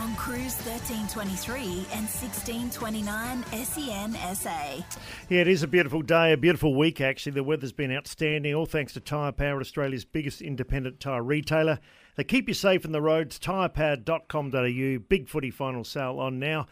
On 0.00 0.16
Cruise 0.16 0.56
1323 0.64 1.60
and 1.92 2.08
1629 2.08 3.44
SEN 3.52 4.14
SA. 4.34 4.82
Yeah, 5.28 5.42
it 5.42 5.48
is 5.48 5.62
a 5.62 5.68
beautiful 5.68 6.00
day, 6.00 6.32
a 6.32 6.38
beautiful 6.38 6.74
week 6.74 7.02
actually. 7.02 7.32
The 7.32 7.44
weather's 7.44 7.72
been 7.72 7.92
outstanding, 7.92 8.54
all 8.54 8.64
thanks 8.64 8.94
to 8.94 9.00
Tyre 9.00 9.32
Power, 9.32 9.60
Australia's 9.60 10.06
biggest 10.06 10.40
independent 10.40 11.00
tyre 11.00 11.22
retailer. 11.22 11.80
They 12.16 12.24
keep 12.24 12.48
you 12.48 12.54
safe 12.54 12.86
in 12.86 12.92
the 12.92 13.02
roads. 13.02 13.38
Tyrepower.com.au. 13.38 14.98
Big 15.06 15.28
footy 15.28 15.50
final 15.50 15.84
sale 15.84 16.18
on 16.18 16.38
now. 16.38 16.64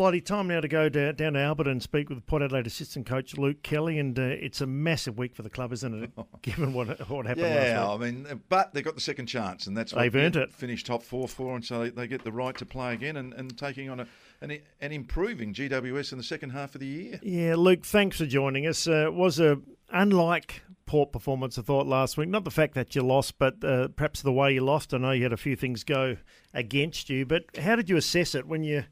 Blighty, 0.00 0.22
time 0.22 0.48
now 0.48 0.62
to 0.62 0.66
go 0.66 0.88
down, 0.88 1.14
down 1.14 1.34
to 1.34 1.40
Albert 1.40 1.68
and 1.68 1.82
speak 1.82 2.08
with 2.08 2.24
Port 2.24 2.40
Adelaide 2.40 2.66
assistant 2.66 3.04
coach 3.04 3.36
Luke 3.36 3.62
Kelly, 3.62 3.98
and 3.98 4.18
uh, 4.18 4.22
it's 4.22 4.62
a 4.62 4.66
massive 4.66 5.18
week 5.18 5.34
for 5.34 5.42
the 5.42 5.50
club, 5.50 5.74
isn't 5.74 6.04
it? 6.04 6.10
Given 6.40 6.72
what 6.72 7.06
what 7.10 7.26
happened 7.26 7.46
yeah, 7.46 7.84
last 7.84 8.00
week. 8.00 8.08
I 8.08 8.12
mean, 8.12 8.40
but 8.48 8.72
they 8.72 8.80
got 8.80 8.94
the 8.94 9.02
second 9.02 9.26
chance, 9.26 9.66
and 9.66 9.76
that's 9.76 9.92
they've 9.92 10.16
earned 10.16 10.36
it. 10.36 10.54
Finished 10.54 10.86
top 10.86 11.02
four 11.02 11.28
for, 11.28 11.54
and 11.54 11.62
so 11.62 11.80
they, 11.80 11.90
they 11.90 12.06
get 12.06 12.24
the 12.24 12.32
right 12.32 12.56
to 12.56 12.64
play 12.64 12.94
again, 12.94 13.18
and, 13.18 13.34
and 13.34 13.58
taking 13.58 13.90
on 13.90 14.00
a 14.00 14.06
and, 14.40 14.58
and 14.80 14.92
improving 14.94 15.52
GWS 15.52 16.12
in 16.12 16.16
the 16.16 16.24
second 16.24 16.48
half 16.48 16.74
of 16.74 16.80
the 16.80 16.86
year. 16.86 17.20
Yeah, 17.22 17.56
Luke, 17.56 17.84
thanks 17.84 18.16
for 18.16 18.24
joining 18.24 18.66
us. 18.66 18.88
Uh, 18.88 19.04
it 19.08 19.12
was 19.12 19.38
a 19.38 19.60
unlike 19.90 20.62
Port 20.86 21.12
performance, 21.12 21.58
I 21.58 21.62
thought 21.62 21.86
last 21.86 22.16
week. 22.16 22.30
Not 22.30 22.44
the 22.44 22.50
fact 22.50 22.72
that 22.72 22.94
you 22.94 23.02
lost, 23.02 23.38
but 23.38 23.62
uh, 23.62 23.88
perhaps 23.88 24.22
the 24.22 24.32
way 24.32 24.54
you 24.54 24.62
lost. 24.62 24.94
I 24.94 24.96
know 24.96 25.10
you 25.10 25.24
had 25.24 25.34
a 25.34 25.36
few 25.36 25.56
things 25.56 25.84
go 25.84 26.16
against 26.54 27.10
you, 27.10 27.26
but 27.26 27.44
how 27.58 27.76
did 27.76 27.90
you 27.90 27.98
assess 27.98 28.34
it 28.34 28.46
when 28.46 28.64
you? 28.64 28.84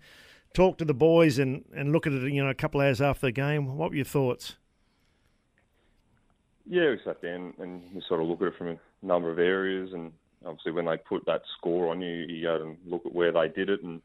Talk 0.58 0.76
to 0.76 0.84
the 0.84 0.94
boys 0.94 1.38
and, 1.38 1.64
and 1.72 1.92
look 1.92 2.04
at 2.04 2.12
it, 2.12 2.32
you 2.32 2.42
know, 2.42 2.50
a 2.50 2.54
couple 2.54 2.80
of 2.80 2.86
hours 2.88 3.00
after 3.00 3.28
the 3.28 3.32
game. 3.32 3.76
What 3.76 3.90
were 3.90 3.96
your 3.96 4.04
thoughts? 4.04 4.56
Yeah, 6.66 6.90
we 6.90 6.98
sat 7.04 7.22
down 7.22 7.54
and 7.60 7.82
we 7.94 8.02
sort 8.08 8.20
of 8.20 8.26
look 8.26 8.42
at 8.42 8.48
it 8.48 8.58
from 8.58 8.68
a 8.70 8.78
number 9.00 9.30
of 9.30 9.38
areas, 9.38 9.90
and 9.92 10.10
obviously 10.44 10.72
when 10.72 10.86
they 10.86 10.96
put 10.96 11.24
that 11.26 11.42
score 11.56 11.90
on 11.90 12.00
you, 12.00 12.10
you 12.10 12.42
go 12.42 12.56
and 12.56 12.76
look 12.84 13.06
at 13.06 13.14
where 13.14 13.30
they 13.30 13.46
did 13.48 13.70
it, 13.70 13.84
and 13.84 14.02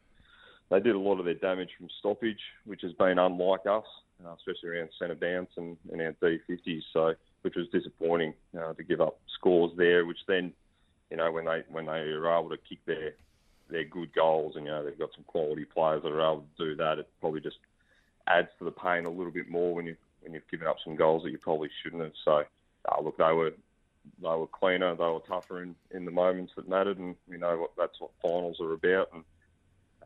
they 0.70 0.78
did 0.78 0.94
a 0.94 0.98
lot 0.98 1.18
of 1.18 1.24
their 1.24 1.34
damage 1.34 1.70
from 1.76 1.88
stoppage, 1.98 2.40
which 2.64 2.82
has 2.82 2.92
been 2.92 3.18
unlike 3.18 3.66
us, 3.68 3.84
uh, 4.24 4.32
especially 4.34 4.68
around 4.70 4.90
centre 4.96 5.16
bounce 5.16 5.50
and, 5.56 5.76
and 5.90 6.00
our 6.00 6.14
D50s. 6.22 6.82
So, 6.92 7.14
which 7.42 7.56
was 7.56 7.66
disappointing 7.72 8.32
uh, 8.56 8.74
to 8.74 8.84
give 8.84 9.00
up 9.00 9.18
scores 9.34 9.72
there, 9.76 10.06
which 10.06 10.20
then, 10.28 10.52
you 11.10 11.16
know, 11.16 11.32
when 11.32 11.46
they 11.46 11.64
when 11.68 11.86
they 11.86 12.04
were 12.12 12.30
able 12.30 12.50
to 12.50 12.56
kick 12.56 12.78
their 12.86 13.14
they're 13.70 13.84
good 13.84 14.14
goals, 14.14 14.56
and 14.56 14.66
you 14.66 14.70
know 14.70 14.84
they've 14.84 14.98
got 14.98 15.14
some 15.14 15.24
quality 15.24 15.64
players 15.64 16.02
that 16.02 16.12
are 16.12 16.20
able 16.20 16.46
to 16.56 16.64
do 16.64 16.76
that. 16.76 16.98
It 16.98 17.08
probably 17.20 17.40
just 17.40 17.58
adds 18.26 18.48
to 18.58 18.64
the 18.64 18.70
pain 18.70 19.04
a 19.04 19.10
little 19.10 19.32
bit 19.32 19.48
more 19.48 19.74
when 19.74 19.86
you 19.86 19.96
when 20.22 20.34
you've 20.34 20.48
given 20.50 20.66
up 20.66 20.76
some 20.84 20.96
goals 20.96 21.22
that 21.22 21.30
you 21.30 21.38
probably 21.38 21.70
shouldn't 21.82 22.02
have. 22.02 22.12
So, 22.24 22.44
uh, 22.88 23.02
look, 23.02 23.16
they 23.18 23.32
were 23.32 23.52
they 24.22 24.28
were 24.28 24.46
cleaner, 24.46 24.94
they 24.94 25.04
were 25.04 25.20
tougher 25.26 25.62
in, 25.62 25.74
in 25.90 26.04
the 26.04 26.10
moments 26.10 26.52
that 26.56 26.68
mattered, 26.68 26.98
and 26.98 27.16
we 27.28 27.38
know 27.38 27.58
what 27.58 27.70
that's 27.76 28.00
what 28.00 28.10
finals 28.22 28.60
are 28.60 28.72
about. 28.72 29.08
And 29.12 29.24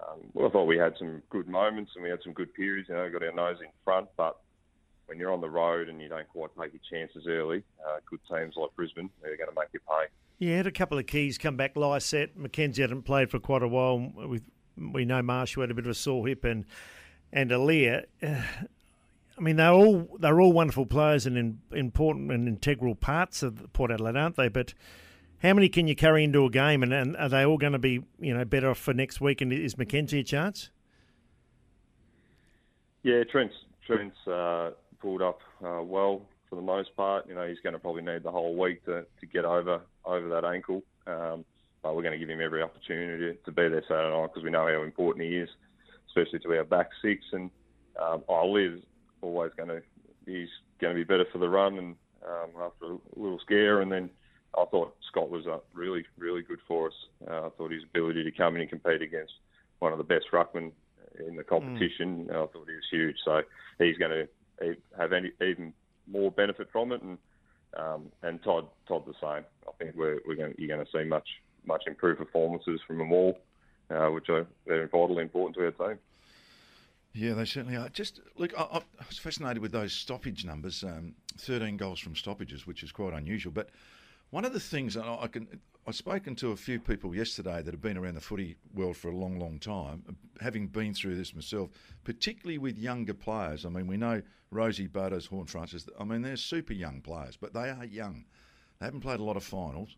um, 0.00 0.18
well, 0.34 0.48
I 0.48 0.50
thought 0.50 0.64
we 0.64 0.78
had 0.78 0.94
some 0.98 1.22
good 1.30 1.48
moments 1.48 1.92
and 1.94 2.04
we 2.04 2.10
had 2.10 2.22
some 2.22 2.32
good 2.32 2.54
periods. 2.54 2.88
You 2.88 2.94
know, 2.94 3.10
got 3.10 3.22
our 3.22 3.32
nose 3.32 3.58
in 3.60 3.68
front, 3.84 4.08
but 4.16 4.38
when 5.06 5.18
you're 5.18 5.32
on 5.32 5.40
the 5.40 5.50
road 5.50 5.88
and 5.88 6.00
you 6.00 6.08
don't 6.08 6.28
quite 6.28 6.50
take 6.60 6.72
your 6.72 6.82
chances 6.90 7.26
early, 7.26 7.64
uh, 7.86 7.98
good 8.08 8.20
teams 8.30 8.54
like 8.56 8.74
Brisbane, 8.76 9.10
they're 9.22 9.36
going 9.36 9.48
to 9.48 9.58
make 9.58 9.68
you 9.72 9.80
pay. 9.80 10.06
Yeah, 10.38 10.56
had 10.56 10.66
a 10.66 10.72
couple 10.72 10.98
of 10.98 11.06
keys 11.06 11.36
come 11.36 11.56
back. 11.56 11.76
Lycett, 11.76 12.38
McKenzie 12.38 12.78
hadn't 12.78 13.02
played 13.02 13.30
for 13.30 13.40
quite 13.40 13.62
a 13.62 13.68
while. 13.68 13.98
We 13.98 14.40
we 14.76 15.04
know 15.04 15.20
Marshall 15.22 15.62
had 15.62 15.70
a 15.70 15.74
bit 15.74 15.84
of 15.84 15.90
a 15.90 15.94
sore 15.94 16.26
hip, 16.26 16.44
and 16.44 16.64
and. 17.32 17.52
Uh, 17.52 18.00
I 19.38 19.40
mean, 19.40 19.54
they're 19.56 19.70
all 19.70 20.08
they're 20.18 20.40
all 20.40 20.52
wonderful 20.52 20.84
players 20.84 21.24
and 21.24 21.38
in, 21.38 21.60
important 21.72 22.32
and 22.32 22.48
integral 22.48 22.96
parts 22.96 23.42
of 23.42 23.72
Port 23.72 23.92
Adelaide, 23.92 24.16
aren't 24.16 24.34
they? 24.34 24.48
But 24.48 24.74
how 25.42 25.54
many 25.54 25.68
can 25.68 25.86
you 25.86 25.94
carry 25.94 26.24
into 26.24 26.44
a 26.44 26.50
game, 26.50 26.82
and, 26.82 26.92
and 26.92 27.16
are 27.16 27.28
they 27.28 27.46
all 27.46 27.58
going 27.58 27.72
to 27.72 27.78
be 27.78 28.02
you 28.18 28.34
know 28.34 28.44
better 28.44 28.70
off 28.70 28.78
for 28.78 28.92
next 28.92 29.20
week? 29.20 29.40
And 29.40 29.52
is 29.52 29.76
McKenzie 29.76 30.20
a 30.20 30.24
chance? 30.24 30.70
Yeah, 33.04 33.22
Trent's 33.30 33.54
Trent's 33.86 34.26
uh, 34.26 34.72
pulled 35.00 35.22
up 35.22 35.40
uh, 35.64 35.82
well 35.82 36.22
for 36.48 36.56
the 36.56 36.62
most 36.62 36.94
part. 36.96 37.28
You 37.28 37.34
know, 37.34 37.46
he's 37.46 37.60
going 37.62 37.74
to 37.74 37.78
probably 37.78 38.02
need 38.02 38.22
the 38.22 38.30
whole 38.30 38.56
week 38.56 38.84
to, 38.86 39.04
to 39.20 39.26
get 39.26 39.44
over 39.44 39.80
over 40.04 40.28
that 40.28 40.44
ankle. 40.44 40.82
Um, 41.06 41.44
but 41.82 41.94
we're 41.94 42.02
going 42.02 42.12
to 42.12 42.18
give 42.18 42.28
him 42.28 42.40
every 42.40 42.62
opportunity 42.62 43.38
to, 43.44 43.52
be 43.52 43.68
there 43.68 43.84
Saturday 43.86 44.10
night 44.10 44.30
because 44.32 44.42
we 44.42 44.50
know 44.50 44.66
how 44.66 44.82
important 44.82 45.24
he 45.24 45.36
is, 45.36 45.48
especially 46.08 46.40
to 46.40 46.56
our 46.56 46.64
back 46.64 46.88
six. 47.00 47.24
And 47.32 47.50
um, 48.00 48.22
is 48.56 48.82
always 49.20 49.52
going 49.56 49.68
to 49.68 49.82
he's 50.26 50.48
going 50.80 50.94
to 50.94 51.00
be 51.00 51.04
better 51.04 51.26
for 51.32 51.38
the 51.38 51.48
run 51.48 51.78
and 51.78 51.96
um, 52.26 52.62
after 52.62 52.86
a 52.86 52.98
little 53.16 53.40
scare. 53.40 53.80
And 53.80 53.90
then 53.90 54.10
I 54.56 54.64
thought 54.70 54.96
Scott 55.08 55.30
was 55.30 55.46
uh, 55.46 55.58
really 55.72 56.04
really 56.16 56.42
good 56.42 56.60
for 56.66 56.88
us. 56.88 56.94
Uh, 57.28 57.46
I 57.46 57.48
thought 57.50 57.72
his 57.72 57.84
ability 57.84 58.24
to 58.24 58.30
come 58.30 58.56
in 58.56 58.62
and 58.62 58.70
compete 58.70 59.02
against 59.02 59.32
one 59.78 59.92
of 59.92 59.98
the 59.98 60.04
best 60.04 60.26
ruckmen 60.32 60.72
in 61.26 61.36
the 61.36 61.44
competition, 61.44 62.26
mm. 62.26 62.30
I 62.30 62.46
thought 62.46 62.68
he 62.68 62.74
was 62.74 62.88
huge. 62.90 63.16
So 63.24 63.42
he's 63.78 63.96
going 63.98 64.26
to 64.60 64.76
have 64.98 65.12
any, 65.12 65.32
even 65.40 65.72
more 66.10 66.30
benefit 66.30 66.68
from 66.72 66.92
it, 66.92 67.02
and 67.02 67.18
um, 67.76 68.10
and 68.22 68.42
Todd 68.42 68.66
Todd 68.86 69.04
the 69.06 69.14
same. 69.20 69.44
I 69.66 69.72
think 69.78 69.94
we're, 69.96 70.20
we're 70.26 70.36
going 70.36 70.54
you're 70.58 70.74
going 70.74 70.84
to 70.84 70.92
see 70.92 71.04
much 71.04 71.28
much 71.66 71.84
improved 71.86 72.18
performances 72.18 72.80
from 72.86 72.98
them 72.98 73.12
all, 73.12 73.38
uh, 73.90 74.08
which 74.08 74.28
are 74.28 74.46
vitally 74.66 75.22
important 75.22 75.56
to 75.56 75.64
our 75.64 75.88
team. 75.88 75.98
Yeah, 77.14 77.34
they 77.34 77.44
certainly 77.44 77.76
are. 77.76 77.88
Just 77.88 78.20
look, 78.36 78.52
I, 78.58 78.62
I 78.62 78.82
was 79.08 79.18
fascinated 79.18 79.60
with 79.60 79.72
those 79.72 79.92
stoppage 79.92 80.44
numbers. 80.44 80.84
Um, 80.84 81.14
Thirteen 81.36 81.76
goals 81.76 82.00
from 82.00 82.16
stoppages, 82.16 82.66
which 82.66 82.82
is 82.82 82.90
quite 82.90 83.12
unusual. 83.12 83.52
But 83.52 83.70
one 84.30 84.44
of 84.44 84.52
the 84.52 84.60
things 84.60 84.96
I 84.96 85.28
can 85.28 85.60
I've 85.88 85.96
spoken 85.96 86.36
to 86.36 86.50
a 86.50 86.56
few 86.56 86.78
people 86.78 87.14
yesterday 87.14 87.62
that 87.62 87.72
have 87.72 87.80
been 87.80 87.96
around 87.96 88.16
the 88.16 88.20
footy 88.20 88.56
world 88.74 88.98
for 88.98 89.08
a 89.08 89.16
long, 89.16 89.38
long 89.38 89.58
time, 89.58 90.18
having 90.38 90.66
been 90.66 90.92
through 90.92 91.16
this 91.16 91.34
myself, 91.34 91.70
particularly 92.04 92.58
with 92.58 92.76
younger 92.76 93.14
players. 93.14 93.64
I 93.64 93.70
mean, 93.70 93.86
we 93.86 93.96
know 93.96 94.20
Rozee 94.52 94.92
Butters, 94.92 95.24
Horne-Francis, 95.24 95.88
I 95.98 96.04
mean, 96.04 96.20
they're 96.20 96.36
super 96.36 96.74
young 96.74 97.00
players, 97.00 97.38
but 97.38 97.54
they 97.54 97.70
are 97.70 97.86
young. 97.86 98.26
They 98.78 98.84
haven't 98.84 99.00
played 99.00 99.20
a 99.20 99.24
lot 99.24 99.38
of 99.38 99.44
finals. 99.44 99.96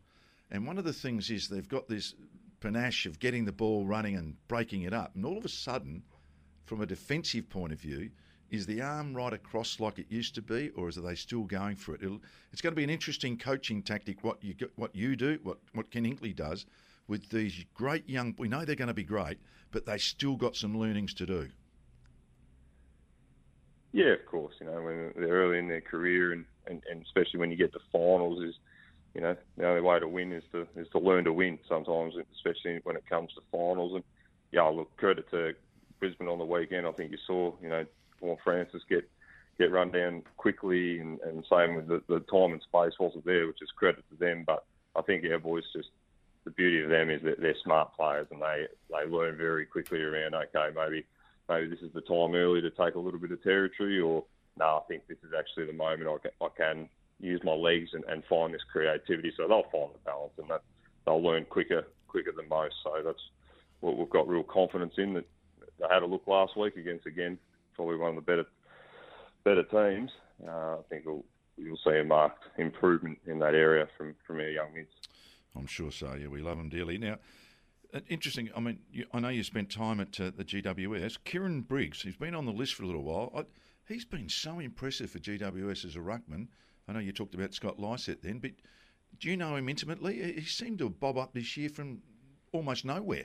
And 0.52 0.64
one 0.64 0.78
of 0.78 0.84
the 0.84 0.92
things 0.92 1.28
is 1.28 1.48
they've 1.48 1.66
got 1.66 1.88
this 1.88 2.14
panache 2.60 3.06
of 3.06 3.18
getting 3.18 3.44
the 3.44 3.50
ball 3.50 3.84
running 3.84 4.14
and 4.14 4.36
breaking 4.46 4.82
it 4.82 4.92
up. 4.92 5.16
And 5.16 5.26
all 5.26 5.38
of 5.38 5.44
a 5.44 5.48
sudden, 5.48 6.04
from 6.66 6.80
a 6.80 6.86
defensive 6.86 7.50
point 7.50 7.72
of 7.72 7.80
view, 7.80 8.10
is 8.50 8.66
the 8.66 8.82
arm 8.82 9.14
right 9.14 9.32
across 9.32 9.80
like 9.80 9.98
it 9.98 10.06
used 10.08 10.34
to 10.34 10.42
be, 10.42 10.70
or 10.70 10.88
is 10.88 10.98
are 10.98 11.02
they 11.02 11.14
still 11.14 11.44
going 11.44 11.76
for 11.76 11.94
it? 11.94 12.02
It'll, 12.02 12.20
it's 12.52 12.60
going 12.60 12.72
to 12.72 12.76
be 12.76 12.84
an 12.84 12.90
interesting 12.90 13.38
coaching 13.38 13.82
tactic. 13.82 14.24
What 14.24 14.42
you 14.42 14.54
what 14.76 14.94
you 14.94 15.16
do, 15.16 15.38
what 15.42 15.58
what 15.72 15.90
Ken 15.90 16.04
Hinkley 16.04 16.34
does 16.34 16.66
with 17.06 17.28
these 17.30 17.64
great 17.74 18.08
young. 18.08 18.34
We 18.38 18.48
know 18.48 18.64
they're 18.64 18.76
going 18.76 18.88
to 18.88 18.94
be 18.94 19.04
great, 19.04 19.38
but 19.70 19.86
they 19.86 19.98
still 19.98 20.36
got 20.36 20.56
some 20.56 20.78
learnings 20.78 21.14
to 21.14 21.26
do. 21.26 21.48
Yeah, 23.92 24.12
of 24.12 24.24
course. 24.26 24.54
You 24.60 24.66
know, 24.66 24.80
when 24.82 25.12
they're 25.16 25.28
early 25.28 25.58
in 25.58 25.68
their 25.68 25.80
career, 25.80 26.32
and, 26.32 26.44
and, 26.66 26.82
and 26.90 27.02
especially 27.02 27.40
when 27.40 27.50
you 27.50 27.56
get 27.56 27.72
to 27.72 27.80
finals, 27.92 28.42
is 28.42 28.54
you 29.14 29.20
know 29.20 29.36
the 29.56 29.66
only 29.66 29.80
way 29.80 29.98
to 29.98 30.08
win 30.08 30.32
is 30.32 30.44
to 30.52 30.66
is 30.76 30.88
to 30.90 30.98
learn 30.98 31.24
to 31.24 31.32
win. 31.32 31.58
Sometimes, 31.68 32.14
especially 32.34 32.80
when 32.84 32.96
it 32.96 33.06
comes 33.08 33.32
to 33.34 33.40
finals. 33.50 33.94
And 33.94 34.04
yeah, 34.52 34.62
look, 34.62 34.96
credit 34.96 35.30
to 35.30 35.54
Brisbane 35.98 36.28
on 36.28 36.38
the 36.38 36.44
weekend. 36.44 36.86
I 36.86 36.92
think 36.92 37.12
you 37.12 37.18
saw, 37.26 37.52
you 37.62 37.68
know, 37.68 37.84
Paul 38.20 38.38
Francis 38.44 38.82
get 38.88 39.08
get 39.58 39.72
run 39.72 39.90
down 39.90 40.22
quickly, 40.38 41.00
and, 41.00 41.20
and 41.20 41.44
same 41.50 41.74
with 41.74 41.86
the, 41.86 42.02
the 42.08 42.20
time 42.20 42.52
and 42.52 42.62
space 42.62 42.98
wasn't 42.98 43.26
there, 43.26 43.46
which 43.46 43.60
is 43.60 43.70
credit 43.76 44.04
to 44.10 44.16
them. 44.16 44.44
But 44.46 44.64
I 44.96 45.02
think 45.02 45.24
our 45.24 45.38
boys 45.38 45.64
just 45.74 45.88
the 46.44 46.50
beauty 46.50 46.82
of 46.82 46.88
them 46.88 47.10
is 47.10 47.22
that 47.22 47.40
they're 47.40 47.54
smart 47.62 47.94
players 47.94 48.26
and 48.30 48.40
they 48.40 48.66
they 48.90 49.10
learn 49.10 49.36
very 49.36 49.66
quickly 49.66 50.00
around. 50.00 50.34
Okay, 50.34 50.70
maybe 50.74 51.04
maybe 51.48 51.68
this 51.68 51.82
is 51.82 51.92
the 51.92 52.00
time 52.00 52.34
early 52.34 52.60
to 52.62 52.70
take 52.70 52.94
a 52.94 52.98
little 52.98 53.20
bit 53.20 53.32
of 53.32 53.42
territory, 53.42 54.00
or 54.00 54.24
no, 54.58 54.64
I 54.64 54.80
think 54.88 55.06
this 55.06 55.18
is 55.18 55.32
actually 55.36 55.66
the 55.66 55.72
moment 55.72 56.08
I 56.08 56.18
can, 56.18 56.30
I 56.40 56.48
can 56.56 56.88
use 57.20 57.40
my 57.44 57.52
legs 57.52 57.90
and, 57.92 58.04
and 58.04 58.24
find 58.24 58.54
this 58.54 58.62
creativity. 58.72 59.32
So 59.36 59.46
they'll 59.46 59.70
find 59.70 59.92
the 59.92 59.98
balance, 60.04 60.32
and 60.38 60.48
that 60.48 60.62
they'll 61.04 61.22
learn 61.22 61.44
quicker 61.44 61.86
quicker 62.08 62.32
than 62.32 62.48
most. 62.48 62.74
So 62.82 63.02
that's 63.04 63.22
what 63.80 63.96
we've 63.98 64.10
got 64.10 64.28
real 64.28 64.42
confidence 64.42 64.94
in. 64.96 65.14
That 65.14 65.26
they 65.78 65.86
had 65.90 66.02
a 66.02 66.06
look 66.06 66.26
last 66.26 66.56
week 66.56 66.76
against 66.76 67.06
again 67.06 67.38
probably 67.80 67.96
one 67.96 68.10
of 68.10 68.16
the 68.16 68.20
better 68.20 68.44
better 69.42 69.62
teams. 69.62 70.10
Uh, 70.46 70.76
I 70.76 70.82
think 70.90 71.06
we'll, 71.06 71.24
you'll 71.56 71.78
see 71.82 71.98
a 71.98 72.04
marked 72.04 72.44
improvement 72.58 73.18
in 73.26 73.38
that 73.38 73.54
area 73.54 73.88
from, 73.96 74.14
from 74.26 74.36
our 74.36 74.48
young 74.48 74.74
mids. 74.74 74.90
I'm 75.56 75.66
sure 75.66 75.90
so. 75.90 76.12
Yeah, 76.14 76.28
we 76.28 76.42
love 76.42 76.58
them 76.58 76.68
dearly. 76.68 76.98
Now, 76.98 77.16
uh, 77.94 78.00
interesting. 78.10 78.50
I 78.54 78.60
mean, 78.60 78.80
you, 78.92 79.06
I 79.14 79.20
know 79.20 79.30
you 79.30 79.42
spent 79.42 79.70
time 79.70 79.98
at 79.98 80.20
uh, 80.20 80.30
the 80.36 80.44
GWS. 80.44 81.16
Kieran 81.24 81.62
Briggs, 81.62 82.02
he's 82.02 82.16
been 82.16 82.34
on 82.34 82.44
the 82.44 82.52
list 82.52 82.74
for 82.74 82.82
a 82.82 82.86
little 82.86 83.02
while. 83.02 83.32
I, 83.34 83.44
he's 83.88 84.04
been 84.04 84.28
so 84.28 84.58
impressive 84.58 85.10
for 85.10 85.18
GWS 85.18 85.86
as 85.86 85.96
a 85.96 86.00
ruckman. 86.00 86.48
I 86.86 86.92
know 86.92 86.98
you 86.98 87.12
talked 87.12 87.34
about 87.34 87.54
Scott 87.54 87.78
Lycett 87.78 88.22
then, 88.22 88.40
but 88.40 88.50
do 89.18 89.30
you 89.30 89.38
know 89.38 89.56
him 89.56 89.70
intimately? 89.70 90.34
He 90.34 90.44
seemed 90.44 90.80
to 90.80 90.90
bob 90.90 91.16
up 91.16 91.32
this 91.32 91.56
year 91.56 91.70
from 91.70 92.02
almost 92.52 92.84
nowhere. 92.84 93.24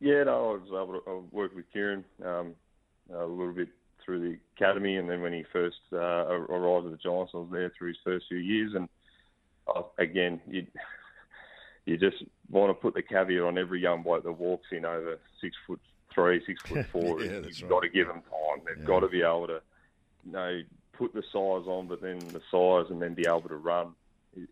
Yeah, 0.00 0.24
no, 0.24 0.32
I 0.32 0.52
was 0.54 0.68
able 0.68 1.00
to 1.00 1.28
work 1.30 1.54
with 1.54 1.70
Kieran 1.72 2.04
um, 2.24 2.54
a 3.14 3.24
little 3.24 3.52
bit 3.52 3.68
through 4.04 4.20
the 4.20 4.38
academy, 4.56 4.96
and 4.96 5.08
then 5.08 5.20
when 5.20 5.32
he 5.34 5.44
first 5.52 5.76
uh, 5.92 5.96
arrived 5.98 6.86
at 6.86 6.92
the 6.92 6.98
Giants, 6.98 7.32
I 7.34 7.38
was 7.38 7.48
there 7.52 7.70
through 7.76 7.88
his 7.88 7.98
first 8.02 8.24
few 8.28 8.38
years. 8.38 8.72
And 8.74 8.88
uh, 9.74 9.82
again, 9.98 10.40
you 10.48 10.66
you 11.84 11.98
just 11.98 12.16
want 12.50 12.70
to 12.70 12.74
put 12.74 12.94
the 12.94 13.02
caveat 13.02 13.42
on 13.42 13.58
every 13.58 13.80
young 13.80 14.02
bloke 14.02 14.24
that 14.24 14.32
walks 14.32 14.68
in 14.72 14.84
over 14.84 15.18
six 15.40 15.54
foot 15.66 15.80
three, 16.14 16.40
six 16.46 16.58
foot 16.68 16.86
four. 16.90 17.22
Yeah, 17.22 17.32
You've 17.32 17.42
that's 17.44 17.60
got 17.68 17.80
to 17.80 17.88
give 17.90 18.06
them 18.06 18.22
time. 18.22 18.64
They've 18.66 18.78
Yeah. 18.78 18.86
got 18.86 19.00
to 19.00 19.08
be 19.08 19.20
able 19.22 19.48
to, 19.48 19.60
you 20.24 20.32
know, 20.32 20.60
put 20.96 21.12
the 21.12 21.22
size 21.32 21.66
on, 21.66 21.88
but 21.88 22.00
then 22.00 22.32
the 22.32 22.40
size 22.50 22.90
and 22.90 23.02
then 23.02 23.14
be 23.14 23.26
able 23.26 23.48
to 23.48 23.56
run 23.56 23.94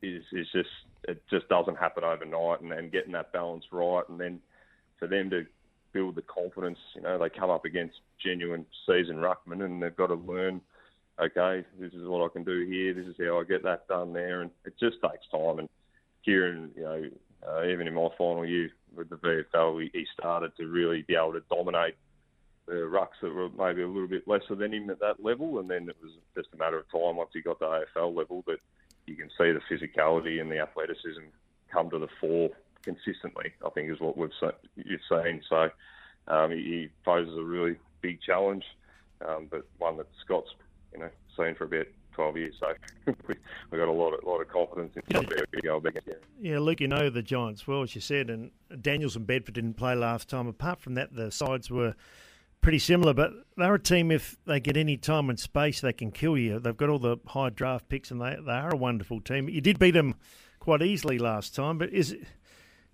is, 0.02 0.24
is 0.32 0.46
just 0.52 0.68
it 1.04 1.22
just 1.30 1.48
doesn't 1.48 1.78
happen 1.78 2.04
overnight. 2.04 2.60
And 2.60 2.70
then 2.70 2.90
getting 2.90 3.12
that 3.12 3.32
balance 3.32 3.64
right, 3.72 4.06
and 4.10 4.20
then 4.20 4.40
for 4.98 5.06
them 5.06 5.30
to 5.30 5.46
build 5.92 6.14
the 6.14 6.22
confidence, 6.22 6.78
you 6.94 7.02
know, 7.02 7.18
they 7.18 7.30
come 7.30 7.50
up 7.50 7.64
against 7.64 7.96
genuine 8.22 8.66
seasoned 8.86 9.18
ruckman, 9.18 9.64
and 9.64 9.82
they've 9.82 9.96
got 9.96 10.08
to 10.08 10.14
learn. 10.14 10.60
Okay, 11.20 11.64
this 11.80 11.92
is 11.92 12.06
what 12.06 12.24
I 12.24 12.32
can 12.32 12.44
do 12.44 12.66
here. 12.66 12.94
This 12.94 13.06
is 13.06 13.16
how 13.18 13.40
I 13.40 13.44
get 13.44 13.64
that 13.64 13.88
done 13.88 14.12
there, 14.12 14.42
and 14.42 14.50
it 14.64 14.74
just 14.78 14.96
takes 15.02 15.26
time. 15.30 15.58
And 15.58 15.68
Kieran, 16.24 16.70
you 16.76 16.82
know, 16.82 17.04
uh, 17.46 17.64
even 17.66 17.86
in 17.86 17.94
my 17.94 18.08
final 18.16 18.46
year 18.46 18.70
with 18.94 19.08
the 19.10 19.16
VFL, 19.16 19.82
he, 19.82 19.90
he 19.92 20.06
started 20.16 20.56
to 20.56 20.66
really 20.66 21.02
be 21.02 21.16
able 21.16 21.32
to 21.32 21.42
dominate 21.50 21.96
the 22.66 22.74
rucks 22.74 23.18
that 23.22 23.34
were 23.34 23.48
maybe 23.48 23.82
a 23.82 23.88
little 23.88 24.08
bit 24.08 24.28
lesser 24.28 24.54
than 24.54 24.74
him 24.74 24.90
at 24.90 25.00
that 25.00 25.24
level, 25.24 25.58
and 25.58 25.70
then 25.70 25.88
it 25.88 25.96
was 26.02 26.12
just 26.36 26.48
a 26.52 26.56
matter 26.56 26.78
of 26.78 26.90
time 26.90 27.16
once 27.16 27.30
he 27.32 27.40
got 27.40 27.58
to 27.58 27.64
AFL 27.96 28.14
level 28.14 28.44
that 28.46 28.58
you 29.06 29.16
can 29.16 29.30
see 29.38 29.52
the 29.52 29.60
physicality 29.70 30.40
and 30.40 30.50
the 30.50 30.58
athleticism 30.58 31.22
come 31.72 31.90
to 31.90 31.98
the 31.98 32.08
fore 32.20 32.50
consistently. 32.88 33.52
I 33.64 33.70
think 33.70 33.90
is 33.90 34.00
what 34.00 34.16
we've 34.16 34.30
you've 34.76 35.00
seen. 35.08 35.42
So 35.48 35.68
um, 36.28 36.50
he, 36.50 36.88
poses 37.04 37.36
a 37.36 37.42
really 37.42 37.76
big 38.00 38.20
challenge, 38.22 38.64
um, 39.26 39.48
but 39.50 39.66
one 39.78 39.96
that 39.98 40.06
Scott's 40.24 40.50
you 40.92 41.00
know 41.00 41.10
seen 41.36 41.54
for 41.54 41.64
about 41.64 41.86
12 42.12 42.36
years. 42.36 42.54
So 42.58 42.72
we 43.26 43.34
we 43.70 43.78
got 43.78 43.88
a 43.88 43.92
lot 43.92 44.14
of 44.14 44.24
lot 44.24 44.40
of 44.40 44.48
confidence 44.48 44.96
in 44.96 45.16
him 45.16 45.26
to 45.26 45.60
go 45.62 45.76
against 45.76 46.08
him. 46.08 46.16
Yeah, 46.40 46.58
Luke, 46.58 46.80
you 46.80 46.88
know 46.88 47.10
the 47.10 47.22
Giants 47.22 47.66
well, 47.66 47.82
as 47.82 47.94
you 47.94 48.00
said, 48.00 48.30
and 48.30 48.50
Daniels 48.80 49.16
and 49.16 49.26
Bedford 49.26 49.54
didn't 49.54 49.74
play 49.74 49.94
last 49.94 50.28
time. 50.28 50.46
Apart 50.46 50.80
from 50.80 50.94
that, 50.94 51.14
the 51.14 51.30
sides 51.30 51.70
were 51.70 51.94
pretty 52.60 52.78
similar, 52.78 53.14
but 53.14 53.32
they're 53.56 53.74
a 53.74 53.78
team, 53.78 54.10
if 54.10 54.36
they 54.46 54.60
get 54.60 54.76
any 54.76 54.96
time 54.96 55.30
and 55.30 55.38
space, 55.38 55.80
they 55.80 55.92
can 55.92 56.10
kill 56.10 56.36
you. 56.36 56.58
They've 56.58 56.76
got 56.76 56.88
all 56.88 56.98
the 56.98 57.18
high 57.28 57.50
draft 57.50 57.88
picks, 57.88 58.10
and 58.10 58.20
they, 58.20 58.36
they 58.44 58.52
are 58.52 58.72
a 58.72 58.76
wonderful 58.76 59.20
team. 59.20 59.48
You 59.48 59.60
did 59.60 59.78
beat 59.78 59.92
them 59.92 60.16
quite 60.58 60.82
easily 60.82 61.18
last 61.18 61.54
time, 61.54 61.78
but 61.78 61.90
is 61.92 62.12
it, 62.12 62.26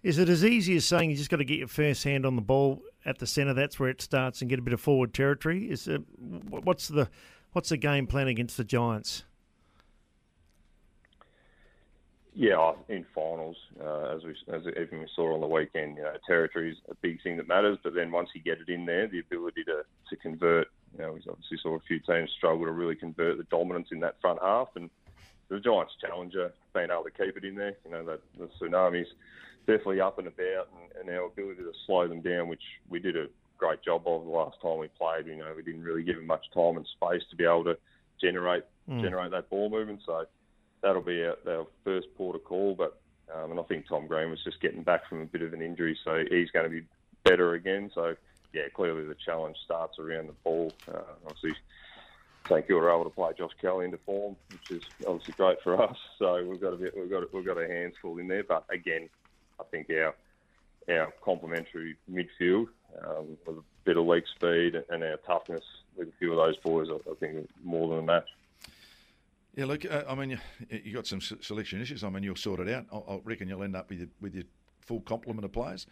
is 0.04 0.18
it 0.18 0.28
as 0.28 0.44
easy 0.44 0.76
as 0.76 0.84
saying 0.84 1.10
you 1.10 1.16
just 1.16 1.30
got 1.30 1.38
to 1.38 1.44
get 1.44 1.58
your 1.58 1.66
first 1.66 2.04
hand 2.04 2.26
on 2.26 2.36
the 2.36 2.42
ball 2.42 2.82
at 3.06 3.18
the 3.18 3.26
centre? 3.26 3.54
That's 3.54 3.80
where 3.80 3.88
it 3.88 4.02
starts, 4.02 4.42
and 4.42 4.50
get 4.50 4.58
a 4.58 4.62
bit 4.62 4.74
of 4.74 4.80
forward 4.80 5.14
territory. 5.14 5.70
Is 5.70 5.88
it, 5.88 6.02
what's 6.50 6.88
the 6.88 7.08
what's 7.52 7.70
the 7.70 7.78
game 7.78 8.06
plan 8.06 8.28
against 8.28 8.58
the 8.58 8.64
Giants? 8.64 9.24
Yeah, 12.34 12.72
in 12.88 13.06
finals, 13.14 13.56
uh, 13.80 14.14
as 14.14 14.24
we 14.24 14.36
as 14.52 14.62
even 14.66 15.00
we 15.00 15.08
saw 15.16 15.34
on 15.34 15.40
the 15.40 15.46
weekend, 15.46 15.96
you 15.96 16.02
know, 16.02 16.12
territory 16.26 16.72
is 16.72 16.78
a 16.90 16.94
big 16.96 17.22
thing 17.22 17.38
that 17.38 17.48
matters. 17.48 17.78
But 17.82 17.94
then 17.94 18.10
once 18.10 18.28
you 18.34 18.42
get 18.42 18.58
it 18.60 18.68
in 18.68 18.84
there, 18.84 19.06
the 19.06 19.20
ability 19.20 19.64
to, 19.64 19.84
to 20.10 20.16
convert, 20.16 20.66
you 20.92 20.98
know, 20.98 21.12
we 21.12 21.20
obviously 21.30 21.58
saw 21.62 21.76
a 21.76 21.80
few 21.88 22.00
teams 22.00 22.30
struggle 22.36 22.66
to 22.66 22.72
really 22.72 22.96
convert 22.96 23.38
the 23.38 23.44
dominance 23.44 23.88
in 23.90 24.00
that 24.00 24.20
front 24.20 24.40
half, 24.42 24.68
and 24.74 24.90
the 25.48 25.60
Giants' 25.60 25.92
challenger 25.98 26.52
being 26.74 26.88
able 26.90 27.04
to 27.04 27.10
keep 27.10 27.36
it 27.38 27.44
in 27.44 27.54
there, 27.54 27.76
you 27.86 27.90
know, 27.92 28.04
that 28.04 28.20
the 28.38 28.50
tsunamis 28.60 29.06
definitely 29.66 30.00
up 30.00 30.18
and 30.18 30.28
about, 30.28 30.68
and, 30.72 31.08
and 31.08 31.16
our 31.16 31.26
ability 31.26 31.62
to 31.62 31.72
slow 31.86 32.06
them 32.08 32.20
down, 32.20 32.48
which 32.48 32.62
we 32.88 32.98
did 32.98 33.16
a 33.16 33.26
great 33.58 33.82
job 33.82 34.02
of 34.06 34.24
the 34.24 34.30
last 34.30 34.56
time 34.62 34.78
we 34.78 34.88
played. 34.88 35.26
You 35.26 35.36
know, 35.36 35.52
we 35.56 35.62
didn't 35.62 35.82
really 35.82 36.02
give 36.02 36.16
them 36.16 36.26
much 36.26 36.44
time 36.52 36.76
and 36.76 36.86
space 36.86 37.22
to 37.30 37.36
be 37.36 37.44
able 37.44 37.64
to 37.64 37.76
generate 38.20 38.64
Mm. 38.88 39.00
generate 39.00 39.30
that 39.30 39.48
ball 39.48 39.70
movement. 39.70 40.00
So 40.04 40.26
that'll 40.82 41.00
be 41.00 41.24
our, 41.24 41.36
our 41.48 41.66
first 41.84 42.06
port 42.16 42.36
of 42.36 42.44
call. 42.44 42.74
But 42.74 43.00
um, 43.34 43.52
and 43.52 43.58
I 43.60 43.62
think 43.62 43.88
Tom 43.88 44.06
Green 44.06 44.28
was 44.28 44.44
just 44.44 44.60
getting 44.60 44.82
back 44.82 45.08
from 45.08 45.22
a 45.22 45.26
bit 45.26 45.40
of 45.40 45.54
an 45.54 45.62
injury, 45.62 45.96
so 46.04 46.22
he's 46.30 46.50
going 46.50 46.64
to 46.64 46.70
be 46.70 46.86
better 47.24 47.54
again. 47.54 47.90
So 47.94 48.14
yeah, 48.52 48.64
clearly 48.74 49.06
the 49.06 49.16
challenge 49.24 49.56
starts 49.64 49.98
around 49.98 50.28
the 50.28 50.34
ball. 50.44 50.76
Uh, 50.86 51.00
obviously, 51.26 51.54
St 52.46 52.66
Kilda 52.66 52.84
are 52.84 52.94
able 52.94 53.04
to 53.04 53.10
play 53.10 53.30
Josh 53.38 53.52
Kelly 53.58 53.86
into 53.86 53.96
form, 54.04 54.36
which 54.50 54.70
is 54.70 54.82
obviously 55.08 55.32
great 55.32 55.56
for 55.64 55.82
us. 55.82 55.96
So 56.18 56.44
we've 56.46 56.60
got 56.60 56.74
a 56.74 56.76
bit, 56.76 56.92
we've 56.94 57.10
got 57.10 57.32
we've 57.32 57.46
got 57.46 57.56
our 57.56 57.66
hands 57.66 57.94
full 58.02 58.18
in 58.18 58.28
there. 58.28 58.44
But 58.44 58.66
again, 58.70 59.08
I 59.60 59.64
think 59.64 59.90
our 59.90 60.14
our 60.88 61.12
complementary 61.24 61.96
midfield 62.10 62.66
um, 63.06 63.38
with 63.46 63.56
a 63.56 63.62
bit 63.84 63.96
of 63.96 64.04
leg 64.04 64.24
speed 64.34 64.74
and 64.90 65.02
our 65.02 65.16
toughness 65.26 65.64
with 65.96 66.08
a 66.08 66.12
few 66.18 66.32
of 66.32 66.36
those 66.36 66.56
boys, 66.58 66.88
I, 66.90 67.10
I 67.10 67.14
think 67.14 67.48
more 67.62 67.88
than 67.88 67.98
a 68.00 68.02
match. 68.02 68.28
Yeah, 69.56 69.66
look, 69.66 69.84
uh, 69.84 70.02
I 70.08 70.14
mean, 70.14 70.30
you, 70.30 70.38
you 70.68 70.94
got 70.94 71.06
some 71.06 71.20
selection 71.20 71.80
issues. 71.80 72.02
I 72.02 72.10
mean, 72.10 72.22
you'll 72.22 72.36
sort 72.36 72.60
it 72.60 72.68
out. 72.68 72.86
I, 72.92 72.96
I 72.96 73.20
reckon 73.24 73.48
you'll 73.48 73.62
end 73.62 73.76
up 73.76 73.88
with 73.88 74.00
your, 74.00 74.08
with 74.20 74.34
your 74.34 74.44
full 74.80 75.00
complement 75.00 75.44
of 75.44 75.52
players. 75.52 75.86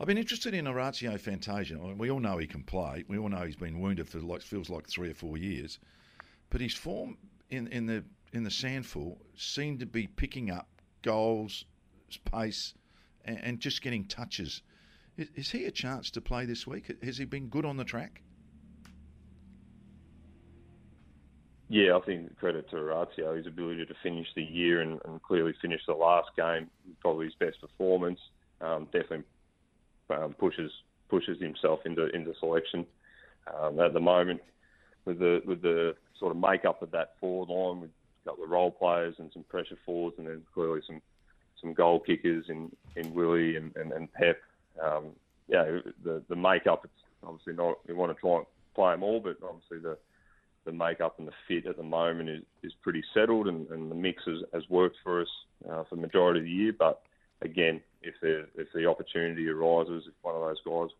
I've 0.00 0.06
been 0.06 0.18
interested 0.18 0.54
in 0.54 0.66
Orazio 0.66 1.18
Fantasia. 1.18 1.74
I 1.74 1.86
mean, 1.86 1.98
we 1.98 2.10
all 2.10 2.20
know 2.20 2.38
he 2.38 2.46
can 2.46 2.62
play. 2.62 3.04
We 3.08 3.18
all 3.18 3.28
know 3.28 3.44
he's 3.44 3.56
been 3.56 3.80
wounded 3.80 4.08
for 4.08 4.20
like 4.20 4.42
feels 4.42 4.70
like 4.70 4.88
three 4.88 5.10
or 5.10 5.14
four 5.14 5.36
years, 5.36 5.78
but 6.50 6.60
his 6.60 6.74
form 6.74 7.18
in, 7.50 7.66
in 7.68 7.86
the 7.86 8.04
in 8.32 8.44
the 8.44 8.50
SANFL 8.50 9.16
seemed 9.36 9.80
to 9.80 9.86
be 9.86 10.06
picking 10.06 10.50
up 10.50 10.68
goals, 11.02 11.64
pace, 12.16 12.74
and, 13.24 13.38
and 13.42 13.60
just 13.60 13.82
getting 13.82 14.04
touches. 14.04 14.62
Is, 15.16 15.28
is 15.34 15.50
he 15.50 15.64
a 15.66 15.70
chance 15.70 16.10
to 16.12 16.20
play 16.20 16.46
this 16.46 16.66
week? 16.66 16.92
Has 17.02 17.18
he 17.18 17.24
been 17.24 17.48
good 17.48 17.64
on 17.64 17.76
the 17.76 17.84
track? 17.84 18.22
Yeah, 21.70 21.96
I 21.96 22.00
think 22.00 22.34
credit 22.38 22.70
to 22.70 22.76
Orazio, 22.76 23.36
his 23.36 23.46
ability 23.46 23.84
to 23.84 23.94
finish 24.02 24.26
the 24.34 24.42
year 24.42 24.80
and, 24.80 24.98
and 25.04 25.22
clearly 25.22 25.52
finish 25.60 25.82
the 25.86 25.92
last 25.92 26.30
game, 26.34 26.70
probably 27.00 27.26
his 27.26 27.34
best 27.34 27.60
performance. 27.60 28.18
Um, 28.60 28.86
definitely 28.86 29.24
um, 30.10 30.34
pushes 30.34 30.72
pushes 31.08 31.40
himself 31.40 31.80
into 31.84 32.06
into 32.14 32.34
selection 32.40 32.86
um, 33.54 33.78
at 33.80 33.92
the 33.92 34.00
moment 34.00 34.40
with 35.04 35.18
the 35.18 35.42
with 35.44 35.62
the 35.62 35.94
sort 36.18 36.32
of 36.34 36.38
makeup 36.38 36.82
of 36.82 36.90
that 36.90 37.14
forward 37.20 37.48
line 37.48 37.80
with 37.82 37.90
a 37.90 38.30
couple 38.30 38.44
of 38.44 38.50
role 38.50 38.70
players 38.70 39.14
and 39.18 39.30
some 39.32 39.44
pressure 39.44 39.78
forwards, 39.84 40.16
and 40.18 40.26
then 40.26 40.42
clearly 40.54 40.80
some 40.86 41.00
some 41.60 41.74
goal 41.74 42.00
kickers 42.00 42.46
in 42.48 42.70
in 42.96 43.14
Willie 43.14 43.56
and 43.56 43.74
and, 43.76 43.92
and 43.92 44.12
Pep. 44.12 44.38
Um, 44.82 45.06
yeah, 45.48 45.64
the 46.04 46.22
the 46.28 46.36
makeup. 46.36 46.82
It's 46.84 47.04
obviously 47.22 47.54
not. 47.54 47.78
We 47.86 47.94
want 47.94 48.14
to 48.14 48.20
try 48.20 48.36
and 48.36 48.46
play 48.74 48.92
them 48.92 49.02
all, 49.02 49.20
but 49.20 49.36
obviously 49.42 49.78
the 49.78 49.96
the 50.64 50.72
makeup 50.72 51.14
and 51.18 51.26
the 51.26 51.32
fit 51.46 51.66
at 51.66 51.78
the 51.78 51.82
moment 51.82 52.28
is, 52.28 52.42
is 52.62 52.72
pretty 52.82 53.02
settled, 53.14 53.48
and, 53.48 53.66
and 53.70 53.90
the 53.90 53.94
mix 53.94 54.22
has, 54.26 54.42
has 54.52 54.62
worked 54.68 54.96
for 55.02 55.22
us 55.22 55.28
uh, 55.68 55.82
for 55.88 55.96
the 55.96 56.02
majority 56.02 56.40
of 56.40 56.44
the 56.44 56.50
year. 56.50 56.74
But 56.78 57.00
again, 57.42 57.80
if 58.02 58.14
the 58.20 58.46
if 58.54 58.68
the 58.74 58.86
opportunity 58.86 59.48
arises, 59.48 60.04
if 60.06 60.14
one 60.22 60.34
of 60.34 60.42
those 60.42 60.60
guys 60.64 60.94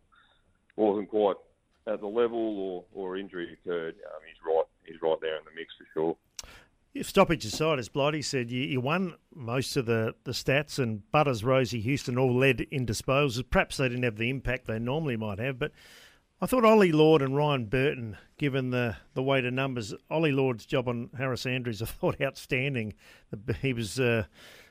wasn't 0.77 1.11
quite 1.11 1.37
at 1.87 2.01
the 2.01 2.07
level 2.07 2.59
or, 2.59 2.85
or 2.95 3.17
injury 3.17 3.53
occurred, 3.53 3.95
um, 4.07 4.21
he's 4.27 4.41
right 4.47 4.65
he's 4.85 5.03
right 5.03 5.21
there 5.21 5.37
in 5.37 5.45
the 5.45 5.55
mix 5.55 5.75
for 5.77 5.87
sure. 5.95 6.17
Your 6.95 7.05
stoppage 7.05 7.45
aside, 7.45 7.79
as 7.79 7.89
Blighty 7.89 8.23
said, 8.23 8.51
you, 8.51 8.63
you 8.63 8.81
won 8.81 9.15
most 9.35 9.77
of 9.77 9.87
the, 9.87 10.15
the 10.25 10.33
stats, 10.33 10.79
and 10.79 11.09
Butters, 11.13 11.43
Rozee, 11.43 11.83
Houston 11.83 12.19
all 12.19 12.35
led 12.35 12.63
in 12.71 12.87
disposals. 12.87 13.45
Perhaps 13.49 13.77
they 13.77 13.89
didn't 13.89 14.05
have 14.05 14.17
the 14.17 14.31
impact 14.31 14.67
they 14.67 14.79
normally 14.79 15.17
might 15.17 15.39
have, 15.39 15.59
but 15.59 15.73
I 16.41 16.47
thought 16.47 16.65
Ollie 16.65 16.93
Lord 16.93 17.21
and 17.21 17.37
Ryan 17.37 17.67
Burton, 17.67 18.17
given 18.39 18.71
the, 18.71 18.97
the 19.15 19.23
weight 19.23 19.45
of 19.45 19.53
numbers, 19.53 19.93
Ollie 20.11 20.33
Lord's 20.33 20.65
job 20.65 20.89
on 20.89 21.11
Harris 21.19 21.47
Andrews, 21.47 21.83
I 21.83 21.87
thought 21.87 22.21
outstanding. 22.21 22.95
He 23.61 23.73
was 23.73 23.99
uh, 23.99 24.25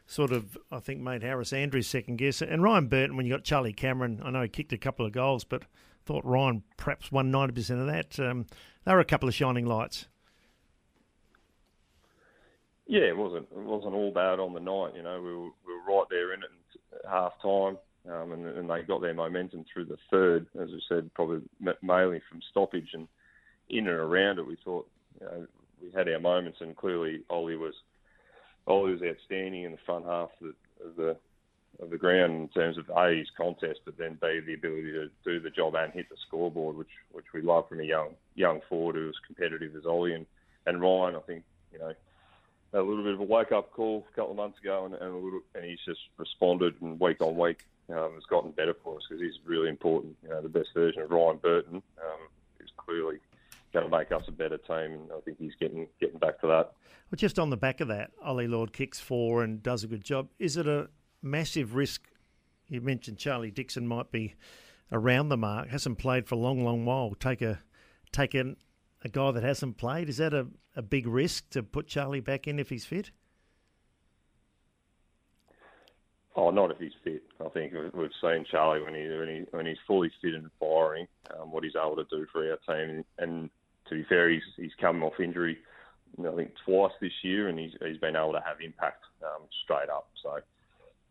sort 0.05 0.31
of, 0.31 0.57
I 0.71 0.79
think, 0.79 1.01
made 1.01 1.23
Harris 1.23 1.53
Andrews 1.53 1.87
second 1.87 2.17
guess. 2.17 2.41
And 2.41 2.63
Ryan 2.63 2.87
Burton, 2.87 3.17
when 3.17 3.25
you 3.25 3.33
got 3.33 3.43
Charlie 3.43 3.73
Cameron, 3.73 4.21
I 4.23 4.31
know 4.31 4.41
he 4.41 4.49
kicked 4.49 4.73
a 4.73 4.77
couple 4.77 5.05
of 5.05 5.11
goals, 5.11 5.43
but 5.43 5.63
thought 6.05 6.25
Ryan 6.25 6.63
perhaps 6.77 7.11
won 7.11 7.31
90% 7.31 7.81
of 7.81 7.87
that. 7.87 8.19
Um, 8.19 8.45
they 8.85 8.93
were 8.93 9.01
a 9.01 9.05
couple 9.05 9.27
of 9.27 9.35
shining 9.35 9.65
lights. 9.65 10.07
Yeah, 12.87 13.01
it 13.01 13.17
wasn't 13.17 13.47
it 13.51 13.57
wasn't 13.63 13.95
all 13.95 14.11
bad 14.11 14.39
on 14.39 14.53
the 14.53 14.59
night. 14.59 14.95
You 14.95 15.03
know, 15.03 15.21
we 15.21 15.33
were, 15.33 15.51
we 15.65 15.73
were 15.73 15.97
right 15.97 16.05
there 16.09 16.33
in 16.33 16.41
it 16.41 16.49
at 16.95 17.09
half 17.09 17.33
time, 17.41 17.77
um, 18.09 18.31
and, 18.31 18.45
and 18.45 18.69
they 18.69 18.81
got 18.81 19.01
their 19.01 19.13
momentum 19.13 19.65
through 19.71 19.85
the 19.85 19.97
third, 20.09 20.47
as 20.59 20.69
I 20.69 20.79
said, 20.87 21.13
probably 21.13 21.41
mainly 21.81 22.21
from 22.29 22.41
stoppage 22.49 22.89
and 22.93 23.07
in 23.69 23.87
and 23.87 23.97
around 23.97 24.39
it. 24.39 24.47
We 24.47 24.57
thought 24.63 24.87
you 25.19 25.25
know, 25.25 25.47
we 25.81 25.91
had 25.91 26.07
our 26.07 26.19
moments, 26.19 26.59
and 26.61 26.77
clearly 26.77 27.23
Ollie 27.29 27.57
was 27.57 27.73
Ollie 28.67 28.93
was 28.93 29.01
outstanding 29.01 29.63
in 29.63 29.71
the 29.71 29.77
front 29.85 30.05
half 30.05 30.29
of 30.41 30.47
the, 30.47 30.85
of 30.87 30.95
the 30.95 31.17
of 31.83 31.89
the 31.91 31.97
ground 31.97 32.33
in 32.33 32.47
terms 32.47 32.77
of 32.77 32.89
a 32.95 33.15
his 33.15 33.27
contest, 33.37 33.81
but 33.83 33.97
then 33.97 34.17
b 34.21 34.39
the 34.45 34.53
ability 34.53 34.93
to 34.93 35.09
do 35.25 35.39
the 35.39 35.49
job 35.49 35.75
and 35.75 35.93
hit 35.93 36.07
the 36.09 36.15
scoreboard, 36.25 36.77
which 36.77 36.87
which 37.11 37.25
we 37.33 37.41
love 37.41 37.67
from 37.67 37.81
a 37.81 37.83
young 37.83 38.11
young 38.35 38.61
forward 38.69 38.95
who 38.95 39.07
was 39.07 39.19
competitive 39.25 39.75
as 39.75 39.85
Ollie 39.85 40.13
and 40.13 40.25
and 40.65 40.81
Ryan. 40.81 41.15
I 41.15 41.19
think 41.19 41.43
you 41.73 41.79
know 41.79 41.91
a 42.77 42.81
little 42.81 43.03
bit 43.03 43.13
of 43.13 43.19
a 43.19 43.23
wake 43.23 43.51
up 43.51 43.71
call 43.71 44.05
a 44.11 44.15
couple 44.15 44.31
of 44.31 44.37
months 44.37 44.59
ago, 44.59 44.85
and, 44.85 44.95
and 44.95 45.23
little, 45.23 45.41
and 45.55 45.65
he's 45.65 45.79
just 45.85 45.99
responded 46.17 46.75
and 46.81 46.99
week 46.99 47.21
on 47.21 47.37
week 47.37 47.65
um, 47.89 48.13
has 48.13 48.23
gotten 48.29 48.51
better 48.51 48.75
for 48.83 48.97
us 48.97 49.03
because 49.07 49.21
he's 49.21 49.39
really 49.45 49.69
important. 49.69 50.15
You 50.23 50.29
know, 50.29 50.41
the 50.41 50.49
best 50.49 50.69
version 50.73 51.01
of 51.01 51.11
Ryan 51.11 51.37
Burton 51.37 51.75
um, 51.75 52.19
is 52.59 52.69
clearly 52.77 53.17
going 53.73 53.89
to 53.89 53.97
make 53.97 54.11
us 54.11 54.23
a 54.27 54.31
better 54.31 54.57
team, 54.57 54.93
and 54.93 55.11
I 55.15 55.19
think 55.21 55.37
he's 55.39 55.55
getting 55.59 55.87
getting 55.99 56.19
back 56.19 56.39
to 56.41 56.47
that. 56.47 56.73
Well, 57.09 57.17
just 57.17 57.39
on 57.39 57.49
the 57.49 57.57
back 57.57 57.79
of 57.79 57.87
that, 57.87 58.11
Ollie 58.21 58.47
Lord 58.47 58.73
kicks 58.73 58.99
four 58.99 59.43
and 59.43 59.63
does 59.63 59.83
a 59.83 59.87
good 59.87 60.03
job. 60.03 60.29
Is 60.39 60.57
it 60.57 60.67
a 60.67 60.89
massive 61.21 61.75
risk. 61.75 62.07
You 62.67 62.81
mentioned 62.81 63.17
Charlie 63.17 63.51
Dixon 63.51 63.87
might 63.87 64.11
be 64.11 64.35
around 64.91 65.29
the 65.29 65.37
mark, 65.37 65.69
hasn't 65.69 65.97
played 65.97 66.27
for 66.27 66.35
a 66.35 66.37
long, 66.37 66.63
long 66.63 66.85
while. 66.85 67.13
Take 67.19 67.41
a 67.41 67.59
take 68.11 68.35
a, 68.35 68.55
a 69.07 69.09
guy 69.09 69.31
that 69.31 69.43
hasn't 69.43 69.77
played. 69.77 70.09
Is 70.09 70.17
that 70.17 70.33
a, 70.33 70.47
a 70.75 70.81
big 70.81 71.07
risk 71.07 71.49
to 71.51 71.63
put 71.63 71.87
Charlie 71.87 72.19
back 72.19 72.47
in 72.47 72.59
if 72.59 72.69
he's 72.69 72.85
fit? 72.85 73.11
Oh, 76.35 76.51
not 76.51 76.69
if 76.69 76.77
he's 76.77 76.91
fit. 77.03 77.23
I 77.43 77.49
think 77.49 77.73
we've 77.93 78.11
seen 78.21 78.45
Charlie 78.51 78.83
when 78.83 78.93
he 78.93 79.07
when, 79.07 79.27
he, 79.27 79.45
when 79.51 79.65
he's 79.65 79.77
fully 79.87 80.11
fit 80.21 80.35
and 80.35 80.51
firing, 80.59 81.07
um, 81.31 81.51
what 81.51 81.63
he's 81.63 81.75
able 81.75 81.95
to 81.95 82.05
do 82.11 82.27
for 82.31 82.47
our 82.51 82.59
team. 82.67 83.03
And 83.17 83.49
to 83.89 83.95
be 83.95 84.03
fair, 84.03 84.29
he's 84.29 84.43
he's 84.55 84.75
coming 84.79 85.01
off 85.01 85.19
injury, 85.19 85.57
I 86.19 86.35
think 86.35 86.51
twice 86.63 86.91
this 87.01 87.23
year, 87.23 87.47
and 87.47 87.57
he's 87.57 87.71
he's 87.83 87.97
been 87.97 88.15
able 88.15 88.33
to 88.33 88.43
have 88.45 88.61
impact 88.61 89.03
um, 89.23 89.43
straight 89.63 89.89
up. 89.89 90.09
So 90.21 90.39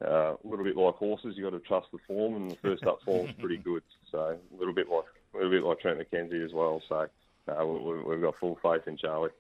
uh, 0.06 0.34
a 0.34 0.46
little 0.48 0.64
bit 0.64 0.76
like 0.76 0.94
horses, 0.94 1.34
you've 1.36 1.50
got 1.50 1.56
to 1.56 1.64
trust 1.66 1.88
the 1.92 1.98
form, 2.06 2.36
and 2.36 2.50
the 2.50 2.56
first 2.56 2.84
up 2.84 3.02
form 3.04 3.26
is 3.26 3.32
pretty 3.32 3.56
good. 3.56 3.82
So 4.12 4.38
a 4.38 4.56
little 4.56 4.74
bit 4.74 4.88
like 4.88 5.06
a 5.34 5.38
little 5.38 5.50
bit 5.50 5.64
like 5.64 5.80
Trent 5.80 5.98
McKenzie 5.98 6.44
as 6.44 6.52
well. 6.52 6.80
So 6.88 7.08
we, 7.46 8.02
we've 8.02 8.22
got 8.22 8.34
full 8.38 8.58
faith 8.62 8.86
in 8.86 8.96
Charlie. 8.96 9.30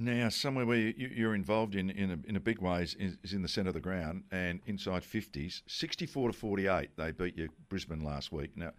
Now, 0.00 0.28
somewhere 0.28 0.64
where 0.64 0.76
you, 0.76 1.28
are 1.28 1.34
involved 1.34 1.74
in 1.74 1.90
in 1.90 2.10
a, 2.12 2.28
in 2.28 2.36
a 2.36 2.40
big 2.40 2.60
way 2.60 2.82
is, 2.82 2.96
is 2.96 3.32
in 3.32 3.42
the 3.42 3.48
centre 3.48 3.70
of 3.70 3.74
the 3.74 3.80
ground 3.80 4.22
and 4.30 4.60
inside 4.66 5.02
50s. 5.02 5.62
64 5.66 6.30
to 6.30 6.38
48, 6.38 6.90
they 6.96 7.10
beat 7.10 7.36
you 7.36 7.48
Brisbane 7.68 8.04
last 8.04 8.30
week. 8.30 8.56
Now, 8.56 8.70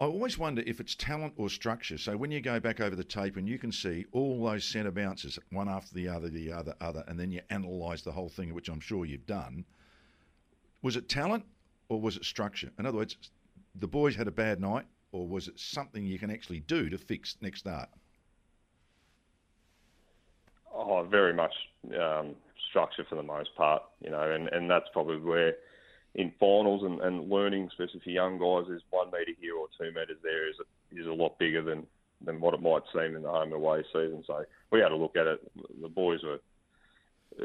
I 0.00 0.06
always 0.06 0.36
wonder 0.36 0.64
if 0.66 0.80
it's 0.80 0.96
talent 0.96 1.34
or 1.36 1.48
structure. 1.48 1.96
So 1.96 2.16
when 2.16 2.32
you 2.32 2.40
go 2.40 2.58
back 2.58 2.80
over 2.80 2.96
the 2.96 3.04
tape 3.04 3.36
and 3.36 3.48
you 3.48 3.56
can 3.56 3.70
see 3.70 4.04
all 4.10 4.44
those 4.44 4.64
centre 4.64 4.90
bounces, 4.90 5.38
one 5.52 5.68
after 5.68 5.94
the 5.94 6.08
other, 6.08 6.28
the 6.28 6.52
other, 6.52 6.74
other, 6.80 7.04
and 7.06 7.18
then 7.18 7.30
you 7.30 7.40
analyse 7.50 8.02
the 8.02 8.10
whole 8.10 8.28
thing, 8.28 8.52
which 8.52 8.68
I'm 8.68 8.80
sure 8.80 9.04
you've 9.04 9.26
done. 9.26 9.64
Was 10.82 10.96
it 10.96 11.08
talent 11.08 11.44
or 11.88 12.00
was 12.00 12.16
it 12.16 12.24
structure? 12.24 12.72
In 12.80 12.86
other 12.86 12.98
words, 12.98 13.16
the 13.76 13.86
boys 13.86 14.16
had 14.16 14.26
a 14.26 14.32
bad 14.32 14.60
night, 14.60 14.86
or 15.14 15.28
was 15.28 15.46
it 15.46 15.54
something 15.56 16.04
you 16.04 16.18
can 16.18 16.30
actually 16.30 16.58
do 16.58 16.90
to 16.90 16.98
fix 16.98 17.36
next 17.40 17.60
start? 17.60 17.88
Oh, 20.74 21.06
very 21.08 21.32
much 21.32 21.52
um, 21.98 22.34
structure 22.68 23.06
for 23.08 23.14
the 23.14 23.22
most 23.22 23.54
part, 23.54 23.84
you 24.00 24.10
know, 24.10 24.32
and, 24.32 24.48
and 24.48 24.68
that's 24.68 24.88
probably 24.92 25.18
where 25.18 25.54
in 26.16 26.32
finals 26.40 26.82
and, 26.82 27.00
and 27.00 27.30
learning, 27.30 27.68
especially 27.68 28.00
for 28.00 28.10
young 28.10 28.38
guys, 28.38 28.68
is 28.74 28.82
one 28.90 29.08
metre 29.12 29.38
here 29.40 29.54
or 29.56 29.68
two 29.78 29.92
metres 29.94 30.18
there 30.24 30.48
is 30.48 30.56
a, 30.58 31.00
is 31.00 31.06
a 31.06 31.12
lot 31.12 31.38
bigger 31.38 31.62
than, 31.62 31.86
than 32.24 32.40
what 32.40 32.54
it 32.54 32.60
might 32.60 32.82
seem 32.92 33.14
in 33.14 33.22
the 33.22 33.30
home 33.30 33.52
away 33.52 33.84
season. 33.92 34.24
So 34.26 34.44
we 34.72 34.80
had 34.80 34.88
to 34.88 34.96
look 34.96 35.16
at 35.16 35.28
it. 35.28 35.40
The 35.80 35.88
boys 35.88 36.24
were 36.24 36.40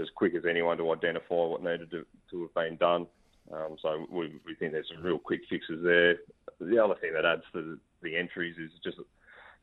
as 0.01 0.07
quick 0.15 0.33
as 0.33 0.43
anyone 0.49 0.77
to 0.77 0.91
identify 0.91 1.35
what 1.35 1.63
needed 1.63 1.91
to, 1.91 2.03
to 2.31 2.41
have 2.41 2.53
been 2.55 2.77
done. 2.77 3.05
Um, 3.53 3.77
so 3.81 4.05
we, 4.11 4.33
we 4.45 4.55
think 4.55 4.73
there's 4.73 4.87
some 4.93 5.03
real 5.03 5.17
quick 5.17 5.41
fixes 5.49 5.83
there. 5.83 6.17
The 6.59 6.83
other 6.83 6.95
thing 7.01 7.13
that 7.13 7.25
adds 7.25 7.43
to 7.53 7.79
the, 8.01 8.15
entries 8.15 8.55
is 8.57 8.71
just 8.83 8.97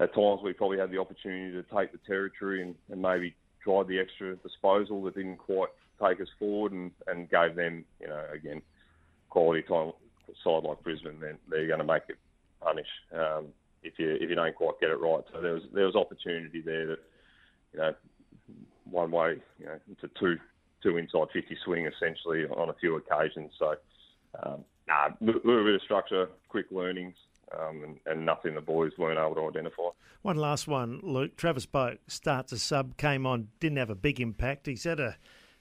at 0.00 0.14
times 0.14 0.40
we 0.42 0.52
probably 0.52 0.78
had 0.78 0.90
the 0.90 0.98
opportunity 0.98 1.52
to 1.52 1.62
take 1.74 1.92
the 1.92 1.98
territory 2.06 2.62
and, 2.62 2.74
and 2.90 3.00
maybe 3.00 3.34
tried 3.62 3.88
the 3.88 3.98
extra 3.98 4.36
disposal 4.36 5.02
that 5.02 5.14
didn't 5.14 5.38
quite 5.38 5.68
take 6.02 6.20
us 6.20 6.28
forward 6.38 6.72
and, 6.72 6.90
and 7.06 7.30
gave 7.30 7.56
them, 7.56 7.84
you 8.00 8.08
know, 8.08 8.22
again, 8.32 8.60
quality 9.30 9.62
time 9.62 9.92
side 10.42 10.64
like 10.64 10.82
Brisbane, 10.82 11.20
then 11.20 11.38
they're 11.48 11.66
going 11.66 11.78
to 11.78 11.84
make 11.84 12.02
it 12.08 12.16
punish 12.60 12.86
um, 13.14 13.46
if 13.82 13.94
you 13.98 14.10
if 14.20 14.28
you 14.28 14.34
don't 14.34 14.54
quite 14.54 14.80
get 14.80 14.90
it 14.90 15.00
right. 15.00 15.22
So 15.32 15.40
there 15.40 15.54
was 15.54 15.62
there 15.72 15.86
was 15.86 15.94
opportunity 15.94 16.60
there 16.60 16.86
that 16.86 16.98
you 17.72 17.78
know 17.78 17.94
one 18.84 19.10
way, 19.10 19.36
you 19.58 19.66
know, 19.66 19.78
a 20.02 20.08
two 20.18 20.38
two 20.86 20.96
inside 20.96 21.26
fifty 21.32 21.56
swing 21.64 21.86
essentially 21.86 22.44
on 22.46 22.68
a 22.68 22.74
few 22.74 22.96
occasions. 22.96 23.52
So 23.58 23.74
um, 24.42 24.64
nah, 24.86 25.08
a 25.08 25.24
little 25.24 25.64
bit 25.64 25.74
of 25.74 25.82
structure, 25.82 26.28
quick 26.48 26.66
learnings, 26.70 27.14
um, 27.58 27.82
and, 27.82 27.98
and, 28.06 28.26
nothing 28.26 28.54
the 28.54 28.60
boys 28.60 28.92
weren't 28.98 29.18
able 29.18 29.34
to 29.34 29.48
identify. 29.48 29.88
One 30.22 30.36
last 30.36 30.68
one, 30.68 31.00
Luke. 31.02 31.36
Travis 31.36 31.66
Boak 31.66 31.98
starts 32.08 32.52
a 32.52 32.58
sub, 32.58 32.96
came 32.96 33.26
on, 33.26 33.48
didn't 33.60 33.78
have 33.78 33.90
a 33.90 33.94
big 33.94 34.20
impact. 34.20 34.66
He's 34.66 34.84
had 34.84 35.00
a, 35.00 35.16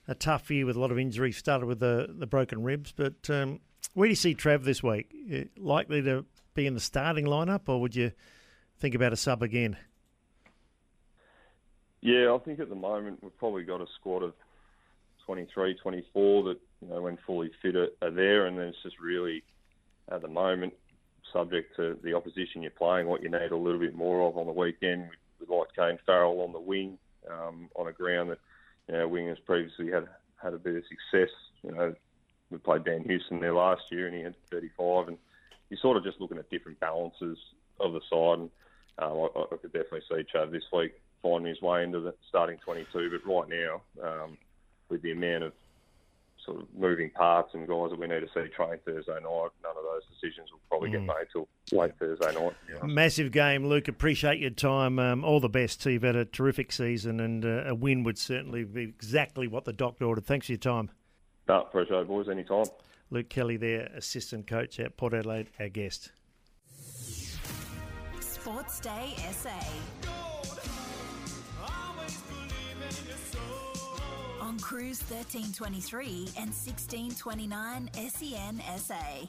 a 0.08 0.14
tough 0.14 0.50
year 0.50 0.66
with 0.66 0.76
a 0.76 0.80
lot 0.80 0.90
of 0.90 0.98
injuries, 0.98 1.36
started 1.36 1.66
with 1.66 1.80
the, 1.80 2.08
the 2.18 2.26
broken 2.26 2.62
ribs. 2.62 2.92
But 2.92 3.30
um, 3.30 3.60
where 3.94 4.06
do 4.06 4.10
you 4.10 4.16
see 4.16 4.34
Trav 4.34 4.64
this 4.64 4.82
week? 4.82 5.14
Uh, 5.32 5.44
likely 5.56 6.02
to 6.02 6.24
be 6.54 6.66
in 6.66 6.74
the 6.74 6.80
starting 6.80 7.26
lineup, 7.26 7.68
or 7.68 7.80
would 7.80 7.94
you 7.94 8.12
think 8.78 8.94
about 8.94 9.12
a 9.12 9.16
sub 9.16 9.42
again? 9.42 9.76
Yeah, 12.02 12.34
I 12.34 12.38
think 12.38 12.60
at 12.60 12.68
the 12.68 12.74
moment 12.74 13.22
we've 13.22 13.36
probably 13.38 13.64
got 13.64 13.80
a 13.80 13.86
squad 13.98 14.22
of 14.22 14.34
23, 15.26 15.74
24 15.74 16.44
that, 16.44 16.58
you 16.80 16.88
know, 16.88 17.02
when 17.02 17.18
fully 17.26 17.50
fit 17.60 17.76
are, 17.76 17.88
are 18.00 18.10
there, 18.10 18.46
and 18.46 18.58
then 18.58 18.68
it's 18.68 18.82
just 18.82 18.98
really, 18.98 19.42
at 20.10 20.22
the 20.22 20.28
moment, 20.28 20.72
subject 21.32 21.76
to 21.76 21.98
the 22.02 22.14
opposition 22.14 22.62
you're 22.62 22.70
playing, 22.70 23.06
what 23.06 23.22
you 23.22 23.28
need 23.28 23.50
a 23.50 23.56
little 23.56 23.80
bit 23.80 23.94
more 23.94 24.26
of 24.28 24.38
on 24.38 24.46
the 24.46 24.52
weekend. 24.52 25.08
We, 25.40 25.46
we 25.46 25.56
like 25.56 25.74
Kane 25.76 25.98
Farrell 26.06 26.40
on 26.40 26.52
the 26.52 26.60
wing, 26.60 26.98
um, 27.30 27.68
on 27.74 27.88
a 27.88 27.92
ground 27.92 28.30
that 28.30 28.38
you 28.88 28.94
know, 28.94 29.08
wingers 29.08 29.44
previously 29.44 29.90
had 29.90 30.06
had 30.42 30.54
a 30.54 30.58
bit 30.58 30.76
of 30.76 30.84
success. 30.84 31.34
You 31.62 31.72
know, 31.72 31.94
we 32.50 32.58
played 32.58 32.84
Dan 32.84 33.02
Houston 33.04 33.40
there 33.40 33.54
last 33.54 33.82
year, 33.90 34.06
and 34.06 34.16
he 34.16 34.22
had 34.22 34.34
35. 34.50 35.08
And 35.08 35.18
you're 35.70 35.80
sort 35.80 35.96
of 35.96 36.04
just 36.04 36.20
looking 36.20 36.38
at 36.38 36.50
different 36.50 36.78
balances 36.80 37.38
of 37.80 37.92
the 37.92 38.00
side. 38.08 38.40
And 38.40 38.50
um, 38.98 39.28
I, 39.34 39.40
I, 39.40 39.56
could 39.56 39.72
definitely 39.72 40.02
see 40.08 40.24
Chad 40.30 40.52
this 40.52 40.64
week 40.72 40.92
finding 41.22 41.48
his 41.48 41.60
way 41.60 41.82
into 41.82 42.00
the 42.00 42.14
starting 42.28 42.58
22. 42.58 43.10
But 43.10 43.30
right 43.30 43.48
now, 43.48 43.82
um, 44.02 44.38
with 44.88 45.02
the 45.02 45.12
amount 45.12 45.44
of 45.44 45.52
sort 46.46 46.60
of 46.60 46.68
moving 46.78 47.10
parts 47.10 47.52
and 47.54 47.66
guys 47.66 47.90
that 47.90 47.98
we 47.98 48.06
need 48.06 48.20
to 48.20 48.28
see 48.28 48.48
train 48.54 48.78
Thursday 48.84 49.12
night. 49.12 49.48
None 49.62 49.76
of 49.76 49.82
those 49.82 50.02
decisions 50.08 50.50
will 50.52 50.60
probably 50.68 50.90
mm. 50.90 50.92
get 50.92 51.02
made 51.02 51.26
till 51.32 51.48
late 51.72 51.92
Thursday 51.98 52.32
night. 52.32 52.52
Yeah. 52.72 52.86
Massive 52.86 53.32
game, 53.32 53.66
Luke. 53.66 53.88
Appreciate 53.88 54.38
your 54.38 54.50
time. 54.50 54.98
Um, 54.98 55.24
all 55.24 55.40
the 55.40 55.48
best 55.48 55.82
to 55.82 55.90
you. 55.90 55.94
You've 55.94 56.04
had 56.04 56.16
a 56.16 56.24
terrific 56.24 56.72
season, 56.72 57.20
and 57.20 57.44
uh, 57.44 57.64
a 57.66 57.74
win 57.74 58.04
would 58.04 58.18
certainly 58.18 58.64
be 58.64 58.82
exactly 58.82 59.48
what 59.48 59.64
the 59.64 59.72
doctor 59.72 60.04
ordered. 60.04 60.24
Thanks 60.24 60.46
for 60.46 60.52
your 60.52 60.58
time. 60.58 60.90
No, 61.48 61.62
appreciate 61.62 62.00
it, 62.00 62.08
boys. 62.08 62.28
Anytime. 62.28 62.66
Luke 63.10 63.28
Kelly 63.28 63.56
there, 63.56 63.88
assistant 63.94 64.46
coach 64.46 64.80
at 64.80 64.96
Port 64.96 65.14
Adelaide, 65.14 65.48
our 65.60 65.68
guest. 65.68 66.10
Sports 68.20 68.80
Day 68.80 69.14
SA. 69.32 69.50
On 74.46 74.60
Cruise 74.60 75.00
1323 75.10 76.28
and 76.36 76.54
1629 76.54 77.90
SEN 77.94 78.62
SA. 78.78 79.26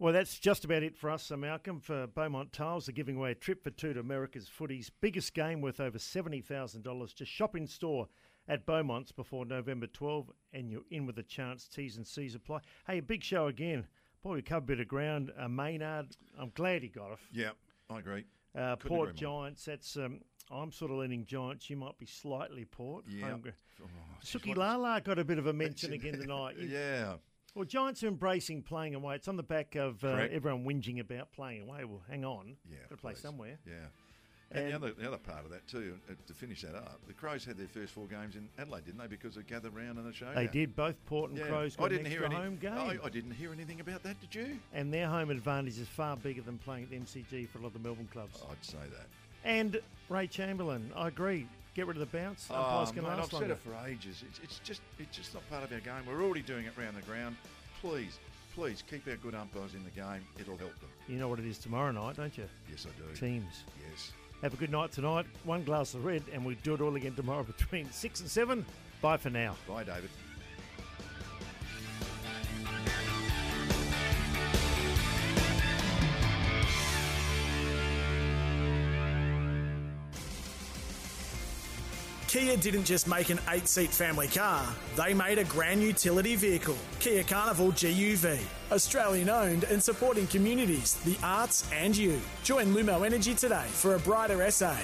Well, 0.00 0.12
that's 0.12 0.36
just 0.36 0.64
about 0.64 0.82
it 0.82 0.96
for 0.96 1.08
us, 1.10 1.22
so 1.22 1.36
Malcolm. 1.36 1.78
For 1.78 2.08
Beaumont 2.08 2.52
Tiles, 2.52 2.86
they're 2.86 2.92
giving 2.92 3.16
away 3.16 3.30
a 3.30 3.34
trip 3.36 3.62
for 3.62 3.70
two 3.70 3.92
to 3.92 4.00
America's 4.00 4.48
Footy's 4.48 4.90
biggest 5.00 5.32
game 5.32 5.60
worth 5.60 5.78
over 5.78 5.96
$70,000. 5.96 7.14
Just 7.14 7.30
shop 7.30 7.54
in 7.54 7.68
store 7.68 8.08
at 8.48 8.66
Beaumont's 8.66 9.12
before 9.12 9.46
November 9.46 9.86
12, 9.86 10.32
and 10.52 10.68
you're 10.68 10.82
in 10.90 11.06
with 11.06 11.18
a 11.18 11.22
chance. 11.22 11.68
T's 11.68 11.98
and 11.98 12.06
C's 12.06 12.34
apply. 12.34 12.60
Hey, 12.88 12.98
a 12.98 13.02
big 13.02 13.22
show 13.22 13.46
again. 13.46 13.86
Boy, 14.24 14.34
we 14.34 14.42
covered 14.42 14.64
a 14.64 14.66
bit 14.66 14.80
of 14.80 14.88
ground. 14.88 15.30
Uh, 15.38 15.46
Maynard, 15.46 16.16
I'm 16.36 16.50
glad 16.56 16.82
he 16.82 16.88
got 16.88 17.12
off. 17.12 17.28
Yeah, 17.32 17.50
I 17.88 18.00
agree. 18.00 18.24
Uh, 18.58 18.74
Port 18.74 19.14
Giants, 19.14 19.66
that's 19.66 19.96
um, 19.96 20.20
I'm 20.50 20.72
sort 20.72 20.90
of 20.90 20.98
leaning 20.98 21.26
Giants. 21.26 21.68
You 21.68 21.76
might 21.76 21.98
be 21.98 22.06
slightly 22.06 22.64
Port. 22.64 23.04
Yeah. 23.08 23.36
Oh, 23.82 23.86
Suki 24.24 24.56
Lala 24.56 25.00
got 25.00 25.18
a 25.18 25.24
bit 25.24 25.38
of 25.38 25.46
a 25.46 25.52
mention 25.52 25.92
again 25.92 26.18
tonight. 26.18 26.56
yeah. 26.60 27.14
Well, 27.54 27.64
Giants 27.64 28.02
are 28.02 28.08
embracing 28.08 28.62
playing 28.62 28.94
away. 28.94 29.16
It's 29.16 29.28
on 29.28 29.36
the 29.36 29.42
back 29.42 29.74
of 29.74 30.02
uh, 30.04 30.26
everyone 30.30 30.64
whinging 30.64 31.00
about 31.00 31.32
playing 31.32 31.62
away. 31.62 31.84
Well, 31.84 32.02
hang 32.08 32.24
on. 32.24 32.56
Yeah. 32.70 32.78
Got 32.88 32.96
to 32.96 32.96
play 33.00 33.12
please. 33.12 33.20
somewhere. 33.20 33.58
Yeah. 33.66 33.74
And, 34.50 34.64
and, 34.64 34.72
the 34.72 34.76
other 34.76 34.92
the 34.94 35.06
other 35.06 35.18
part 35.18 35.44
of 35.44 35.50
that 35.50 35.66
too, 35.66 35.98
uh, 36.10 36.14
to 36.26 36.32
finish 36.32 36.62
that 36.62 36.74
up, 36.74 37.00
the 37.06 37.12
Crows 37.12 37.44
had 37.44 37.58
their 37.58 37.66
first 37.66 37.92
four 37.92 38.06
games 38.06 38.34
in 38.34 38.48
Adelaide, 38.58 38.86
didn't 38.86 39.00
they? 39.00 39.06
Because 39.06 39.34
they 39.34 39.42
gathered 39.42 39.74
round 39.74 39.98
in 39.98 40.04
the 40.04 40.12
show. 40.12 40.32
They 40.34 40.46
did. 40.46 40.74
Both 40.74 41.04
Port 41.04 41.30
and 41.30 41.38
yeah. 41.38 41.46
Crows 41.46 41.76
got 41.76 41.84
I 41.84 41.88
didn't 41.88 42.06
an 42.06 42.12
hear 42.12 42.24
any, 42.24 42.34
home 42.34 42.56
game. 42.56 42.72
I, 42.72 42.96
I, 43.04 43.10
didn't 43.10 43.32
hear 43.32 43.52
anything 43.52 43.80
about 43.80 44.02
that. 44.04 44.18
Did 44.20 44.34
you? 44.34 44.58
And 44.72 44.92
their 44.92 45.06
home 45.06 45.28
advantage 45.28 45.78
is 45.78 45.86
far 45.88 46.16
bigger 46.16 46.40
than 46.40 46.56
playing 46.58 46.84
at 46.84 46.90
the 46.90 46.96
MCG 46.96 47.48
for 47.50 47.58
a 47.58 47.60
lot 47.60 47.68
of 47.68 47.72
the 47.74 47.80
Melbourne 47.80 48.08
clubs. 48.10 48.42
I'd 48.50 48.64
say 48.64 48.78
that. 48.78 49.06
And 49.48 49.80
Ray 50.10 50.26
Chamberlain, 50.26 50.92
I 50.94 51.08
agree. 51.08 51.46
Get 51.74 51.86
rid 51.86 51.96
of 51.96 52.00
the 52.00 52.18
bounce. 52.18 52.48
Oh, 52.50 52.84
mate, 52.94 53.04
I've 53.04 53.30
said 53.30 53.50
it 53.50 53.58
for 53.58 53.72
ages. 53.88 54.22
It's, 54.28 54.40
it's 54.42 54.58
just 54.58 54.82
it's 54.98 55.16
just 55.16 55.32
not 55.32 55.48
part 55.48 55.64
of 55.64 55.72
our 55.72 55.80
game. 55.80 56.04
We're 56.06 56.22
already 56.22 56.42
doing 56.42 56.66
it 56.66 56.72
round 56.76 56.96
the 56.96 57.02
ground. 57.02 57.36
Please, 57.80 58.18
please 58.54 58.84
keep 58.90 59.08
our 59.08 59.16
good 59.16 59.34
umpires 59.34 59.74
in 59.74 59.84
the 59.84 59.90
game. 59.90 60.22
It'll 60.38 60.58
help 60.58 60.78
them. 60.80 60.90
You 61.08 61.18
know 61.18 61.28
what 61.28 61.38
it 61.38 61.46
is 61.46 61.56
tomorrow 61.56 61.92
night, 61.92 62.16
don't 62.16 62.36
you? 62.36 62.44
Yes, 62.68 62.86
I 62.86 63.00
do. 63.00 63.14
Teams. 63.14 63.64
Yes. 63.90 64.12
Have 64.42 64.52
a 64.52 64.56
good 64.56 64.70
night 64.70 64.92
tonight. 64.92 65.24
One 65.44 65.64
glass 65.64 65.94
of 65.94 66.04
red, 66.04 66.22
and 66.32 66.44
we 66.44 66.56
do 66.56 66.74
it 66.74 66.82
all 66.82 66.94
again 66.96 67.14
tomorrow 67.14 67.42
between 67.58 67.90
six 67.90 68.20
and 68.20 68.28
seven. 68.28 68.66
Bye 69.00 69.16
for 69.16 69.30
now. 69.30 69.56
Bye, 69.66 69.84
David. 69.84 70.10
Kia 82.38 82.56
didn't 82.56 82.84
just 82.84 83.08
make 83.08 83.30
an 83.30 83.40
eight 83.50 83.66
seat 83.66 83.90
family 83.90 84.28
car, 84.28 84.64
they 84.94 85.12
made 85.12 85.38
a 85.38 85.44
grand 85.44 85.82
utility 85.82 86.36
vehicle, 86.36 86.76
Kia 87.00 87.24
Carnival 87.24 87.72
GUV. 87.72 88.38
Australian 88.70 89.28
owned 89.28 89.64
and 89.64 89.82
supporting 89.82 90.24
communities, 90.28 90.94
the 91.04 91.16
arts, 91.24 91.68
and 91.72 91.96
you. 91.96 92.20
Join 92.44 92.66
Lumo 92.66 93.04
Energy 93.04 93.34
today 93.34 93.66
for 93.66 93.96
a 93.96 93.98
brighter 93.98 94.48
SA. 94.52 94.76